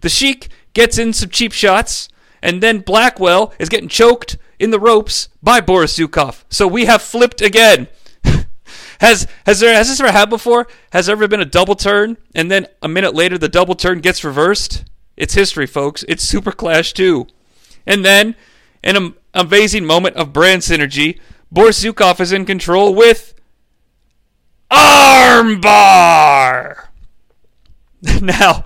The 0.00 0.08
Sheik 0.08 0.48
gets 0.74 0.98
in 0.98 1.12
some 1.12 1.30
cheap 1.30 1.52
shots, 1.52 2.08
and 2.42 2.62
then 2.62 2.80
Blackwell 2.80 3.52
is 3.58 3.68
getting 3.68 3.88
choked 3.88 4.36
in 4.58 4.70
the 4.70 4.80
ropes 4.80 5.28
by 5.42 5.60
Boris 5.60 5.98
Zhukov. 5.98 6.44
So 6.50 6.66
we 6.66 6.86
have 6.86 7.02
flipped 7.02 7.40
again. 7.40 7.88
has 9.00 9.26
has 9.46 9.60
there 9.60 9.74
has 9.74 9.88
this 9.88 10.00
ever 10.00 10.12
happened 10.12 10.30
before? 10.30 10.66
Has 10.92 11.06
there 11.06 11.14
ever 11.14 11.28
been 11.28 11.40
a 11.40 11.44
double 11.44 11.76
turn 11.76 12.16
and 12.34 12.50
then 12.50 12.66
a 12.80 12.88
minute 12.88 13.14
later 13.14 13.38
the 13.38 13.48
double 13.48 13.74
turn 13.74 14.00
gets 14.00 14.24
reversed? 14.24 14.84
It's 15.16 15.34
history, 15.34 15.66
folks. 15.66 16.04
It's 16.08 16.24
Super 16.24 16.52
Clash 16.52 16.92
2. 16.94 17.26
And 17.86 18.04
then, 18.04 18.34
in 18.82 18.96
an 18.96 19.14
amazing 19.34 19.84
moment 19.84 20.16
of 20.16 20.32
brand 20.32 20.62
synergy, 20.62 21.20
Boris 21.50 21.84
Zhukov 21.84 22.20
is 22.20 22.32
in 22.32 22.46
control 22.46 22.94
with 22.94 23.34
Armbar. 24.72 25.68
now, 28.20 28.64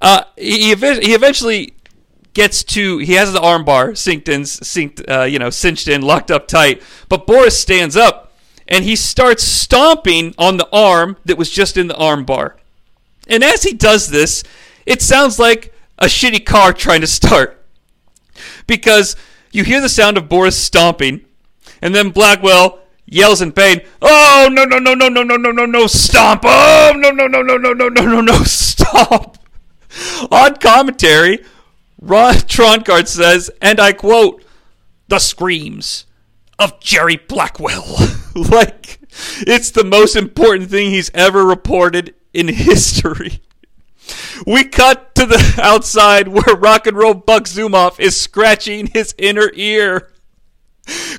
uh, 0.00 0.24
he, 0.36 0.74
he 0.74 1.14
eventually 1.14 1.74
gets 2.32 2.64
to 2.64 2.98
he 2.98 3.12
has 3.14 3.32
the 3.32 3.38
armbar 3.38 3.90
synced 3.92 4.28
in, 4.28 4.42
synced, 4.42 5.08
uh, 5.08 5.22
you 5.22 5.38
know, 5.38 5.50
cinched 5.50 5.88
in, 5.88 6.02
locked 6.02 6.30
up 6.30 6.48
tight. 6.48 6.82
But 7.08 7.26
Boris 7.26 7.58
stands 7.58 7.96
up 7.96 8.32
and 8.66 8.84
he 8.84 8.96
starts 8.96 9.42
stomping 9.42 10.34
on 10.36 10.56
the 10.56 10.68
arm 10.72 11.16
that 11.24 11.38
was 11.38 11.50
just 11.50 11.76
in 11.76 11.86
the 11.86 11.94
armbar. 11.94 12.54
And 13.28 13.44
as 13.44 13.62
he 13.62 13.72
does 13.72 14.08
this, 14.10 14.42
it 14.84 15.00
sounds 15.00 15.38
like 15.38 15.72
a 15.98 16.06
shitty 16.06 16.44
car 16.44 16.72
trying 16.72 17.00
to 17.00 17.06
start 17.06 17.64
because 18.66 19.16
you 19.52 19.64
hear 19.64 19.80
the 19.80 19.88
sound 19.88 20.16
of 20.16 20.28
Boris 20.28 20.56
stomping, 20.56 21.24
and 21.80 21.94
then 21.94 22.10
Blackwell 22.10 22.80
yells 23.06 23.42
in 23.42 23.52
pain, 23.52 23.80
"Oh 24.02 24.48
no 24.50 24.64
no 24.64 24.78
no 24.78 24.94
no 24.94 25.08
no 25.08 25.22
no 25.22 25.36
no 25.36 25.50
no 25.50 25.66
no 25.66 25.86
stomp! 25.86 26.42
Oh 26.44 26.92
no 26.96 27.10
no 27.10 27.26
no 27.26 27.42
no 27.42 27.56
no 27.56 27.72
no 27.72 27.88
no 27.88 28.02
no 28.02 28.20
no 28.20 28.44
stomp!" 28.44 29.38
On 30.30 30.56
commentary, 30.56 31.44
Rod 32.00 32.36
Trongard 32.48 33.08
says, 33.08 33.50
and 33.62 33.80
I 33.80 33.92
quote, 33.92 34.44
the 35.08 35.18
screams 35.18 36.06
of 36.58 36.80
Jerry 36.80 37.16
Blackwell. 37.16 37.84
like, 38.34 39.00
it's 39.46 39.70
the 39.70 39.84
most 39.84 40.16
important 40.16 40.70
thing 40.70 40.90
he's 40.90 41.10
ever 41.14 41.44
reported 41.44 42.14
in 42.32 42.48
history. 42.48 43.40
We 44.46 44.64
cut 44.64 45.14
to 45.14 45.26
the 45.26 45.58
outside 45.62 46.28
where 46.28 46.56
rock 46.56 46.86
and 46.86 46.96
roll 46.96 47.14
Buck 47.14 47.44
Zumhofe 47.44 47.98
is 48.00 48.20
scratching 48.20 48.88
his 48.88 49.14
inner 49.16 49.50
ear. 49.54 50.10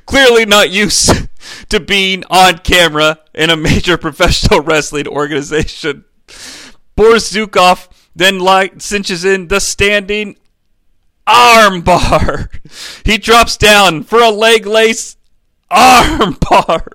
Clearly 0.06 0.46
not 0.46 0.72
used 0.72 1.28
to 1.70 1.80
being 1.80 2.24
on 2.30 2.60
camera 2.60 3.20
in 3.34 3.50
a 3.50 3.58
major 3.58 3.98
professional 4.06 4.62
wrestling 4.62 5.08
organization. 5.08 6.06
Boris 6.96 7.34
Zhukov 7.34 7.90
then 8.16 8.40
like 8.40 8.82
cinches 8.82 9.26
in 9.26 9.50
the 9.50 9.60
standing 9.60 10.38
armbar. 11.28 12.50
He 13.04 13.18
drops 13.18 13.58
down 13.58 14.04
for 14.04 14.22
a 14.22 14.30
leg 14.30 14.66
lace 14.66 15.18
armbar. 15.70 16.88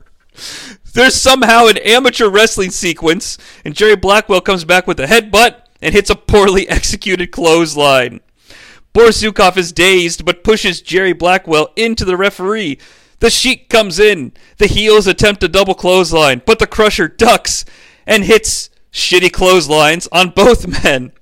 There's 0.93 1.15
somehow 1.15 1.67
an 1.67 1.79
amateur 1.79 2.29
wrestling 2.29 2.71
sequence, 2.71 3.39
and 3.65 3.77
Jerry 3.77 3.97
Blackwell 3.97 4.41
comes 4.41 4.65
back 4.65 4.87
with 4.87 4.99
a 4.99 5.07
headbutt 5.07 5.57
and 5.83 5.95
hits 5.95 6.11
a 6.11 6.17
poorly 6.17 6.69
executed 6.69 7.31
clothesline. 7.31 8.21
Boris 8.93 9.23
Zhukov 9.23 9.57
is 9.57 9.73
dazed 9.73 10.25
but 10.25 10.45
pushes 10.45 10.81
Jerry 10.81 11.13
Blackwell 11.13 11.71
into 11.77 12.05
the 12.05 12.17
referee. 12.17 12.79
The 13.21 13.31
Sheik 13.31 13.69
comes 13.69 13.99
in. 13.99 14.33
The 14.59 14.67
heels 14.67 15.07
attempt 15.07 15.43
a 15.45 15.49
double 15.49 15.75
clothesline, 15.75 16.43
but 16.45 16.59
the 16.59 16.67
Crusher 16.67 17.07
ducks 17.07 17.65
and 18.07 18.25
hits 18.25 18.71
shitty 18.93 19.33
clotheslines 19.33 20.09
on 20.11 20.31
both 20.31 20.67
men. 20.85 21.13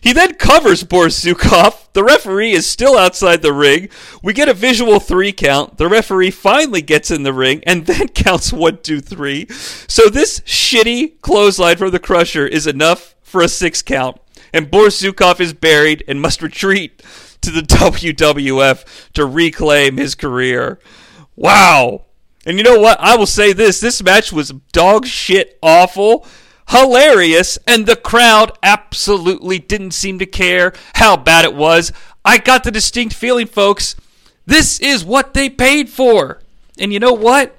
He 0.00 0.12
then 0.12 0.34
covers 0.34 0.84
Boris 0.84 1.24
Zhukov. 1.24 1.92
The 1.92 2.04
referee 2.04 2.52
is 2.52 2.64
still 2.64 2.96
outside 2.96 3.42
the 3.42 3.52
ring. 3.52 3.88
We 4.22 4.32
get 4.32 4.48
a 4.48 4.54
visual 4.54 5.00
three 5.00 5.32
count. 5.32 5.78
The 5.78 5.88
referee 5.88 6.30
finally 6.30 6.82
gets 6.82 7.10
in 7.10 7.24
the 7.24 7.32
ring 7.32 7.62
and 7.66 7.86
then 7.86 8.08
counts 8.08 8.52
one, 8.52 8.78
two, 8.82 9.00
three. 9.00 9.46
So 9.88 10.08
this 10.08 10.40
shitty 10.40 11.20
clothesline 11.22 11.76
from 11.76 11.90
the 11.90 11.98
Crusher 11.98 12.46
is 12.46 12.68
enough 12.68 13.16
for 13.22 13.40
a 13.40 13.48
six 13.48 13.82
count. 13.82 14.20
And 14.52 14.70
Boris 14.70 15.02
Zhukov 15.02 15.40
is 15.40 15.52
buried 15.52 16.04
and 16.06 16.20
must 16.20 16.42
retreat 16.42 17.02
to 17.40 17.50
the 17.50 17.60
WWF 17.62 19.12
to 19.12 19.26
reclaim 19.26 19.96
his 19.96 20.14
career. 20.14 20.78
Wow. 21.34 22.04
And 22.44 22.58
you 22.58 22.64
know 22.64 22.78
what? 22.78 22.98
I 23.00 23.16
will 23.16 23.26
say 23.26 23.52
this 23.52 23.80
this 23.80 24.02
match 24.02 24.32
was 24.32 24.52
dog 24.72 25.06
shit 25.06 25.58
awful 25.62 26.26
hilarious, 26.70 27.58
and 27.66 27.86
the 27.86 27.96
crowd 27.96 28.56
absolutely 28.62 29.58
didn't 29.58 29.92
seem 29.92 30.18
to 30.18 30.26
care 30.26 30.72
how 30.94 31.16
bad 31.16 31.44
it 31.44 31.54
was. 31.54 31.92
I 32.24 32.38
got 32.38 32.64
the 32.64 32.70
distinct 32.70 33.14
feeling, 33.14 33.46
folks, 33.46 33.94
this 34.46 34.80
is 34.80 35.04
what 35.04 35.34
they 35.34 35.48
paid 35.48 35.88
for. 35.88 36.40
And 36.78 36.92
you 36.92 36.98
know 37.00 37.12
what? 37.12 37.56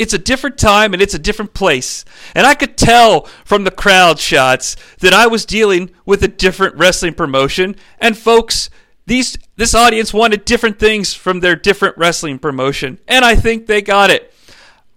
It's 0.00 0.14
a 0.14 0.18
different 0.18 0.56
time 0.56 0.94
and 0.94 1.02
it's 1.02 1.12
a 1.12 1.18
different 1.18 1.52
place. 1.52 2.06
And 2.34 2.46
I 2.46 2.54
could 2.54 2.78
tell 2.78 3.26
from 3.44 3.64
the 3.64 3.70
crowd 3.70 4.18
shots 4.18 4.74
that 5.00 5.12
I 5.12 5.26
was 5.26 5.44
dealing 5.44 5.90
with 6.06 6.22
a 6.22 6.28
different 6.28 6.74
wrestling 6.76 7.12
promotion. 7.12 7.76
And 7.98 8.16
folks, 8.16 8.70
these 9.04 9.36
this 9.56 9.74
audience 9.74 10.14
wanted 10.14 10.46
different 10.46 10.78
things 10.78 11.12
from 11.12 11.40
their 11.40 11.54
different 11.54 11.98
wrestling 11.98 12.38
promotion. 12.38 12.98
And 13.06 13.26
I 13.26 13.36
think 13.36 13.66
they 13.66 13.82
got 13.82 14.08
it. 14.08 14.32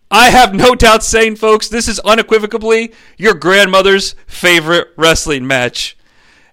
I 0.09 0.29
have 0.29 0.53
no 0.53 0.73
doubt 0.85 1.03
saying, 1.03 1.35
folks, 1.35 1.67
this 1.67 1.89
is 1.89 1.99
unequivocally 1.99 2.93
your 3.17 3.33
grandmother's 3.33 4.15
favorite 4.25 4.93
wrestling 4.95 5.45
match. 5.45 5.97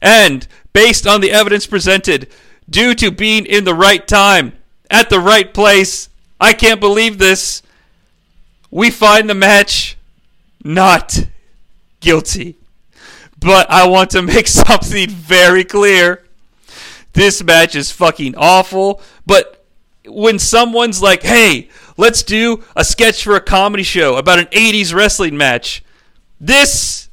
And 0.02 0.48
based 0.72 1.06
on 1.06 1.20
the 1.20 1.30
evidence 1.30 1.68
presented, 1.68 2.28
due 2.68 2.94
to 2.94 3.12
being 3.12 3.46
in 3.46 3.62
the 3.62 3.74
right 3.74 4.08
time, 4.08 4.54
at 4.90 5.08
the 5.08 5.20
right 5.20 5.54
place, 5.54 6.08
I 6.40 6.52
can't 6.52 6.80
believe 6.80 7.18
this. 7.18 7.62
We 8.70 8.90
find 8.90 9.28
the 9.28 9.34
match 9.34 9.96
not 10.62 11.26
guilty. 12.00 12.56
But 13.38 13.70
I 13.70 13.88
want 13.88 14.10
to 14.10 14.22
make 14.22 14.48
something 14.48 15.08
very 15.08 15.64
clear. 15.64 16.24
This 17.12 17.42
match 17.42 17.74
is 17.74 17.90
fucking 17.90 18.36
awful, 18.36 19.00
but 19.26 19.64
when 20.06 20.38
someone's 20.38 21.02
like, 21.02 21.22
hey, 21.22 21.68
let's 21.96 22.22
do 22.22 22.62
a 22.76 22.84
sketch 22.84 23.24
for 23.24 23.34
a 23.34 23.40
comedy 23.40 23.82
show 23.82 24.16
about 24.16 24.38
an 24.38 24.46
80s 24.46 24.94
wrestling 24.94 25.36
match. 25.36 25.82
This 26.40 27.09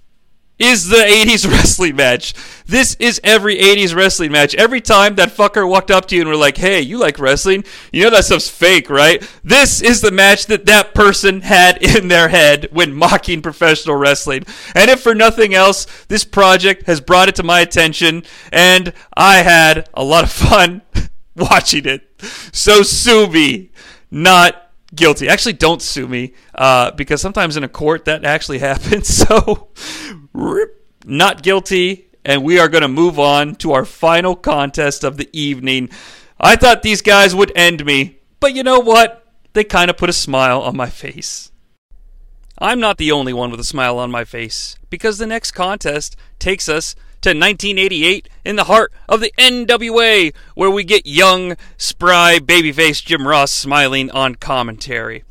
is 0.60 0.88
the 0.88 0.97
80s 0.97 1.49
wrestling 1.51 1.95
match. 1.95 2.34
This 2.66 2.95
is 2.95 3.22
every 3.24 3.58
80s 3.58 3.95
wrestling 3.95 4.32
match. 4.32 4.55
Every 4.55 4.82
time 4.82 5.16
that 5.16 5.30
fucker 5.30 5.68
walked 5.68 5.91
up 5.91 6.05
to 6.08 6.16
you 6.16 6.22
and 6.22 6.30
were 6.30 6.36
like, 6.36 6.58
hey, 6.58 6.82
you 6.82 6.97
like 6.97 7.20
wrestling? 7.20 7.64
You 7.91 8.03
know 8.03 8.10
that 8.12 8.26
stuff's 8.26 8.49
fake, 8.49 8.89
right? 8.89 9.28
This 9.43 9.82
is 9.82 10.01
the 10.01 10.12
match 10.12 10.47
that 10.47 10.66
that 10.66 10.93
person 10.93 11.41
had 11.41 11.78
in 11.84 12.08
their 12.08 12.30
head 12.30 12.70
when 12.72 12.93
mocking 12.93 13.41
professional 13.41 13.95
wrestling. 13.95 14.45
And 14.76 14.89
if 14.89 15.01
for 15.01 15.16
nothing 15.16 15.53
else, 15.53 15.86
this 16.08 16.24
project 16.24 16.88
has 16.88 17.01
brought 17.01 17.30
it 17.30 17.36
to 17.36 17.43
my 17.43 17.62
attention, 17.62 18.24
and 18.51 18.93
I 19.16 19.38
had 19.38 19.89
a 19.93 20.03
lot 20.03 20.24
of 20.24 20.32
fun 20.47 20.82
watching 21.36 21.86
it. 21.86 22.03
So 22.51 22.82
sue 22.82 23.28
me, 23.28 23.72
not 24.10 24.68
guilty. 24.93 25.28
Actually, 25.28 25.53
don't 25.53 25.82
sue 25.82 26.08
me 26.08 26.34
uh, 26.55 26.91
because 26.91 27.22
sometimes 27.22 27.58
in 27.58 27.64
a 27.64 27.70
court 27.70 28.05
that 28.05 28.26
actually 28.26 28.60
happens. 28.60 29.08
So, 29.08 29.70
not 31.05 31.41
guilty, 31.41 32.09
and 32.23 32.43
we 32.43 32.59
are 32.59 32.69
going 32.69 32.81
to 32.81 32.88
move 32.88 33.17
on 33.17 33.55
to 33.55 33.71
our 33.71 33.85
final 33.85 34.35
contest 34.35 35.03
of 35.03 35.17
the 35.17 35.29
evening. 35.33 35.89
I 36.39 36.55
thought 36.55 36.83
these 36.83 37.01
guys 37.01 37.33
would 37.33 37.51
end 37.55 37.85
me, 37.85 38.19
but 38.39 38.53
you 38.53 38.63
know 38.63 38.79
what? 38.79 39.25
They 39.53 39.63
kind 39.63 39.89
of 39.89 39.97
put 39.97 40.09
a 40.09 40.13
smile 40.13 40.61
on 40.61 40.77
my 40.77 40.89
face. 40.89 41.51
I'm 42.59 42.79
not 42.79 42.97
the 42.97 43.11
only 43.11 43.33
one 43.33 43.51
with 43.51 43.59
a 43.59 43.63
smile 43.63 43.99
on 43.99 44.11
my 44.11 44.25
face 44.25 44.75
because 44.89 45.17
the 45.17 45.27
next 45.27 45.51
contest 45.51 46.15
takes 46.39 46.67
us 46.67 46.95
to 47.21 47.29
1988 47.29 48.29
in 48.45 48.55
the 48.55 48.65
heart 48.65 48.93
of 49.09 49.21
the 49.21 49.31
NWA, 49.38 50.33
where 50.55 50.69
we 50.69 50.83
get 50.83 51.05
young, 51.05 51.55
spry, 51.77 52.39
babyface 52.39 53.03
Jim 53.03 53.27
Ross 53.27 53.51
smiling 53.51 54.11
on 54.11 54.35
commentary. 54.35 55.23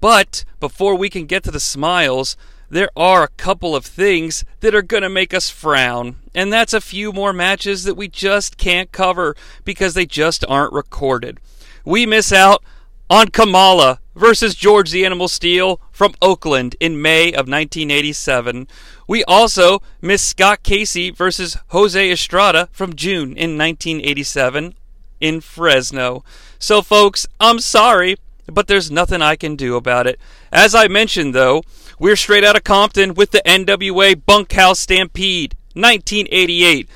But 0.00 0.44
before 0.60 0.94
we 0.94 1.10
can 1.10 1.26
get 1.26 1.42
to 1.44 1.50
the 1.50 1.60
smiles, 1.60 2.36
there 2.74 2.90
are 2.96 3.22
a 3.22 3.28
couple 3.28 3.76
of 3.76 3.86
things 3.86 4.44
that 4.58 4.74
are 4.74 4.82
going 4.82 5.04
to 5.04 5.08
make 5.08 5.32
us 5.32 5.48
frown. 5.48 6.16
And 6.34 6.52
that's 6.52 6.74
a 6.74 6.80
few 6.80 7.12
more 7.12 7.32
matches 7.32 7.84
that 7.84 7.94
we 7.94 8.08
just 8.08 8.58
can't 8.58 8.90
cover 8.90 9.36
because 9.64 9.94
they 9.94 10.06
just 10.06 10.44
aren't 10.48 10.72
recorded. 10.72 11.38
We 11.84 12.04
miss 12.04 12.32
out 12.32 12.64
on 13.08 13.28
Kamala 13.28 14.00
versus 14.16 14.56
George 14.56 14.90
the 14.90 15.06
Animal 15.06 15.28
Steele 15.28 15.80
from 15.92 16.14
Oakland 16.20 16.74
in 16.80 17.00
May 17.00 17.28
of 17.28 17.46
1987. 17.46 18.66
We 19.06 19.22
also 19.22 19.80
miss 20.02 20.24
Scott 20.24 20.64
Casey 20.64 21.10
versus 21.10 21.56
Jose 21.68 22.10
Estrada 22.10 22.68
from 22.72 22.96
June 22.96 23.36
in 23.36 23.56
1987 23.56 24.74
in 25.20 25.40
Fresno. 25.40 26.24
So, 26.58 26.82
folks, 26.82 27.28
I'm 27.38 27.60
sorry, 27.60 28.16
but 28.46 28.66
there's 28.66 28.90
nothing 28.90 29.22
I 29.22 29.36
can 29.36 29.54
do 29.54 29.76
about 29.76 30.08
it. 30.08 30.18
As 30.50 30.74
I 30.74 30.88
mentioned, 30.88 31.36
though, 31.36 31.62
we're 31.98 32.16
straight 32.16 32.44
out 32.44 32.56
of 32.56 32.64
Compton 32.64 33.14
with 33.14 33.30
the 33.30 33.42
NWA 33.46 34.20
Bunkhouse 34.24 34.80
Stampede 34.80 35.54
1988 35.74 36.88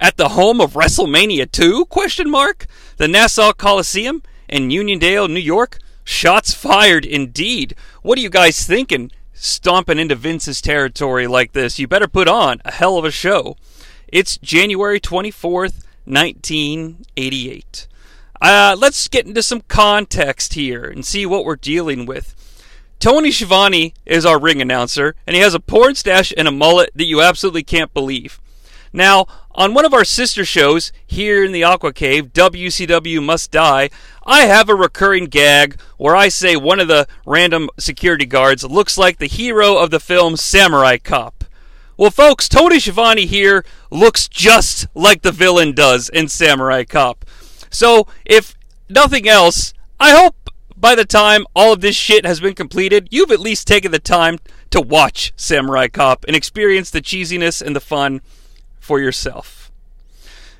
at 0.00 0.16
the 0.16 0.30
home 0.30 0.60
of 0.60 0.74
WrestleMania 0.74 1.50
2? 1.50 1.86
Question 1.86 2.30
mark. 2.30 2.66
The 2.96 3.08
Nassau 3.08 3.52
Coliseum 3.52 4.22
in 4.48 4.68
Uniondale, 4.68 5.30
New 5.30 5.40
York. 5.40 5.78
Shots 6.04 6.54
fired 6.54 7.04
indeed. 7.04 7.74
What 8.02 8.18
are 8.18 8.22
you 8.22 8.30
guys 8.30 8.66
thinking? 8.66 9.10
stomping 9.40 9.98
into 9.98 10.14
Vince's 10.14 10.60
territory 10.60 11.26
like 11.26 11.52
this, 11.52 11.78
you 11.78 11.88
better 11.88 12.06
put 12.06 12.28
on 12.28 12.60
a 12.64 12.72
hell 12.72 12.98
of 12.98 13.04
a 13.04 13.10
show. 13.10 13.56
It's 14.08 14.36
January 14.36 15.00
24th, 15.00 15.82
1988. 16.04 17.86
Uh, 18.40 18.76
let's 18.78 19.08
get 19.08 19.26
into 19.26 19.42
some 19.42 19.62
context 19.62 20.54
here 20.54 20.84
and 20.84 21.04
see 21.04 21.24
what 21.24 21.44
we're 21.44 21.56
dealing 21.56 22.06
with. 22.06 22.34
Tony 23.00 23.30
Schiavone 23.30 23.94
is 24.04 24.26
our 24.26 24.38
ring 24.38 24.60
announcer, 24.60 25.14
and 25.26 25.34
he 25.34 25.40
has 25.40 25.54
a 25.54 25.60
porn 25.60 25.94
stash 25.94 26.34
and 26.36 26.46
a 26.46 26.52
mullet 26.52 26.90
that 26.94 27.06
you 27.06 27.22
absolutely 27.22 27.62
can't 27.62 27.94
believe. 27.94 28.38
Now, 28.92 29.26
on 29.52 29.72
one 29.72 29.86
of 29.86 29.94
our 29.94 30.04
sister 30.04 30.44
shows 30.44 30.92
here 31.06 31.42
in 31.42 31.52
the 31.52 31.64
Aqua 31.64 31.94
Cave, 31.94 32.34
WCW 32.34 33.24
Must 33.24 33.50
Die, 33.50 33.88
I 34.26 34.40
have 34.40 34.68
a 34.68 34.74
recurring 34.74 35.26
gag 35.26 35.80
where 35.96 36.14
I 36.14 36.28
say 36.28 36.56
one 36.56 36.78
of 36.78 36.88
the 36.88 37.08
random 37.24 37.70
security 37.78 38.26
guards 38.26 38.64
looks 38.64 38.98
like 38.98 39.16
the 39.16 39.26
hero 39.26 39.78
of 39.78 39.90
the 39.90 40.00
film 40.00 40.36
Samurai 40.36 40.98
Cop. 40.98 41.44
Well, 41.96 42.10
folks, 42.10 42.50
Tony 42.50 42.78
Schiavone 42.80 43.24
here 43.24 43.64
looks 43.90 44.28
just 44.28 44.88
like 44.94 45.22
the 45.22 45.32
villain 45.32 45.72
does 45.72 46.10
in 46.10 46.28
Samurai 46.28 46.84
Cop. 46.84 47.24
So, 47.70 48.06
if 48.26 48.54
nothing 48.90 49.26
else, 49.26 49.72
I 49.98 50.10
hope 50.10 50.34
by 50.80 50.94
the 50.94 51.04
time 51.04 51.46
all 51.54 51.74
of 51.74 51.80
this 51.80 51.96
shit 51.96 52.24
has 52.24 52.40
been 52.40 52.54
completed, 52.54 53.08
you've 53.10 53.30
at 53.30 53.40
least 53.40 53.66
taken 53.66 53.92
the 53.92 53.98
time 53.98 54.38
to 54.70 54.80
watch 54.80 55.32
Samurai 55.36 55.88
Cop 55.88 56.24
and 56.26 56.34
experience 56.34 56.90
the 56.90 57.02
cheesiness 57.02 57.60
and 57.60 57.76
the 57.76 57.80
fun 57.80 58.22
for 58.78 58.98
yourself. 58.98 59.70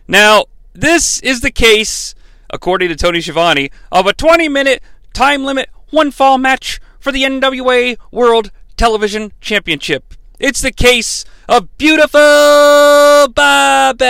Now, 0.06 0.44
this 0.72 1.20
is 1.20 1.40
the 1.40 1.50
case, 1.50 2.14
according 2.50 2.88
to 2.90 2.96
Tony 2.96 3.20
Schiavone, 3.20 3.70
of 3.90 4.06
a 4.06 4.12
20 4.12 4.48
minute 4.48 4.82
time 5.12 5.44
limit 5.44 5.70
one 5.90 6.10
fall 6.10 6.38
match 6.38 6.80
for 6.98 7.12
the 7.12 7.22
NWA 7.22 7.96
World 8.10 8.50
Television 8.76 9.32
Championship. 9.40 10.14
It's 10.38 10.60
the 10.60 10.72
case 10.72 11.24
of 11.48 11.76
Beautiful 11.78 13.28
Bobby 13.34 14.02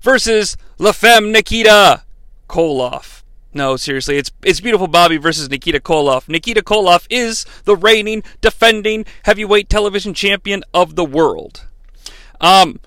versus 0.00 0.56
La 0.78 0.92
Femme 0.92 1.32
Nikita 1.32 2.04
Koloff. 2.48 3.21
No, 3.54 3.76
seriously, 3.76 4.16
it's 4.16 4.30
it's 4.42 4.60
Beautiful 4.60 4.88
Bobby 4.88 5.18
versus 5.18 5.50
Nikita 5.50 5.80
Koloff. 5.80 6.28
Nikita 6.28 6.62
Koloff 6.62 7.06
is 7.10 7.44
the 7.64 7.76
reigning, 7.76 8.22
defending 8.40 9.04
heavyweight 9.24 9.68
television 9.68 10.14
champion 10.14 10.64
of 10.72 10.96
the 10.96 11.04
world. 11.04 11.66
Um, 12.40 12.80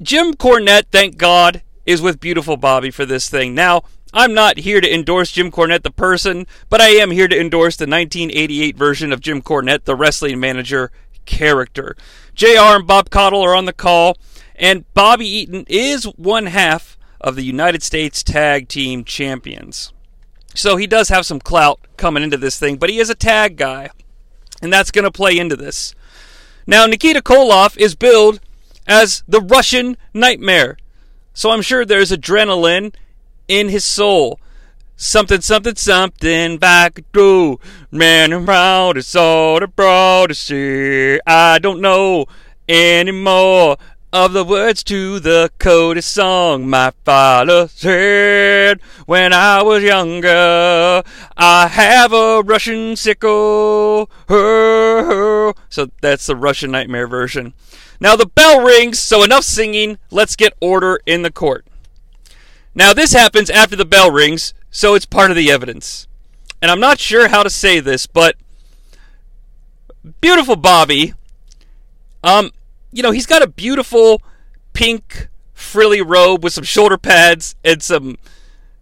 Jim 0.00 0.34
Cornette, 0.34 0.86
thank 0.92 1.16
God, 1.16 1.62
is 1.86 2.00
with 2.00 2.20
Beautiful 2.20 2.56
Bobby 2.56 2.90
for 2.90 3.04
this 3.04 3.28
thing. 3.28 3.54
Now, 3.54 3.82
I'm 4.12 4.32
not 4.32 4.58
here 4.58 4.80
to 4.80 4.94
endorse 4.94 5.32
Jim 5.32 5.50
Cornette 5.50 5.82
the 5.82 5.90
person, 5.90 6.46
but 6.70 6.80
I 6.80 6.90
am 6.90 7.10
here 7.10 7.26
to 7.26 7.38
endorse 7.38 7.76
the 7.76 7.82
1988 7.82 8.76
version 8.76 9.12
of 9.12 9.20
Jim 9.20 9.42
Cornette, 9.42 9.84
the 9.84 9.96
wrestling 9.96 10.38
manager 10.38 10.92
character. 11.26 11.96
JR 12.34 12.76
and 12.76 12.86
Bob 12.86 13.10
Caudle 13.10 13.42
are 13.42 13.56
on 13.56 13.64
the 13.64 13.72
call, 13.72 14.16
and 14.54 14.84
Bobby 14.94 15.26
Eaton 15.26 15.64
is 15.68 16.04
one 16.04 16.46
half 16.46 16.93
of 17.24 17.36
the 17.36 17.42
United 17.42 17.82
States 17.82 18.22
Tag 18.22 18.68
Team 18.68 19.02
Champions. 19.02 19.94
So 20.54 20.76
he 20.76 20.86
does 20.86 21.08
have 21.08 21.24
some 21.24 21.40
clout 21.40 21.80
coming 21.96 22.22
into 22.22 22.36
this 22.36 22.58
thing, 22.58 22.76
but 22.76 22.90
he 22.90 23.00
is 23.00 23.08
a 23.08 23.14
tag 23.14 23.56
guy, 23.56 23.88
and 24.62 24.70
that's 24.70 24.90
going 24.90 25.06
to 25.06 25.10
play 25.10 25.36
into 25.38 25.56
this. 25.56 25.94
Now, 26.66 26.84
Nikita 26.84 27.22
Koloff 27.22 27.78
is 27.78 27.94
billed 27.94 28.40
as 28.86 29.24
the 29.26 29.40
Russian 29.40 29.96
Nightmare, 30.12 30.76
so 31.32 31.50
I'm 31.50 31.62
sure 31.62 31.84
there's 31.84 32.12
adrenaline 32.12 32.94
in 33.48 33.70
his 33.70 33.86
soul. 33.86 34.38
Something, 34.94 35.40
something, 35.40 35.76
something 35.76 36.58
back 36.58 37.00
through. 37.12 37.58
Man 37.90 38.32
around 38.32 38.96
it's 38.96 39.16
all 39.16 39.58
the 39.58 39.66
broad 39.66 40.28
to 40.28 40.34
see. 40.34 41.18
I 41.26 41.58
don't 41.58 41.80
know 41.80 42.26
anymore 42.68 43.76
of 44.14 44.32
the 44.32 44.44
words 44.44 44.84
to 44.84 45.18
the 45.18 45.50
coded 45.58 46.04
song 46.04 46.70
my 46.70 46.92
father 47.04 47.66
said 47.66 48.80
when 49.06 49.32
I 49.32 49.60
was 49.60 49.82
younger. 49.82 51.02
I 51.36 51.66
have 51.66 52.12
a 52.12 52.40
Russian 52.42 52.94
sickle. 52.94 54.08
So 55.68 55.90
that's 56.00 56.26
the 56.26 56.36
Russian 56.36 56.70
Nightmare 56.70 57.08
version. 57.08 57.54
Now 57.98 58.14
the 58.14 58.26
bell 58.26 58.64
rings, 58.64 59.00
so 59.00 59.24
enough 59.24 59.42
singing. 59.42 59.98
Let's 60.12 60.36
get 60.36 60.54
order 60.60 61.00
in 61.04 61.22
the 61.22 61.32
court. 61.32 61.66
Now, 62.72 62.92
this 62.92 63.12
happens 63.12 63.50
after 63.50 63.74
the 63.76 63.84
bell 63.84 64.12
rings, 64.12 64.54
so 64.70 64.94
it's 64.94 65.06
part 65.06 65.30
of 65.30 65.36
the 65.36 65.50
evidence. 65.50 66.06
And 66.62 66.70
I'm 66.70 66.80
not 66.80 67.00
sure 67.00 67.28
how 67.28 67.42
to 67.42 67.50
say 67.50 67.80
this, 67.80 68.06
but 68.06 68.36
beautiful 70.20 70.56
Bobby, 70.56 71.14
um, 72.22 72.50
you 72.94 73.02
know, 73.02 73.10
he's 73.10 73.26
got 73.26 73.42
a 73.42 73.48
beautiful 73.48 74.22
pink 74.72 75.28
frilly 75.52 76.00
robe 76.00 76.42
with 76.42 76.52
some 76.52 76.64
shoulder 76.64 76.96
pads 76.96 77.54
and 77.64 77.82
some 77.82 78.16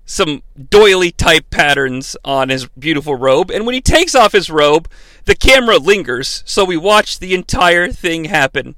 some 0.05 0.43
doily 0.69 1.11
type 1.11 1.49
patterns 1.49 2.17
on 2.25 2.51
his 2.51 2.67
beautiful 2.79 3.15
robe. 3.15 3.51
And 3.51 3.65
when 3.65 3.75
he 3.75 3.81
takes 3.81 4.15
off 4.15 4.33
his 4.33 4.51
robe, 4.51 4.91
the 5.25 5.35
camera 5.35 5.79
lingers, 5.79 6.43
so 6.45 6.65
we 6.65 6.77
watch 6.77 7.19
the 7.19 7.35
entire 7.35 7.91
thing 7.91 8.25
happen. 8.25 8.75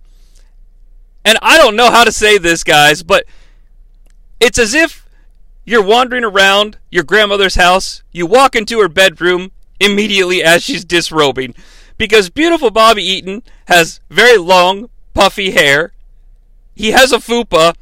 And 1.25 1.39
I 1.43 1.57
don't 1.57 1.77
know 1.77 1.91
how 1.91 2.05
to 2.05 2.13
say 2.13 2.39
this, 2.39 2.63
guys, 2.63 3.03
but 3.03 3.25
it's 4.39 4.59
as 4.59 4.75
if 4.75 5.09
you're 5.65 5.83
wandering 5.83 6.25
around 6.25 6.79
your 6.91 7.03
grandmother's 7.03 7.55
house. 7.57 8.03
You 8.13 8.27
walk 8.27 8.55
into 8.55 8.79
her 8.81 8.89
bedroom 8.89 9.51
immediately 9.81 10.45
as 10.45 10.63
she's 10.63 10.85
disrobing. 10.85 11.55
Because 11.97 12.29
beautiful 12.29 12.71
Bobby 12.71 13.03
Eaton 13.03 13.43
has 13.67 14.01
very 14.11 14.37
long, 14.37 14.91
puffy 15.15 15.53
hair. 15.53 15.93
He 16.75 16.91
has 16.91 17.13
a 17.13 17.19
fupa. 17.19 17.75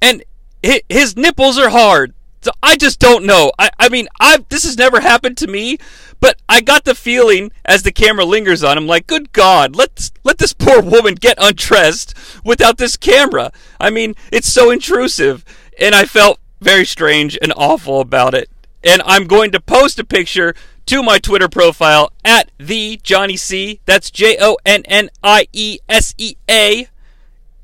And 0.00 0.22
his 0.62 1.16
nipples 1.16 1.58
are 1.58 1.70
hard. 1.70 2.14
So 2.42 2.52
I 2.62 2.76
just 2.76 3.00
don't 3.00 3.24
know. 3.24 3.50
I, 3.58 3.70
I 3.78 3.88
mean, 3.88 4.06
I 4.20 4.44
this 4.50 4.62
has 4.62 4.78
never 4.78 5.00
happened 5.00 5.36
to 5.38 5.48
me, 5.48 5.78
but 6.20 6.40
I 6.48 6.60
got 6.60 6.84
the 6.84 6.94
feeling 6.94 7.50
as 7.64 7.82
the 7.82 7.90
camera 7.90 8.24
lingers 8.24 8.62
on 8.62 8.78
him, 8.78 8.86
like, 8.86 9.08
good 9.08 9.32
God, 9.32 9.74
let 9.74 10.12
let 10.22 10.38
this 10.38 10.52
poor 10.52 10.80
woman 10.80 11.16
get 11.16 11.38
undressed 11.40 12.14
without 12.44 12.78
this 12.78 12.96
camera. 12.96 13.50
I 13.80 13.90
mean, 13.90 14.14
it's 14.30 14.46
so 14.46 14.70
intrusive, 14.70 15.44
and 15.80 15.92
I 15.92 16.04
felt 16.04 16.38
very 16.60 16.84
strange 16.84 17.36
and 17.42 17.52
awful 17.56 18.00
about 18.00 18.32
it. 18.34 18.48
And 18.84 19.02
I'm 19.04 19.26
going 19.26 19.50
to 19.50 19.60
post 19.60 19.98
a 19.98 20.04
picture 20.04 20.54
to 20.86 21.02
my 21.02 21.18
Twitter 21.18 21.48
profile 21.48 22.12
at 22.24 22.50
the 22.58 23.00
Jonnie 23.02 23.38
Sea. 23.38 23.80
That's 23.84 24.10
J 24.10 24.36
O 24.40 24.56
N 24.64 24.82
N 24.86 25.10
I 25.22 25.48
E 25.52 25.78
S 25.88 26.14
E 26.16 26.36
A 26.48 26.88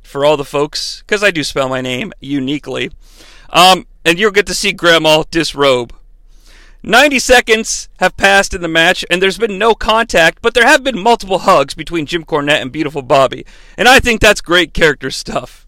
for 0.03 0.25
all 0.25 0.37
the 0.37 0.45
folks, 0.45 1.03
because 1.07 1.23
I 1.23 1.31
do 1.31 1.43
spell 1.43 1.69
my 1.69 1.81
name 1.81 2.13
uniquely. 2.21 2.91
Um, 3.51 3.87
and 4.05 4.19
you'll 4.19 4.31
get 4.31 4.47
to 4.49 4.55
see 4.55 4.73
Grandma 4.73 5.25
disrobe. 5.31 5.95
90 6.83 7.21
seconds 7.21 7.89
have 8.01 8.17
passed 8.17 8.53
in 8.53 8.61
the 8.61 8.69
match, 8.69 9.05
and 9.09 9.23
there's 9.23 9.39
been 9.39 9.57
no 9.57 9.73
contact, 9.75 10.43
but 10.43 10.53
there 10.53 10.67
have 10.67 10.83
been 10.83 10.99
multiple 10.99 11.39
hugs 11.39 11.75
between 11.75 12.07
Jim 12.07 12.25
Cornette 12.25 12.61
and 12.61 12.73
Beautiful 12.73 13.03
Bobby. 13.03 13.47
And 13.79 13.87
I 13.87 14.01
think 14.01 14.21
that's 14.21 14.41
great 14.41 14.75
character 14.75 15.11
stuff. 15.11 15.62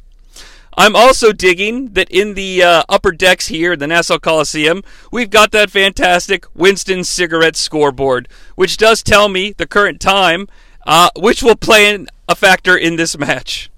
I'm 0.77 0.97
also 0.97 1.33
digging 1.33 1.93
that 1.93 2.11
in 2.11 2.35
the 2.35 2.63
uh, 2.63 2.83
upper 2.89 3.13
decks 3.13 3.47
here, 3.47 3.75
in 3.75 3.79
the 3.79 3.87
Nassau 3.87 4.19
Coliseum, 4.19 4.83
we've 5.13 5.31
got 5.31 5.53
that 5.53 5.71
fantastic 5.71 6.47
Winston 6.55 7.05
cigarette 7.05 7.57
scoreboard, 7.57 8.29
which 8.57 8.77
does 8.77 9.03
tell 9.03 9.29
me 9.29 9.53
the 9.53 9.69
current 9.69 10.01
time, 10.01 10.49
uh, 10.85 11.11
which 11.17 11.43
will 11.43 11.55
play 11.55 12.05
a 12.29 12.35
factor 12.35 12.77
in 12.77 12.97
this 12.97 13.17
match. 13.17 13.71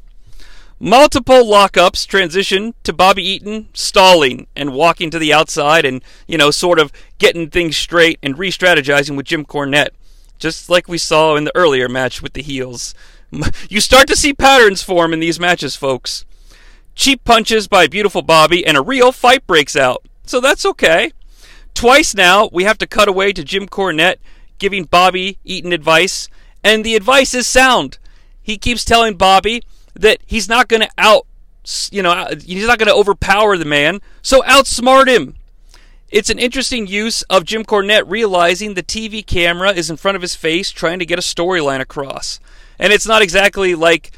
Multiple 0.78 1.44
lockups 1.44 2.06
transition 2.06 2.74
to 2.82 2.92
Bobby 2.92 3.26
Eaton 3.26 3.68
stalling 3.74 4.46
and 4.56 4.74
walking 4.74 5.10
to 5.10 5.18
the 5.18 5.32
outside 5.32 5.84
and, 5.84 6.02
you 6.26 6.38
know, 6.38 6.50
sort 6.50 6.78
of 6.78 6.92
getting 7.18 7.50
things 7.50 7.76
straight 7.76 8.18
and 8.22 8.38
re 8.38 8.50
strategizing 8.50 9.16
with 9.16 9.26
Jim 9.26 9.44
Cornette, 9.44 9.90
just 10.38 10.68
like 10.70 10.88
we 10.88 10.98
saw 10.98 11.34
in 11.36 11.44
the 11.44 11.56
earlier 11.56 11.88
match 11.88 12.22
with 12.22 12.32
the 12.32 12.42
heels. 12.42 12.94
You 13.68 13.80
start 13.80 14.06
to 14.06 14.16
see 14.16 14.32
patterns 14.32 14.82
form 14.82 15.12
in 15.12 15.20
these 15.20 15.40
matches, 15.40 15.76
folks 15.76 16.24
cheap 16.96 17.22
punches 17.24 17.68
by 17.68 17.86
beautiful 17.86 18.22
Bobby, 18.22 18.66
and 18.66 18.76
a 18.76 18.82
real 18.82 19.12
fight 19.12 19.46
breaks 19.46 19.76
out. 19.76 20.04
So 20.24 20.40
that's 20.40 20.66
okay. 20.66 21.12
Twice 21.74 22.14
now, 22.14 22.48
we 22.52 22.64
have 22.64 22.78
to 22.78 22.86
cut 22.86 23.06
away 23.06 23.32
to 23.32 23.44
Jim 23.44 23.68
Cornette 23.68 24.16
giving 24.58 24.84
Bobby 24.84 25.38
Eaton 25.44 25.72
advice, 25.72 26.28
and 26.64 26.82
the 26.82 26.96
advice 26.96 27.34
is 27.34 27.46
sound. 27.46 27.98
He 28.42 28.56
keeps 28.56 28.84
telling 28.84 29.16
Bobby 29.16 29.62
that 29.94 30.18
he's 30.26 30.48
not 30.48 30.68
going 30.68 30.82
to 30.82 30.90
out, 30.96 31.26
you 31.90 32.02
know, 32.02 32.12
uh, 32.12 32.34
he's 32.36 32.66
not 32.66 32.78
going 32.78 32.88
to 32.88 32.94
overpower 32.94 33.58
the 33.58 33.64
man, 33.66 34.00
so 34.22 34.40
outsmart 34.42 35.06
him. 35.06 35.34
It's 36.08 36.30
an 36.30 36.38
interesting 36.38 36.86
use 36.86 37.22
of 37.22 37.44
Jim 37.44 37.64
Cornette 37.64 38.04
realizing 38.06 38.74
the 38.74 38.82
TV 38.82 39.26
camera 39.26 39.72
is 39.72 39.90
in 39.90 39.96
front 39.96 40.16
of 40.16 40.22
his 40.22 40.34
face 40.34 40.70
trying 40.70 41.00
to 41.00 41.06
get 41.06 41.18
a 41.18 41.22
storyline 41.22 41.80
across. 41.80 42.40
And 42.78 42.92
it's 42.92 43.06
not 43.06 43.22
exactly 43.22 43.74
like 43.74 44.12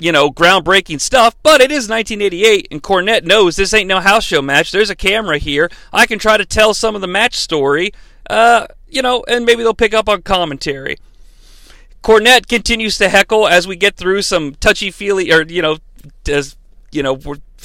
you 0.00 0.12
know, 0.12 0.30
groundbreaking 0.30 1.00
stuff, 1.00 1.36
but 1.42 1.60
it 1.60 1.70
is 1.70 1.88
1988, 1.88 2.68
and 2.70 2.82
Cornette 2.82 3.24
knows 3.24 3.56
this 3.56 3.72
ain't 3.72 3.88
no 3.88 4.00
house 4.00 4.24
show 4.24 4.42
match. 4.42 4.72
There's 4.72 4.90
a 4.90 4.96
camera 4.96 5.38
here. 5.38 5.70
I 5.92 6.06
can 6.06 6.18
try 6.18 6.36
to 6.36 6.44
tell 6.44 6.74
some 6.74 6.94
of 6.94 7.00
the 7.00 7.06
match 7.06 7.36
story, 7.36 7.92
uh, 8.28 8.66
you 8.88 9.02
know, 9.02 9.24
and 9.28 9.44
maybe 9.44 9.62
they'll 9.62 9.74
pick 9.74 9.94
up 9.94 10.08
on 10.08 10.22
commentary. 10.22 10.96
Cornette 12.02 12.48
continues 12.48 12.98
to 12.98 13.08
heckle 13.08 13.48
as 13.48 13.66
we 13.66 13.76
get 13.76 13.96
through 13.96 14.22
some 14.22 14.54
touchy 14.56 14.90
feely, 14.90 15.32
or, 15.32 15.42
you 15.42 15.62
know, 15.62 15.78
as, 16.28 16.56
you 16.90 17.02
know, 17.02 17.20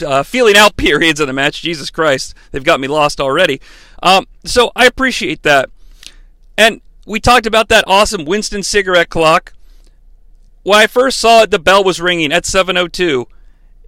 uh, 0.06 0.24
feeling 0.24 0.56
out 0.56 0.78
periods 0.78 1.20
of 1.20 1.28
the 1.28 1.34
match. 1.34 1.62
Jesus 1.62 1.90
Christ, 1.90 2.36
they've 2.52 2.64
got 2.64 2.80
me 2.80 2.88
lost 2.88 3.20
already. 3.20 3.60
Um, 4.02 4.28
so 4.46 4.72
I 4.76 4.86
appreciate 4.86 5.44
that. 5.44 5.70
And 6.58 6.82
we 7.06 7.20
talked 7.20 7.46
about 7.46 7.70
that 7.70 7.84
awesome 7.88 8.24
Winston 8.24 8.64
cigarette 8.64 9.10
clock. 9.10 9.54
When 10.64 10.78
I 10.78 10.88
first 10.88 11.20
saw 11.20 11.44
it, 11.44 11.52
the 11.52 11.60
bell 11.60 11.84
was 11.84 12.02
ringing 12.02 12.32
at 12.32 12.46
7:02. 12.46 13.28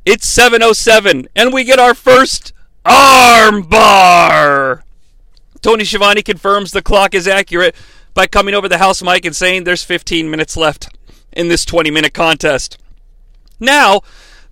It's 0.06 0.26
7:07, 0.26 1.28
and 1.36 1.54
we 1.54 1.64
get 1.64 1.80
our 1.80 1.94
first 1.94 2.54
armbar. 2.86 4.82
Tony 5.62 5.84
Schiavone 5.84 6.24
confirms 6.24 6.72
the 6.72 6.82
clock 6.82 7.14
is 7.14 7.28
accurate 7.28 7.76
by 8.14 8.26
coming 8.26 8.56
over 8.56 8.68
the 8.68 8.80
house 8.80 9.04
mic 9.04 9.26
and 9.26 9.36
saying 9.36 9.64
there's 9.64 9.84
15 9.84 10.30
minutes 10.30 10.58
left 10.58 10.90
in 11.32 11.50
this 11.50 11.66
20-minute 11.66 12.14
contest. 12.14 12.78
Now, 13.60 14.02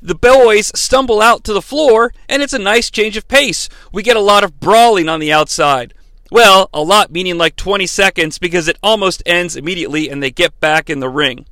the 0.01 0.15
boys 0.15 0.71
stumble 0.75 1.21
out 1.21 1.43
to 1.45 1.53
the 1.53 1.61
floor, 1.61 2.13
and 2.29 2.41
it's 2.41 2.53
a 2.53 2.59
nice 2.59 2.91
change 2.91 3.17
of 3.17 3.27
pace. 3.27 3.67
We 3.91 4.03
get 4.03 4.15
a 4.15 4.21
lot 4.21 4.43
of 4.43 4.59
brawling 4.59 5.09
on 5.09 5.19
the 5.19 5.33
outside. 5.33 5.93
Well, 6.31 6.69
a 6.73 6.83
lot 6.83 7.11
meaning 7.11 7.37
like 7.37 7.55
20 7.55 7.87
seconds 7.87 8.37
because 8.37 8.67
it 8.67 8.77
almost 8.83 9.23
ends 9.25 9.55
immediately 9.55 10.09
and 10.09 10.21
they 10.21 10.31
get 10.31 10.59
back 10.59 10.89
in 10.89 10.99
the 10.99 11.09
ring. 11.09 11.47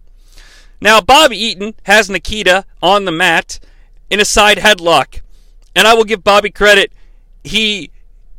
Now, 0.80 1.02
Bobby 1.02 1.38
Eaton 1.38 1.74
has 1.84 2.10
Nikita 2.10 2.66
on 2.82 3.06
the 3.06 3.12
mat, 3.12 3.60
in 4.10 4.20
a 4.20 4.26
side 4.26 4.58
headlock. 4.58 5.22
And 5.76 5.88
I 5.88 5.94
will 5.94 6.04
give 6.04 6.24
Bobby 6.24 6.50
credit. 6.50 6.92
He 7.44 7.92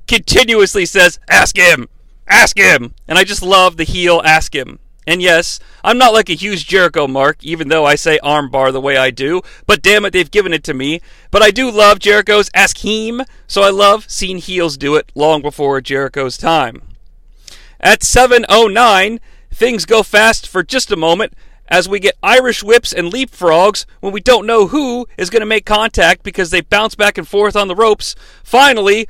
continuously 0.07 0.87
says, 0.87 1.19
Ask 1.29 1.57
him! 1.57 1.89
Ask 2.27 2.59
him! 2.59 2.95
And 3.07 3.19
I 3.19 3.25
just 3.25 3.43
love 3.43 3.77
the 3.77 3.85
heel 3.85 4.21
ask 4.25 4.55
him. 4.55 4.79
And 5.07 5.23
yes, 5.23 5.59
I'm 5.83 5.97
not 5.97 6.13
like 6.13 6.29
a 6.29 6.35
huge 6.35 6.67
Jericho 6.67 7.07
mark, 7.07 7.43
even 7.43 7.69
though 7.69 7.87
I 7.87 7.95
say 7.95 8.19
armbar 8.23 8.73
the 8.73 8.81
way 8.81 8.99
I 8.99 9.11
do, 9.11 9.41
but 9.67 9.81
damn 9.81 10.05
it, 10.05 10.13
they've 10.13 10.31
given 10.31 10.53
it 10.53 10.63
to 10.65 10.75
me. 10.75 11.01
But 11.31 11.43
I 11.43 11.51
do 11.51 11.71
love 11.71 11.99
Jericho's 11.99 12.51
ask 12.53 12.79
him, 12.79 13.23
so 13.47 13.63
I 13.63 13.71
love 13.71 14.05
seeing 14.11 14.37
heels 14.37 14.77
do 14.77 14.97
it 14.97 15.11
long 15.15 15.41
before 15.41 15.81
Jericho's 15.81 16.37
time. 16.37 16.83
At 17.81 18.01
7.09, 18.01 19.19
things 19.51 19.87
go 19.87 20.03
fast 20.03 20.47
for 20.47 20.63
just 20.63 20.93
a 20.93 20.97
moment 20.97 21.33
as 21.69 21.89
we 21.89 22.01
get 22.01 22.17
Irish 22.23 22.63
whips 22.63 22.93
and 22.93 23.13
leapfrogs 23.13 23.85
when 24.01 24.13
we 24.13 24.21
don't 24.21 24.47
know 24.47 24.69
who 24.69 25.07
is 25.17 25.31
going 25.31 25.41
to 25.41 25.47
make 25.47 25.67
contact 25.67 26.23
because 26.23 26.51
they 26.51 26.61
bounce 26.61 26.95
back 26.95 27.19
and 27.19 27.29
forth 27.29 27.57
on 27.57 27.69
the 27.69 27.77
ropes. 27.77 28.15
Finally, 28.43 29.09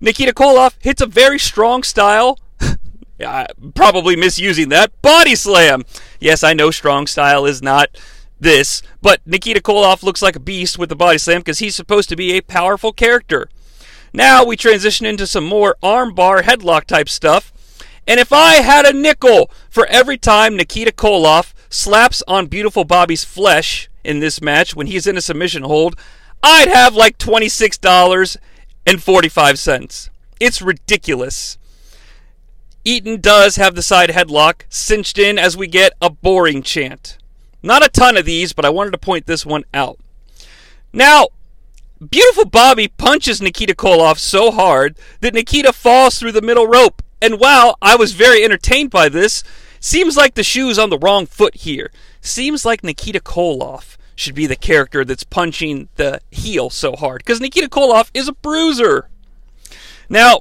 Nikita 0.00 0.32
Koloff 0.32 0.74
hits 0.80 1.00
a 1.00 1.06
very 1.06 1.38
strong 1.38 1.82
style 1.82 2.38
probably 3.74 4.16
misusing 4.16 4.68
that. 4.70 5.00
Body 5.02 5.34
slam! 5.34 5.84
Yes, 6.18 6.42
I 6.42 6.52
know 6.52 6.70
strong 6.70 7.06
style 7.06 7.46
is 7.46 7.62
not 7.62 7.90
this, 8.38 8.82
but 9.02 9.20
Nikita 9.26 9.60
Koloff 9.60 10.02
looks 10.02 10.22
like 10.22 10.36
a 10.36 10.40
beast 10.40 10.78
with 10.78 10.88
the 10.88 10.96
body 10.96 11.18
slam 11.18 11.40
because 11.40 11.58
he's 11.58 11.74
supposed 11.74 12.08
to 12.08 12.16
be 12.16 12.32
a 12.32 12.40
powerful 12.40 12.92
character. 12.92 13.48
Now 14.12 14.44
we 14.44 14.56
transition 14.56 15.06
into 15.06 15.26
some 15.26 15.44
more 15.44 15.76
armbar 15.82 16.42
headlock 16.42 16.84
type 16.84 17.08
stuff. 17.08 17.52
And 18.06 18.18
if 18.18 18.32
I 18.32 18.54
had 18.54 18.86
a 18.86 18.92
nickel 18.92 19.50
for 19.68 19.86
every 19.86 20.18
time 20.18 20.56
Nikita 20.56 20.90
Koloff 20.90 21.52
slaps 21.70 22.22
on 22.28 22.48
beautiful 22.48 22.84
Bobby's 22.84 23.24
flesh 23.24 23.88
in 24.04 24.20
this 24.20 24.42
match 24.42 24.76
when 24.76 24.88
he's 24.88 25.06
in 25.06 25.16
a 25.16 25.22
submission 25.22 25.62
hold, 25.62 25.98
I'd 26.42 26.68
have 26.68 26.94
like 26.94 27.16
$26.45. 27.18 30.10
It's 30.38 30.62
ridiculous. 30.62 31.56
Eaton 32.84 33.20
does 33.20 33.56
have 33.56 33.74
the 33.74 33.82
side 33.82 34.10
headlock 34.10 34.62
cinched 34.68 35.18
in 35.18 35.38
as 35.38 35.56
we 35.56 35.66
get 35.66 35.94
a 36.00 36.10
boring 36.10 36.62
chant. 36.62 37.16
Not 37.62 37.84
a 37.84 37.90
ton 37.90 38.16
of 38.16 38.24
these, 38.24 38.52
but 38.52 38.64
I 38.64 38.70
wanted 38.70 38.90
to 38.92 38.98
point 38.98 39.26
this 39.26 39.44
one 39.46 39.64
out. 39.74 39.98
Now, 40.92 41.28
Beautiful 42.08 42.46
Bobby 42.46 42.88
punches 42.88 43.42
Nikita 43.42 43.74
Koloff 43.74 44.16
so 44.16 44.50
hard 44.50 44.96
that 45.20 45.34
Nikita 45.34 45.74
falls 45.74 46.18
through 46.18 46.32
the 46.32 46.40
middle 46.40 46.66
rope. 46.66 47.02
And 47.20 47.38
while 47.38 47.76
I 47.82 47.96
was 47.96 48.12
very 48.12 48.42
entertained 48.42 48.90
by 48.90 49.10
this, 49.10 49.44
seems 49.80 50.16
like 50.16 50.34
the 50.34 50.44
shoe's 50.44 50.78
on 50.78 50.90
the 50.90 50.98
wrong 50.98 51.26
foot 51.26 51.56
here. 51.56 51.90
Seems 52.20 52.64
like 52.64 52.84
Nikita 52.84 53.20
Koloff 53.20 53.96
should 54.14 54.34
be 54.34 54.46
the 54.46 54.56
character 54.56 55.04
that's 55.04 55.24
punching 55.24 55.88
the 55.96 56.20
heel 56.30 56.70
so 56.70 56.94
hard. 56.94 57.24
Because 57.24 57.40
Nikita 57.40 57.68
Koloff 57.68 58.10
is 58.12 58.28
a 58.28 58.34
bruiser. 58.34 59.08
Now, 60.08 60.40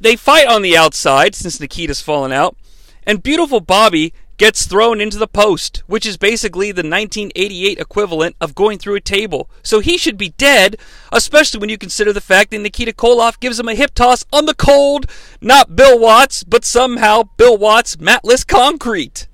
they 0.00 0.16
fight 0.16 0.46
on 0.46 0.62
the 0.62 0.76
outside 0.76 1.34
since 1.34 1.60
Nikita's 1.60 2.00
fallen 2.00 2.32
out, 2.32 2.56
and 3.04 3.22
beautiful 3.22 3.60
Bobby 3.60 4.14
gets 4.38 4.66
thrown 4.66 5.00
into 5.00 5.18
the 5.18 5.26
post, 5.26 5.82
which 5.86 6.06
is 6.06 6.16
basically 6.16 6.72
the 6.72 6.78
1988 6.78 7.78
equivalent 7.78 8.36
of 8.40 8.54
going 8.54 8.78
through 8.78 8.94
a 8.94 9.00
table. 9.00 9.50
So 9.62 9.80
he 9.80 9.98
should 9.98 10.16
be 10.16 10.30
dead, 10.30 10.76
especially 11.12 11.60
when 11.60 11.68
you 11.68 11.76
consider 11.76 12.12
the 12.12 12.20
fact 12.20 12.52
that 12.52 12.60
Nikita 12.60 12.92
Koloff 12.92 13.40
gives 13.40 13.58
him 13.58 13.68
a 13.68 13.74
hip 13.74 13.94
toss 13.94 14.24
on 14.32 14.46
the 14.46 14.54
cold, 14.54 15.10
not 15.40 15.76
Bill 15.76 15.98
Watts, 15.98 16.44
but 16.44 16.64
somehow 16.64 17.24
Bill 17.36 17.58
Watts 17.58 17.96
matless 17.96 18.46
concrete. 18.46 19.26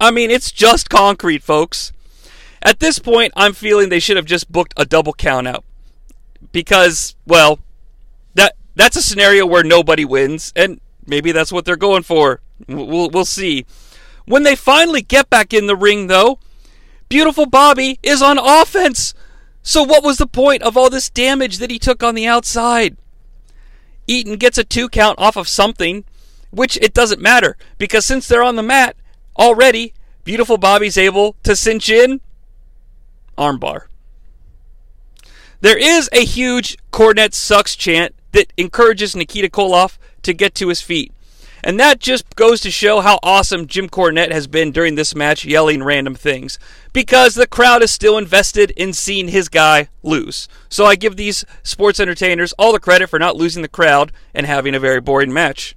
I 0.00 0.12
mean, 0.12 0.30
it's 0.30 0.52
just 0.52 0.88
concrete, 0.88 1.42
folks. 1.42 1.92
At 2.62 2.78
this 2.78 3.00
point, 3.00 3.32
I'm 3.36 3.52
feeling 3.52 3.88
they 3.88 4.00
should 4.00 4.16
have 4.16 4.26
just 4.26 4.50
booked 4.50 4.74
a 4.76 4.84
double 4.84 5.12
count 5.12 5.48
out. 5.48 5.64
Because, 6.52 7.16
well, 7.26 7.58
that 8.34 8.54
that's 8.76 8.96
a 8.96 9.02
scenario 9.02 9.44
where 9.44 9.64
nobody 9.64 10.04
wins, 10.04 10.52
and 10.54 10.80
maybe 11.06 11.32
that's 11.32 11.52
what 11.52 11.64
they're 11.64 11.76
going 11.76 12.04
for. 12.04 12.40
We'll, 12.68 13.10
we'll 13.10 13.24
see. 13.24 13.66
When 14.28 14.42
they 14.42 14.56
finally 14.56 15.00
get 15.00 15.30
back 15.30 15.54
in 15.54 15.66
the 15.66 15.74
ring, 15.74 16.06
though, 16.06 16.38
beautiful 17.08 17.46
Bobby 17.46 17.98
is 18.02 18.20
on 18.20 18.38
offense. 18.38 19.14
So, 19.62 19.82
what 19.82 20.04
was 20.04 20.18
the 20.18 20.26
point 20.26 20.62
of 20.62 20.76
all 20.76 20.90
this 20.90 21.08
damage 21.08 21.56
that 21.58 21.70
he 21.70 21.78
took 21.78 22.02
on 22.02 22.14
the 22.14 22.26
outside? 22.26 22.98
Eaton 24.06 24.36
gets 24.36 24.58
a 24.58 24.64
two 24.64 24.90
count 24.90 25.18
off 25.18 25.36
of 25.36 25.48
something, 25.48 26.04
which 26.50 26.76
it 26.78 26.92
doesn't 26.92 27.22
matter 27.22 27.56
because 27.78 28.04
since 28.04 28.28
they're 28.28 28.42
on 28.42 28.56
the 28.56 28.62
mat 28.62 28.96
already, 29.38 29.94
beautiful 30.24 30.58
Bobby's 30.58 30.98
able 30.98 31.36
to 31.42 31.56
cinch 31.56 31.88
in 31.88 32.20
armbar. 33.38 33.86
There 35.62 35.78
is 35.78 36.10
a 36.12 36.24
huge 36.24 36.76
Cornette 36.92 37.34
sucks 37.34 37.74
chant 37.74 38.14
that 38.32 38.52
encourages 38.58 39.16
Nikita 39.16 39.48
Koloff 39.48 39.96
to 40.22 40.34
get 40.34 40.54
to 40.56 40.68
his 40.68 40.82
feet. 40.82 41.12
And 41.68 41.78
that 41.78 42.00
just 42.00 42.34
goes 42.34 42.62
to 42.62 42.70
show 42.70 43.02
how 43.02 43.18
awesome 43.22 43.66
Jim 43.66 43.90
Cornette 43.90 44.32
has 44.32 44.46
been 44.46 44.72
during 44.72 44.94
this 44.94 45.14
match, 45.14 45.44
yelling 45.44 45.82
random 45.82 46.14
things. 46.14 46.58
Because 46.94 47.34
the 47.34 47.46
crowd 47.46 47.82
is 47.82 47.90
still 47.90 48.16
invested 48.16 48.70
in 48.70 48.94
seeing 48.94 49.28
his 49.28 49.50
guy 49.50 49.90
lose. 50.02 50.48
So 50.70 50.86
I 50.86 50.96
give 50.96 51.16
these 51.16 51.44
sports 51.62 52.00
entertainers 52.00 52.54
all 52.54 52.72
the 52.72 52.80
credit 52.80 53.10
for 53.10 53.18
not 53.18 53.36
losing 53.36 53.60
the 53.60 53.68
crowd 53.68 54.12
and 54.32 54.46
having 54.46 54.74
a 54.74 54.80
very 54.80 55.02
boring 55.02 55.30
match. 55.30 55.76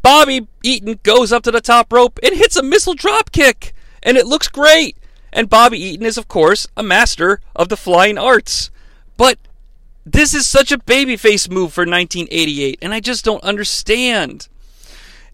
Bobby 0.00 0.48
Eaton 0.62 0.98
goes 1.02 1.32
up 1.32 1.42
to 1.42 1.50
the 1.50 1.60
top 1.60 1.92
rope 1.92 2.18
and 2.22 2.34
hits 2.34 2.56
a 2.56 2.62
missile 2.62 2.94
drop 2.94 3.30
kick. 3.30 3.74
And 4.02 4.16
it 4.16 4.26
looks 4.26 4.48
great. 4.48 4.96
And 5.34 5.50
Bobby 5.50 5.78
Eaton 5.78 6.06
is, 6.06 6.16
of 6.16 6.28
course, 6.28 6.66
a 6.78 6.82
master 6.82 7.42
of 7.54 7.68
the 7.68 7.76
flying 7.76 8.16
arts. 8.16 8.70
But 9.18 9.38
this 10.06 10.32
is 10.32 10.48
such 10.48 10.72
a 10.72 10.78
babyface 10.78 11.50
move 11.50 11.74
for 11.74 11.82
1988, 11.82 12.78
and 12.80 12.94
I 12.94 13.00
just 13.00 13.22
don't 13.22 13.44
understand. 13.44 14.48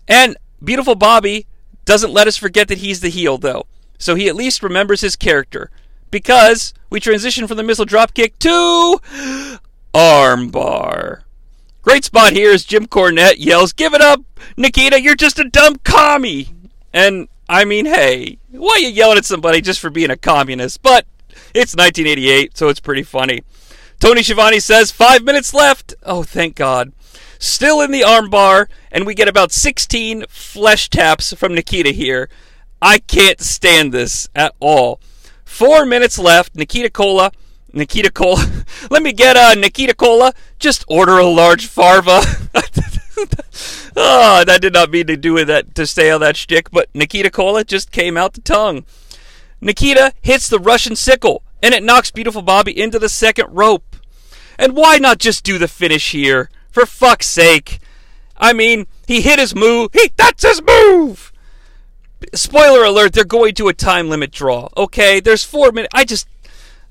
And 0.09 0.37
beautiful 0.63 0.95
Bobby 0.95 1.47
doesn't 1.85 2.13
let 2.13 2.27
us 2.27 2.37
forget 2.37 2.69
that 2.69 2.79
he's 2.79 3.01
the 3.01 3.09
heel, 3.09 3.39
though. 3.39 3.67
So 3.99 4.15
he 4.15 4.29
at 4.29 4.37
least 4.37 4.63
remembers 4.63 5.01
his 5.01 5.17
character. 5.17 5.71
Because 6.11 6.73
we 6.91 7.01
transition 7.01 7.47
from 7.47 7.57
the 7.57 7.63
missile 7.63 7.87
dropkick 7.87 8.39
to 8.41 9.01
armbar. 9.95 11.23
Great 11.83 12.05
spot 12.05 12.33
here 12.33 12.53
as 12.53 12.65
Jim 12.65 12.87
Cornette 12.87 13.37
yells, 13.39 13.73
Give 13.73 13.95
it 13.95 14.01
up, 14.01 14.21
Nikita, 14.57 15.01
you're 15.01 15.15
just 15.15 15.39
a 15.39 15.49
dumb 15.49 15.77
commie. 15.85 16.49
And 16.93 17.29
I 17.49 17.65
mean, 17.65 17.87
hey, 17.87 18.39
why 18.51 18.73
are 18.73 18.79
you 18.79 18.89
yelling 18.89 19.19
at 19.19 19.25
somebody 19.25 19.61
just 19.61 19.81
for 19.81 19.91
being 19.91 20.11
a 20.11 20.17
communist? 20.17 20.83
But 20.83 21.07
it's 21.55 21.77
1988, 21.77 22.57
so 22.57 22.69
it's 22.69 22.81
pretty 22.81 23.05
funny. 23.05 23.43
Tony 24.01 24.23
Schiavone 24.23 24.61
says, 24.61 24.91
five 24.91 25.23
minutes 25.23 25.55
left. 25.55 25.95
Oh, 26.03 26.23
thank 26.23 26.57
God. 26.57 26.93
Still 27.39 27.81
in 27.81 27.93
the 27.93 28.03
armbar, 28.03 28.67
and 28.97 29.05
we 29.05 29.15
get 29.15 29.29
about 29.29 29.53
16 29.53 30.25
flesh 30.27 30.89
taps 30.89 31.35
from 31.35 31.55
Nikita 31.55 31.91
here. 31.91 32.31
I 32.81 32.97
can't 32.97 33.43
stand 33.43 33.93
this 33.93 34.27
at 34.35 34.55
all. 34.59 35.03
Four 35.45 35.85
minutes 35.85 36.19
left. 36.19 36.57
Nikita 36.57 36.89
Cola. 36.89 37.31
Nikita 37.75 38.11
Cola. 38.11 38.65
Let 38.91 39.03
me 39.03 39.13
get 39.13 39.37
a 39.37 39.49
uh, 39.49 39.55
Nikita 39.55 39.95
Cola. 39.95 40.33
Just 40.59 40.83
order 40.89 41.19
a 41.19 41.27
large 41.27 41.67
farva. 41.67 42.23
oh, 43.95 44.45
that 44.47 44.61
did 44.63 44.73
not 44.73 44.91
mean 44.91 45.09
to 45.09 45.17
do 45.19 45.45
that 45.45 45.75
to 45.75 45.87
stay 45.87 46.11
on 46.11 46.23
that 46.23 46.39
shtick, 46.39 46.71
but 46.71 46.89
Nikita 46.95 47.31
Cola 47.31 47.65
just 47.65 47.91
came 47.91 48.17
out 48.17 48.33
the 48.33 48.41
tongue. 48.41 48.87
Nikita 49.61 50.15
hits 50.23 50.49
the 50.49 50.59
Russian 50.59 50.97
sickle 50.97 51.43
and 51.63 51.75
it 51.75 51.83
knocks 51.83 52.11
Beautiful 52.11 52.41
Bobby 52.41 52.81
into 52.81 52.99
the 52.99 53.11
second 53.11 53.49
rope. 53.51 53.97
And 54.59 54.75
why 54.75 54.97
not 54.97 55.19
just 55.19 55.45
do 55.45 55.59
the 55.59 55.69
finish 55.69 56.13
here? 56.13 56.49
For 56.71 56.87
fuck's 56.87 57.27
sake. 57.27 57.79
I 58.39 58.53
mean, 58.53 58.87
he 59.07 59.21
hit 59.21 59.39
his 59.39 59.55
move. 59.55 59.91
He 59.93 60.13
that's 60.17 60.45
his 60.45 60.63
move. 60.63 61.33
Spoiler 62.35 62.85
alert, 62.85 63.13
they're 63.13 63.25
going 63.25 63.55
to 63.55 63.69
a 63.69 63.75
time 63.75 64.09
limit 64.09 64.33
draw. 64.33 64.69
Okay, 64.77 65.21
there's 65.21 65.45
4 65.45 65.73
minutes. 65.73 65.93
I 65.95 66.05
just 66.05 66.29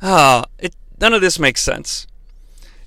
ah, 0.02 0.46
it 0.60 0.76
none 1.00 1.14
of 1.14 1.22
this 1.22 1.40
makes 1.40 1.62
sense. 1.62 2.08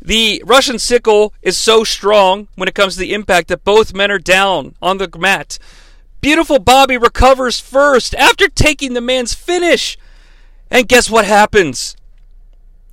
The 0.00 0.42
Russian 0.46 0.78
sickle 0.78 1.34
is 1.42 1.56
so 1.56 1.84
strong 1.84 2.48
when 2.54 2.68
it 2.68 2.74
comes 2.74 2.94
to 2.94 3.00
the 3.00 3.12
impact 3.12 3.48
that 3.48 3.64
both 3.64 3.94
men 3.94 4.10
are 4.10 4.18
down 4.18 4.74
on 4.80 4.98
the 4.98 5.10
mat. 5.18 5.58
Beautiful 6.20 6.58
Bobby 6.58 6.96
recovers 6.96 7.60
first 7.60 8.14
after 8.14 8.48
taking 8.48 8.94
the 8.94 9.00
man's 9.00 9.34
finish. 9.34 9.98
And 10.70 10.88
guess 10.88 11.10
what 11.10 11.24
happens? 11.24 11.96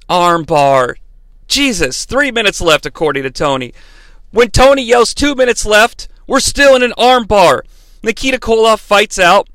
Armbar. 0.10 0.96
Jesus, 1.48 2.06
three 2.06 2.32
minutes 2.32 2.62
left, 2.62 2.86
according 2.86 3.24
to 3.24 3.32
Tony. 3.32 3.74
When 4.36 4.52
Tony 4.52 4.82
yells 4.82 5.14
two 5.14 5.34
minutes 5.34 5.66
left, 5.66 6.10
we're 6.28 6.42
still 6.42 6.76
in 6.76 6.84
an 6.84 6.92
armbar. 6.98 7.62
Nikita 8.04 8.38
Koloff 8.38 8.80
fights 8.80 9.18
out. 9.18 9.48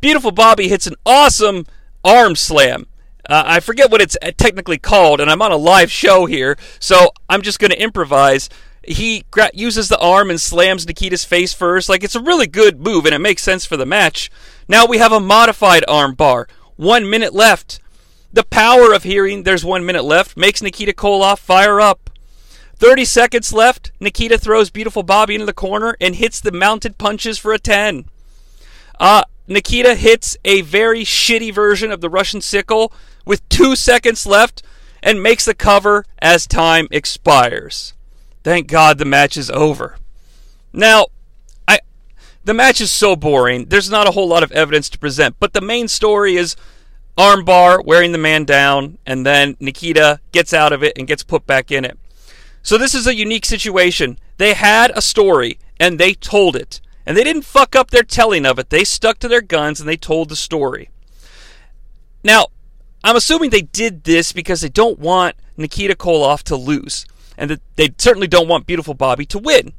Beautiful 0.00 0.32
Bobby 0.32 0.66
hits 0.66 0.88
an 0.88 0.96
awesome 1.06 1.66
arm 2.02 2.34
slam. 2.34 2.88
Uh, 3.30 3.44
I 3.46 3.60
forget 3.60 3.92
what 3.92 4.00
it's 4.00 4.16
technically 4.36 4.76
called, 4.76 5.20
and 5.20 5.30
I'm 5.30 5.40
on 5.40 5.52
a 5.52 5.56
live 5.56 5.88
show 5.88 6.26
here, 6.26 6.58
so 6.80 7.12
I'm 7.28 7.42
just 7.42 7.60
going 7.60 7.70
to 7.70 7.80
improvise. 7.80 8.48
He 8.82 9.24
gra- 9.30 9.52
uses 9.54 9.88
the 9.88 10.00
arm 10.00 10.30
and 10.30 10.40
slams 10.40 10.84
Nikita's 10.84 11.24
face 11.24 11.54
first. 11.54 11.88
Like, 11.88 12.02
it's 12.02 12.16
a 12.16 12.20
really 12.20 12.48
good 12.48 12.80
move, 12.80 13.06
and 13.06 13.14
it 13.14 13.20
makes 13.20 13.40
sense 13.40 13.64
for 13.64 13.76
the 13.76 13.86
match. 13.86 14.32
Now 14.66 14.84
we 14.84 14.98
have 14.98 15.12
a 15.12 15.20
modified 15.20 15.84
arm 15.86 16.14
bar 16.14 16.48
one 16.74 17.08
minute 17.08 17.34
left. 17.34 17.78
The 18.32 18.42
power 18.42 18.92
of 18.92 19.04
hearing 19.04 19.44
there's 19.44 19.64
one 19.64 19.86
minute 19.86 20.02
left 20.02 20.36
makes 20.36 20.60
Nikita 20.60 20.92
Koloff 20.92 21.38
fire 21.38 21.80
up. 21.80 22.10
30 22.84 23.06
seconds 23.06 23.50
left. 23.50 23.92
Nikita 23.98 24.36
throws 24.36 24.68
beautiful 24.68 25.02
Bobby 25.02 25.32
into 25.32 25.46
the 25.46 25.54
corner 25.54 25.96
and 26.02 26.16
hits 26.16 26.38
the 26.38 26.52
mounted 26.52 26.98
punches 26.98 27.38
for 27.38 27.54
a 27.54 27.58
10. 27.58 28.04
Uh, 29.00 29.22
Nikita 29.48 29.94
hits 29.94 30.36
a 30.44 30.60
very 30.60 31.02
shitty 31.02 31.50
version 31.50 31.90
of 31.90 32.02
the 32.02 32.10
Russian 32.10 32.42
sickle 32.42 32.92
with 33.24 33.48
two 33.48 33.74
seconds 33.74 34.26
left 34.26 34.62
and 35.02 35.22
makes 35.22 35.46
the 35.46 35.54
cover 35.54 36.04
as 36.18 36.46
time 36.46 36.86
expires. 36.90 37.94
Thank 38.42 38.66
God 38.66 38.98
the 38.98 39.06
match 39.06 39.38
is 39.38 39.50
over. 39.50 39.96
Now, 40.70 41.06
I 41.66 41.78
the 42.44 42.52
match 42.52 42.82
is 42.82 42.90
so 42.90 43.16
boring. 43.16 43.64
There's 43.64 43.90
not 43.90 44.06
a 44.06 44.10
whole 44.10 44.28
lot 44.28 44.42
of 44.42 44.52
evidence 44.52 44.90
to 44.90 44.98
present, 44.98 45.36
but 45.40 45.54
the 45.54 45.62
main 45.62 45.88
story 45.88 46.36
is 46.36 46.54
armbar 47.16 47.82
wearing 47.82 48.12
the 48.12 48.18
man 48.18 48.44
down 48.44 48.98
and 49.06 49.24
then 49.24 49.56
Nikita 49.58 50.20
gets 50.32 50.52
out 50.52 50.74
of 50.74 50.82
it 50.82 50.98
and 50.98 51.08
gets 51.08 51.22
put 51.22 51.46
back 51.46 51.72
in 51.72 51.86
it. 51.86 51.98
So 52.64 52.78
this 52.78 52.94
is 52.94 53.06
a 53.06 53.14
unique 53.14 53.44
situation. 53.44 54.18
They 54.38 54.54
had 54.54 54.90
a 54.96 55.02
story 55.02 55.58
and 55.78 56.00
they 56.00 56.14
told 56.14 56.56
it. 56.56 56.80
And 57.06 57.14
they 57.14 57.22
didn't 57.22 57.42
fuck 57.42 57.76
up 57.76 57.90
their 57.90 58.02
telling 58.02 58.46
of 58.46 58.58
it. 58.58 58.70
They 58.70 58.84
stuck 58.84 59.18
to 59.18 59.28
their 59.28 59.42
guns 59.42 59.78
and 59.78 59.88
they 59.88 59.98
told 59.98 60.30
the 60.30 60.36
story. 60.36 60.88
Now, 62.24 62.46
I'm 63.04 63.16
assuming 63.16 63.50
they 63.50 63.60
did 63.60 64.04
this 64.04 64.32
because 64.32 64.62
they 64.62 64.70
don't 64.70 64.98
want 64.98 65.36
Nikita 65.58 65.94
Koloff 65.94 66.42
to 66.44 66.56
lose. 66.56 67.04
And 67.36 67.50
that 67.50 67.60
they 67.76 67.90
certainly 67.98 68.28
don't 68.28 68.48
want 68.48 68.66
Beautiful 68.66 68.94
Bobby 68.94 69.26
to 69.26 69.38
win. 69.38 69.74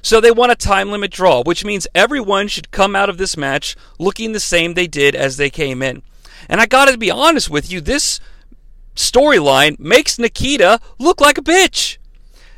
So 0.00 0.18
they 0.18 0.30
want 0.30 0.50
a 0.50 0.56
time 0.56 0.90
limit 0.90 1.10
draw, 1.10 1.42
which 1.42 1.62
means 1.62 1.86
everyone 1.94 2.48
should 2.48 2.70
come 2.70 2.96
out 2.96 3.10
of 3.10 3.18
this 3.18 3.36
match 3.36 3.76
looking 3.98 4.32
the 4.32 4.40
same 4.40 4.72
they 4.72 4.86
did 4.86 5.14
as 5.14 5.36
they 5.36 5.50
came 5.50 5.82
in. 5.82 6.02
And 6.48 6.58
I 6.58 6.64
gotta 6.64 6.96
be 6.96 7.10
honest 7.10 7.50
with 7.50 7.70
you, 7.70 7.82
this 7.82 8.18
storyline 8.96 9.78
makes 9.78 10.18
Nikita 10.18 10.80
look 10.98 11.20
like 11.20 11.36
a 11.36 11.42
bitch. 11.42 11.98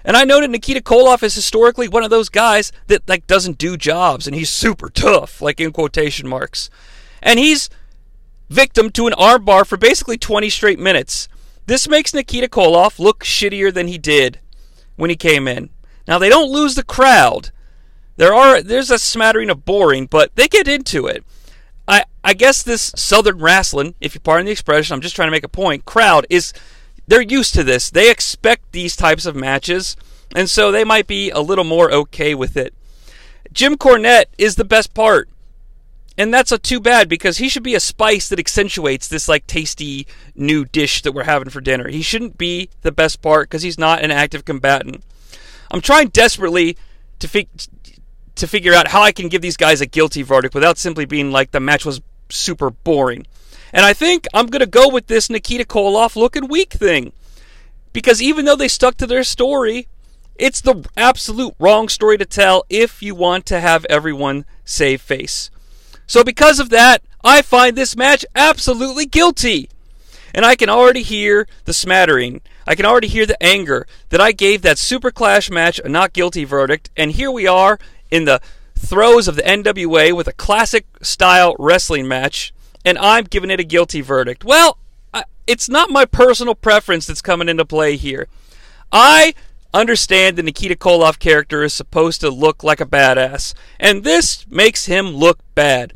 And 0.04 0.16
I 0.16 0.24
know 0.24 0.40
that 0.40 0.50
Nikita 0.50 0.80
Koloff 0.80 1.22
is 1.22 1.34
historically 1.34 1.88
one 1.88 2.02
of 2.02 2.10
those 2.10 2.28
guys 2.28 2.72
that 2.88 3.08
like 3.08 3.26
doesn't 3.26 3.58
do 3.58 3.76
jobs 3.76 4.26
and 4.26 4.34
he's 4.34 4.50
super 4.50 4.88
tough, 4.88 5.40
like 5.40 5.60
in 5.60 5.72
quotation 5.72 6.28
marks. 6.28 6.70
And 7.22 7.38
he's 7.38 7.70
victim 8.50 8.90
to 8.90 9.06
an 9.06 9.14
armbar 9.14 9.66
for 9.66 9.76
basically 9.76 10.18
20 10.18 10.50
straight 10.50 10.78
minutes. 10.78 11.28
This 11.66 11.88
makes 11.88 12.12
Nikita 12.12 12.48
Koloff 12.48 12.98
look 12.98 13.24
shittier 13.24 13.72
than 13.72 13.86
he 13.86 13.98
did 13.98 14.40
when 14.96 15.10
he 15.10 15.16
came 15.16 15.46
in. 15.46 15.70
Now 16.08 16.18
they 16.18 16.28
don't 16.28 16.50
lose 16.50 16.74
the 16.74 16.82
crowd. 16.82 17.50
There 18.16 18.34
are 18.34 18.60
there's 18.60 18.90
a 18.90 18.98
smattering 18.98 19.50
of 19.50 19.64
boring, 19.64 20.06
but 20.06 20.34
they 20.34 20.48
get 20.48 20.68
into 20.68 21.06
it. 21.06 21.24
I 21.86 22.04
I 22.24 22.34
guess 22.34 22.62
this 22.62 22.92
Southern 22.96 23.38
wrestling, 23.38 23.94
if 24.00 24.14
you 24.14 24.20
pardon 24.20 24.46
the 24.46 24.52
expression, 24.52 24.94
I'm 24.94 25.00
just 25.00 25.16
trying 25.16 25.28
to 25.28 25.32
make 25.32 25.44
a 25.44 25.48
point. 25.48 25.84
Crowd 25.84 26.26
is 26.28 26.52
they're 27.12 27.20
used 27.20 27.52
to 27.52 27.62
this. 27.62 27.90
They 27.90 28.10
expect 28.10 28.72
these 28.72 28.96
types 28.96 29.26
of 29.26 29.36
matches, 29.36 29.98
and 30.34 30.48
so 30.48 30.72
they 30.72 30.82
might 30.82 31.06
be 31.06 31.28
a 31.28 31.40
little 31.40 31.62
more 31.62 31.92
okay 31.92 32.34
with 32.34 32.56
it. 32.56 32.72
Jim 33.52 33.76
Cornette 33.76 34.30
is 34.38 34.56
the 34.56 34.64
best 34.64 34.94
part. 34.94 35.28
And 36.16 36.32
that's 36.32 36.52
a 36.52 36.58
too 36.58 36.80
bad 36.80 37.10
because 37.10 37.36
he 37.36 37.50
should 37.50 37.62
be 37.62 37.74
a 37.74 37.80
spice 37.80 38.30
that 38.30 38.38
accentuates 38.38 39.08
this 39.08 39.28
like 39.28 39.46
tasty 39.46 40.06
new 40.34 40.64
dish 40.64 41.02
that 41.02 41.12
we're 41.12 41.24
having 41.24 41.50
for 41.50 41.60
dinner. 41.60 41.88
He 41.88 42.00
shouldn't 42.00 42.38
be 42.38 42.70
the 42.80 42.92
best 42.92 43.20
part 43.20 43.50
because 43.50 43.62
he's 43.62 43.78
not 43.78 44.02
an 44.02 44.10
active 44.10 44.46
combatant. 44.46 45.04
I'm 45.70 45.82
trying 45.82 46.08
desperately 46.08 46.78
to 47.18 47.28
fi- 47.28 47.48
to 48.36 48.46
figure 48.46 48.72
out 48.72 48.88
how 48.88 49.02
I 49.02 49.12
can 49.12 49.28
give 49.28 49.42
these 49.42 49.58
guys 49.58 49.82
a 49.82 49.86
guilty 49.86 50.22
verdict 50.22 50.54
without 50.54 50.78
simply 50.78 51.04
being 51.04 51.30
like 51.30 51.50
the 51.50 51.60
match 51.60 51.84
was 51.84 52.00
super 52.30 52.70
boring. 52.70 53.26
And 53.72 53.86
I 53.86 53.92
think 53.92 54.26
I'm 54.34 54.46
going 54.46 54.60
to 54.60 54.66
go 54.66 54.88
with 54.88 55.06
this 55.06 55.30
Nikita 55.30 55.64
Koloff 55.64 56.14
looking 56.14 56.48
weak 56.48 56.72
thing. 56.72 57.12
Because 57.92 58.22
even 58.22 58.44
though 58.44 58.56
they 58.56 58.68
stuck 58.68 58.96
to 58.98 59.06
their 59.06 59.24
story, 59.24 59.88
it's 60.36 60.60
the 60.60 60.86
absolute 60.96 61.54
wrong 61.58 61.88
story 61.88 62.18
to 62.18 62.24
tell 62.24 62.64
if 62.68 63.02
you 63.02 63.14
want 63.14 63.46
to 63.46 63.60
have 63.60 63.84
everyone 63.86 64.44
save 64.64 65.00
face. 65.00 65.50
So, 66.06 66.24
because 66.24 66.58
of 66.58 66.70
that, 66.70 67.02
I 67.24 67.42
find 67.42 67.76
this 67.76 67.96
match 67.96 68.24
absolutely 68.34 69.06
guilty. 69.06 69.68
And 70.34 70.44
I 70.44 70.56
can 70.56 70.70
already 70.70 71.02
hear 71.02 71.46
the 71.64 71.74
smattering. 71.74 72.40
I 72.66 72.74
can 72.74 72.86
already 72.86 73.08
hear 73.08 73.26
the 73.26 73.42
anger 73.42 73.86
that 74.08 74.20
I 74.20 74.32
gave 74.32 74.62
that 74.62 74.78
Super 74.78 75.10
Clash 75.10 75.50
match 75.50 75.78
a 75.84 75.88
not 75.88 76.12
guilty 76.12 76.44
verdict. 76.44 76.90
And 76.96 77.12
here 77.12 77.30
we 77.30 77.46
are 77.46 77.78
in 78.10 78.24
the 78.24 78.40
throes 78.74 79.28
of 79.28 79.36
the 79.36 79.42
NWA 79.42 80.14
with 80.14 80.26
a 80.26 80.32
classic 80.32 80.86
style 81.02 81.54
wrestling 81.58 82.08
match 82.08 82.52
and 82.84 82.98
I'm 82.98 83.24
giving 83.24 83.50
it 83.50 83.60
a 83.60 83.64
guilty 83.64 84.00
verdict. 84.00 84.44
Well, 84.44 84.78
it's 85.46 85.68
not 85.68 85.90
my 85.90 86.04
personal 86.04 86.54
preference 86.54 87.06
that's 87.06 87.22
coming 87.22 87.48
into 87.48 87.64
play 87.64 87.96
here. 87.96 88.28
I 88.92 89.34
understand 89.74 90.36
the 90.36 90.42
Nikita 90.42 90.76
Koloff 90.76 91.18
character 91.18 91.62
is 91.62 91.72
supposed 91.72 92.20
to 92.20 92.30
look 92.30 92.62
like 92.62 92.80
a 92.80 92.86
badass, 92.86 93.54
and 93.80 94.04
this 94.04 94.46
makes 94.48 94.86
him 94.86 95.08
look 95.08 95.40
bad. 95.54 95.92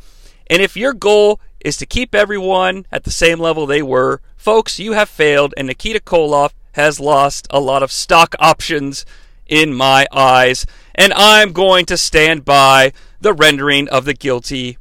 And 0.48 0.62
if 0.62 0.76
your 0.76 0.92
goal 0.92 1.40
is 1.60 1.76
to 1.78 1.86
keep 1.86 2.14
everyone 2.14 2.86
at 2.90 3.04
the 3.04 3.10
same 3.10 3.38
level 3.38 3.66
they 3.66 3.82
were, 3.82 4.20
folks, 4.36 4.78
you 4.78 4.92
have 4.92 5.08
failed, 5.08 5.54
and 5.56 5.66
Nikita 5.66 6.00
Koloff 6.00 6.52
has 6.72 7.00
lost 7.00 7.46
a 7.50 7.60
lot 7.60 7.82
of 7.82 7.92
stock 7.92 8.34
options 8.38 9.04
in 9.46 9.74
my 9.74 10.06
eyes, 10.12 10.66
and 10.94 11.12
I'm 11.14 11.52
going 11.52 11.86
to 11.86 11.96
stand 11.96 12.44
by 12.44 12.92
the 13.20 13.32
rendering 13.32 13.88
of 13.88 14.04
the 14.04 14.14
guilty 14.14 14.78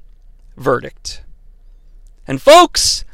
verdict. 0.58 1.22
And 2.28 2.42
folks, 2.42 3.06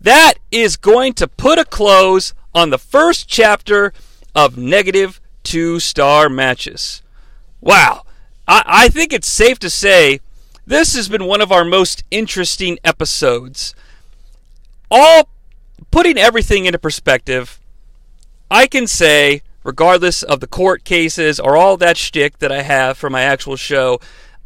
that 0.00 0.34
is 0.50 0.76
going 0.76 1.14
to 1.14 1.28
put 1.28 1.58
a 1.58 1.64
close 1.64 2.34
on 2.54 2.70
the 2.70 2.78
first 2.78 3.28
chapter 3.28 3.92
of 4.34 4.56
negative 4.56 5.20
two 5.42 5.80
star 5.80 6.28
matches. 6.28 7.02
Wow. 7.60 8.02
I, 8.48 8.62
I, 8.66 8.88
think 8.88 9.12
it's 9.12 9.28
safe 9.28 9.58
to 9.60 9.70
say 9.70 10.20
this 10.66 10.94
has 10.94 11.08
been 11.08 11.24
one 11.24 11.40
of 11.40 11.52
our 11.52 11.64
most 11.64 12.04
interesting 12.10 12.78
episodes. 12.84 13.74
All 14.90 15.28
putting 15.90 16.18
everything 16.18 16.66
into 16.66 16.78
perspective, 16.78 17.60
I 18.50 18.66
can 18.66 18.86
say, 18.86 19.42
regardless 19.64 20.22
of 20.22 20.40
the 20.40 20.46
court 20.46 20.84
cases 20.84 21.38
or 21.38 21.56
all 21.56 21.76
that 21.76 21.96
shtick 21.96 22.38
that 22.38 22.52
I 22.52 22.62
have 22.62 22.98
for 22.98 23.08
my 23.08 23.22
actual 23.22 23.56
show, 23.56 24.00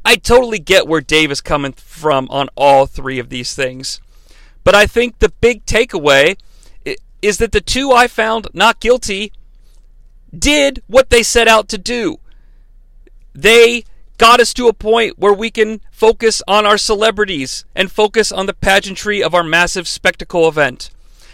I 0.07 0.15
totally 0.15 0.61
get 0.61 0.87
where 0.87 1.01
Dave 1.01 1.33
is 1.33 1.41
coming 1.41 1.73
from 1.73 2.29
on 2.31 2.49
all 2.55 2.87
three 2.87 3.19
of 3.19 3.29
these 3.29 3.57
things. 3.57 4.01
But 4.63 4.77
I 4.77 4.87
think 4.87 5.19
the 5.19 5.31
big 5.41 5.67
takeaway 5.67 6.37
is 7.21 7.39
that 7.39 7.51
the 7.51 7.61
two 7.61 7.91
I 7.91 8.07
found 8.07 8.47
not 8.55 8.79
guilty 8.79 9.33
did 10.33 10.81
what 10.87 11.11
they 11.11 11.25
set 11.25 11.49
out 11.49 11.69
to 11.71 11.79
do. 11.79 12.19
They 13.35 13.83
got 14.17 14.39
us 14.39 14.55
to 14.55 14.69
a 14.69 14.73
point 14.73 15.19
where 15.19 15.33
we 15.33 15.51
can 15.51 15.81
focus 15.91 16.41
on 16.47 16.65
our 16.65 16.79
celebrities 16.79 17.65
and 17.75 17.91
focus 17.91 18.31
on 18.31 18.47
the 18.47 18.55
pageantry 18.55 19.25
of 19.25 19.35
our 19.35 19.43
massive 19.43 19.89
spectacle 19.89 20.47
event. 20.47 20.89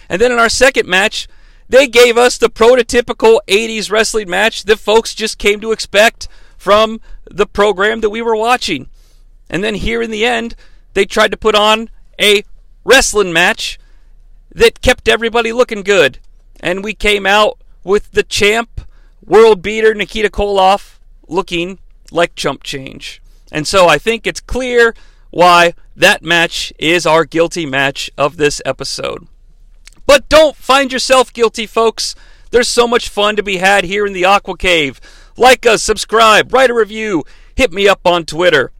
And 0.09 0.19
then 0.19 0.33
in 0.33 0.39
our 0.39 0.49
second 0.49 0.89
match, 0.89 1.29
they 1.69 1.87
gave 1.87 2.17
us 2.17 2.39
the 2.39 2.49
prototypical 2.49 3.41
80s 3.49 3.91
wrestling 3.91 4.31
match 4.31 4.63
that 4.65 4.79
folks 4.79 5.15
just 5.15 5.37
came 5.37 5.61
to 5.61 5.73
expect 5.73 6.27
from 6.57 7.03
the 7.33 7.47
program 7.47 8.01
that 8.01 8.11
we 8.11 8.23
were 8.23 8.37
watching. 8.37 8.89
And 9.49 9.63
then 9.63 9.75
here 9.75 10.03
in 10.03 10.11
the 10.11 10.25
end, 10.25 10.55
they 10.95 11.05
tried 11.05 11.31
to 11.33 11.37
put 11.37 11.55
on 11.55 11.91
a 12.21 12.45
wrestling 12.85 13.33
match 13.33 13.79
that 14.55 14.81
kept 14.83 15.09
everybody 15.09 15.53
looking 15.53 15.83
good. 15.83 16.19
And 16.61 16.85
we 16.85 16.95
came 16.95 17.27
out 17.27 17.59
with 17.85 18.13
the 18.13 18.23
champ, 18.23 18.83
world 19.25 19.63
beater 19.63 19.95
Nikita 19.95 20.29
Koloff 20.29 20.99
looking 21.29 21.79
like 22.11 22.35
chump 22.35 22.63
change. 22.63 23.23
And 23.51 23.67
so 23.67 23.89
I 23.89 23.99
think 23.99 24.27
it's 24.27 24.41
clear 24.41 24.95
why 25.31 25.75
that 25.97 26.23
match 26.23 26.73
is 26.79 27.07
our 27.07 27.25
guilty 27.25 27.67
match 27.67 28.11
of 28.17 28.37
this 28.37 28.61
episode. 28.65 29.27
But 30.07 30.29
don't 30.29 30.57
find 30.57 30.93
yourself 30.93 31.33
guilty, 31.33 31.67
folks. 31.67 32.15
There's 32.51 32.69
so 32.69 32.87
much 32.87 33.09
fun 33.09 33.37
to 33.37 33.43
be 33.43 33.57
had 33.59 33.85
here 33.85 34.07
in 34.07 34.13
the 34.13 34.27
Aqua 34.27 34.57
Cave. 34.57 35.01
Like 35.37 35.67
us, 35.67 35.83
subscribe, 35.83 36.53
write 36.53 36.71
a 36.71 36.75
review, 36.75 37.25
hit 37.55 37.73
me 37.73 37.89
up 37.89 38.07
on 38.07 38.25
Twitter. 38.25 38.73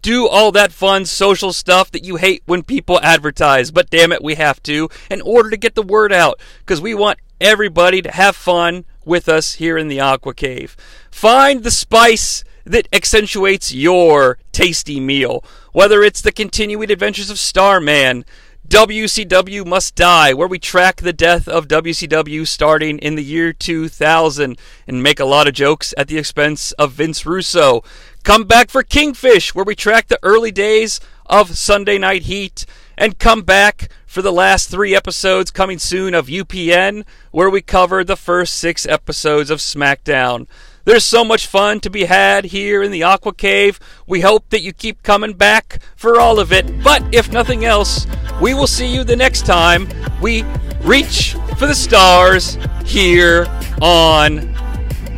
Do 0.00 0.28
all 0.28 0.52
that 0.52 0.72
fun 0.72 1.06
social 1.06 1.52
stuff 1.52 1.90
that 1.90 2.04
you 2.04 2.16
hate 2.16 2.42
when 2.46 2.62
people 2.62 3.00
advertise, 3.02 3.72
but 3.72 3.90
damn 3.90 4.12
it, 4.12 4.22
we 4.22 4.36
have 4.36 4.62
to 4.62 4.88
in 5.10 5.20
order 5.22 5.50
to 5.50 5.56
get 5.56 5.74
the 5.74 5.82
word 5.82 6.12
out 6.12 6.40
because 6.60 6.80
we 6.80 6.94
want 6.94 7.18
everybody 7.40 8.00
to 8.02 8.10
have 8.12 8.36
fun 8.36 8.84
with 9.04 9.28
us 9.28 9.54
here 9.54 9.76
in 9.76 9.88
the 9.88 10.00
Aqua 10.00 10.34
Cave. 10.34 10.76
Find 11.10 11.64
the 11.64 11.70
spice 11.70 12.44
that 12.64 12.86
accentuates 12.92 13.72
your 13.74 14.38
tasty 14.52 15.00
meal, 15.00 15.42
whether 15.72 16.02
it's 16.02 16.20
the 16.20 16.32
continuing 16.32 16.90
adventures 16.90 17.30
of 17.30 17.38
Starman, 17.38 18.24
WCW 18.68 19.64
Must 19.64 19.94
Die, 19.94 20.34
where 20.34 20.46
we 20.46 20.58
track 20.58 20.96
the 20.96 21.14
death 21.14 21.48
of 21.48 21.68
WCW 21.68 22.46
starting 22.46 22.98
in 22.98 23.14
the 23.14 23.24
year 23.24 23.50
2000 23.50 24.58
and 24.86 25.02
make 25.02 25.18
a 25.18 25.24
lot 25.24 25.48
of 25.48 25.54
jokes 25.54 25.94
at 25.96 26.06
the 26.08 26.18
expense 26.18 26.72
of 26.72 26.92
Vince 26.92 27.24
Russo. 27.24 27.82
Come 28.24 28.44
back 28.44 28.68
for 28.68 28.82
Kingfish, 28.82 29.54
where 29.54 29.64
we 29.64 29.74
track 29.74 30.08
the 30.08 30.18
early 30.22 30.50
days 30.50 31.00
of 31.24 31.56
Sunday 31.56 31.96
Night 31.96 32.24
Heat. 32.24 32.66
And 32.98 33.18
come 33.18 33.40
back 33.40 33.88
for 34.06 34.20
the 34.20 34.32
last 34.32 34.68
three 34.68 34.94
episodes 34.94 35.50
coming 35.50 35.78
soon 35.78 36.12
of 36.12 36.26
UPN, 36.26 37.06
where 37.30 37.48
we 37.48 37.62
cover 37.62 38.04
the 38.04 38.16
first 38.16 38.54
six 38.54 38.84
episodes 38.84 39.48
of 39.48 39.60
SmackDown. 39.60 40.46
There's 40.88 41.04
so 41.04 41.22
much 41.22 41.46
fun 41.46 41.80
to 41.80 41.90
be 41.90 42.06
had 42.06 42.46
here 42.46 42.82
in 42.82 42.90
the 42.90 43.02
Aqua 43.02 43.34
Cave. 43.34 43.78
We 44.06 44.22
hope 44.22 44.48
that 44.48 44.62
you 44.62 44.72
keep 44.72 45.02
coming 45.02 45.34
back 45.34 45.82
for 45.96 46.18
all 46.18 46.40
of 46.40 46.50
it. 46.50 46.82
But 46.82 47.02
if 47.14 47.30
nothing 47.30 47.66
else, 47.66 48.06
we 48.40 48.54
will 48.54 48.66
see 48.66 48.86
you 48.86 49.04
the 49.04 49.14
next 49.14 49.44
time 49.44 49.86
we 50.22 50.44
reach 50.80 51.36
for 51.58 51.66
the 51.66 51.74
stars 51.74 52.56
here 52.86 53.46
on 53.82 54.56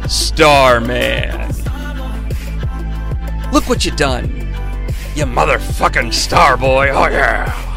Starman. 0.09 1.53
Look 3.53 3.69
what 3.69 3.85
you 3.85 3.93
done. 3.93 4.29
You 5.15 5.25
motherfucking 5.25 6.13
star 6.13 6.57
boy. 6.57 6.89
Oh 6.89 7.07
yeah. 7.07 7.70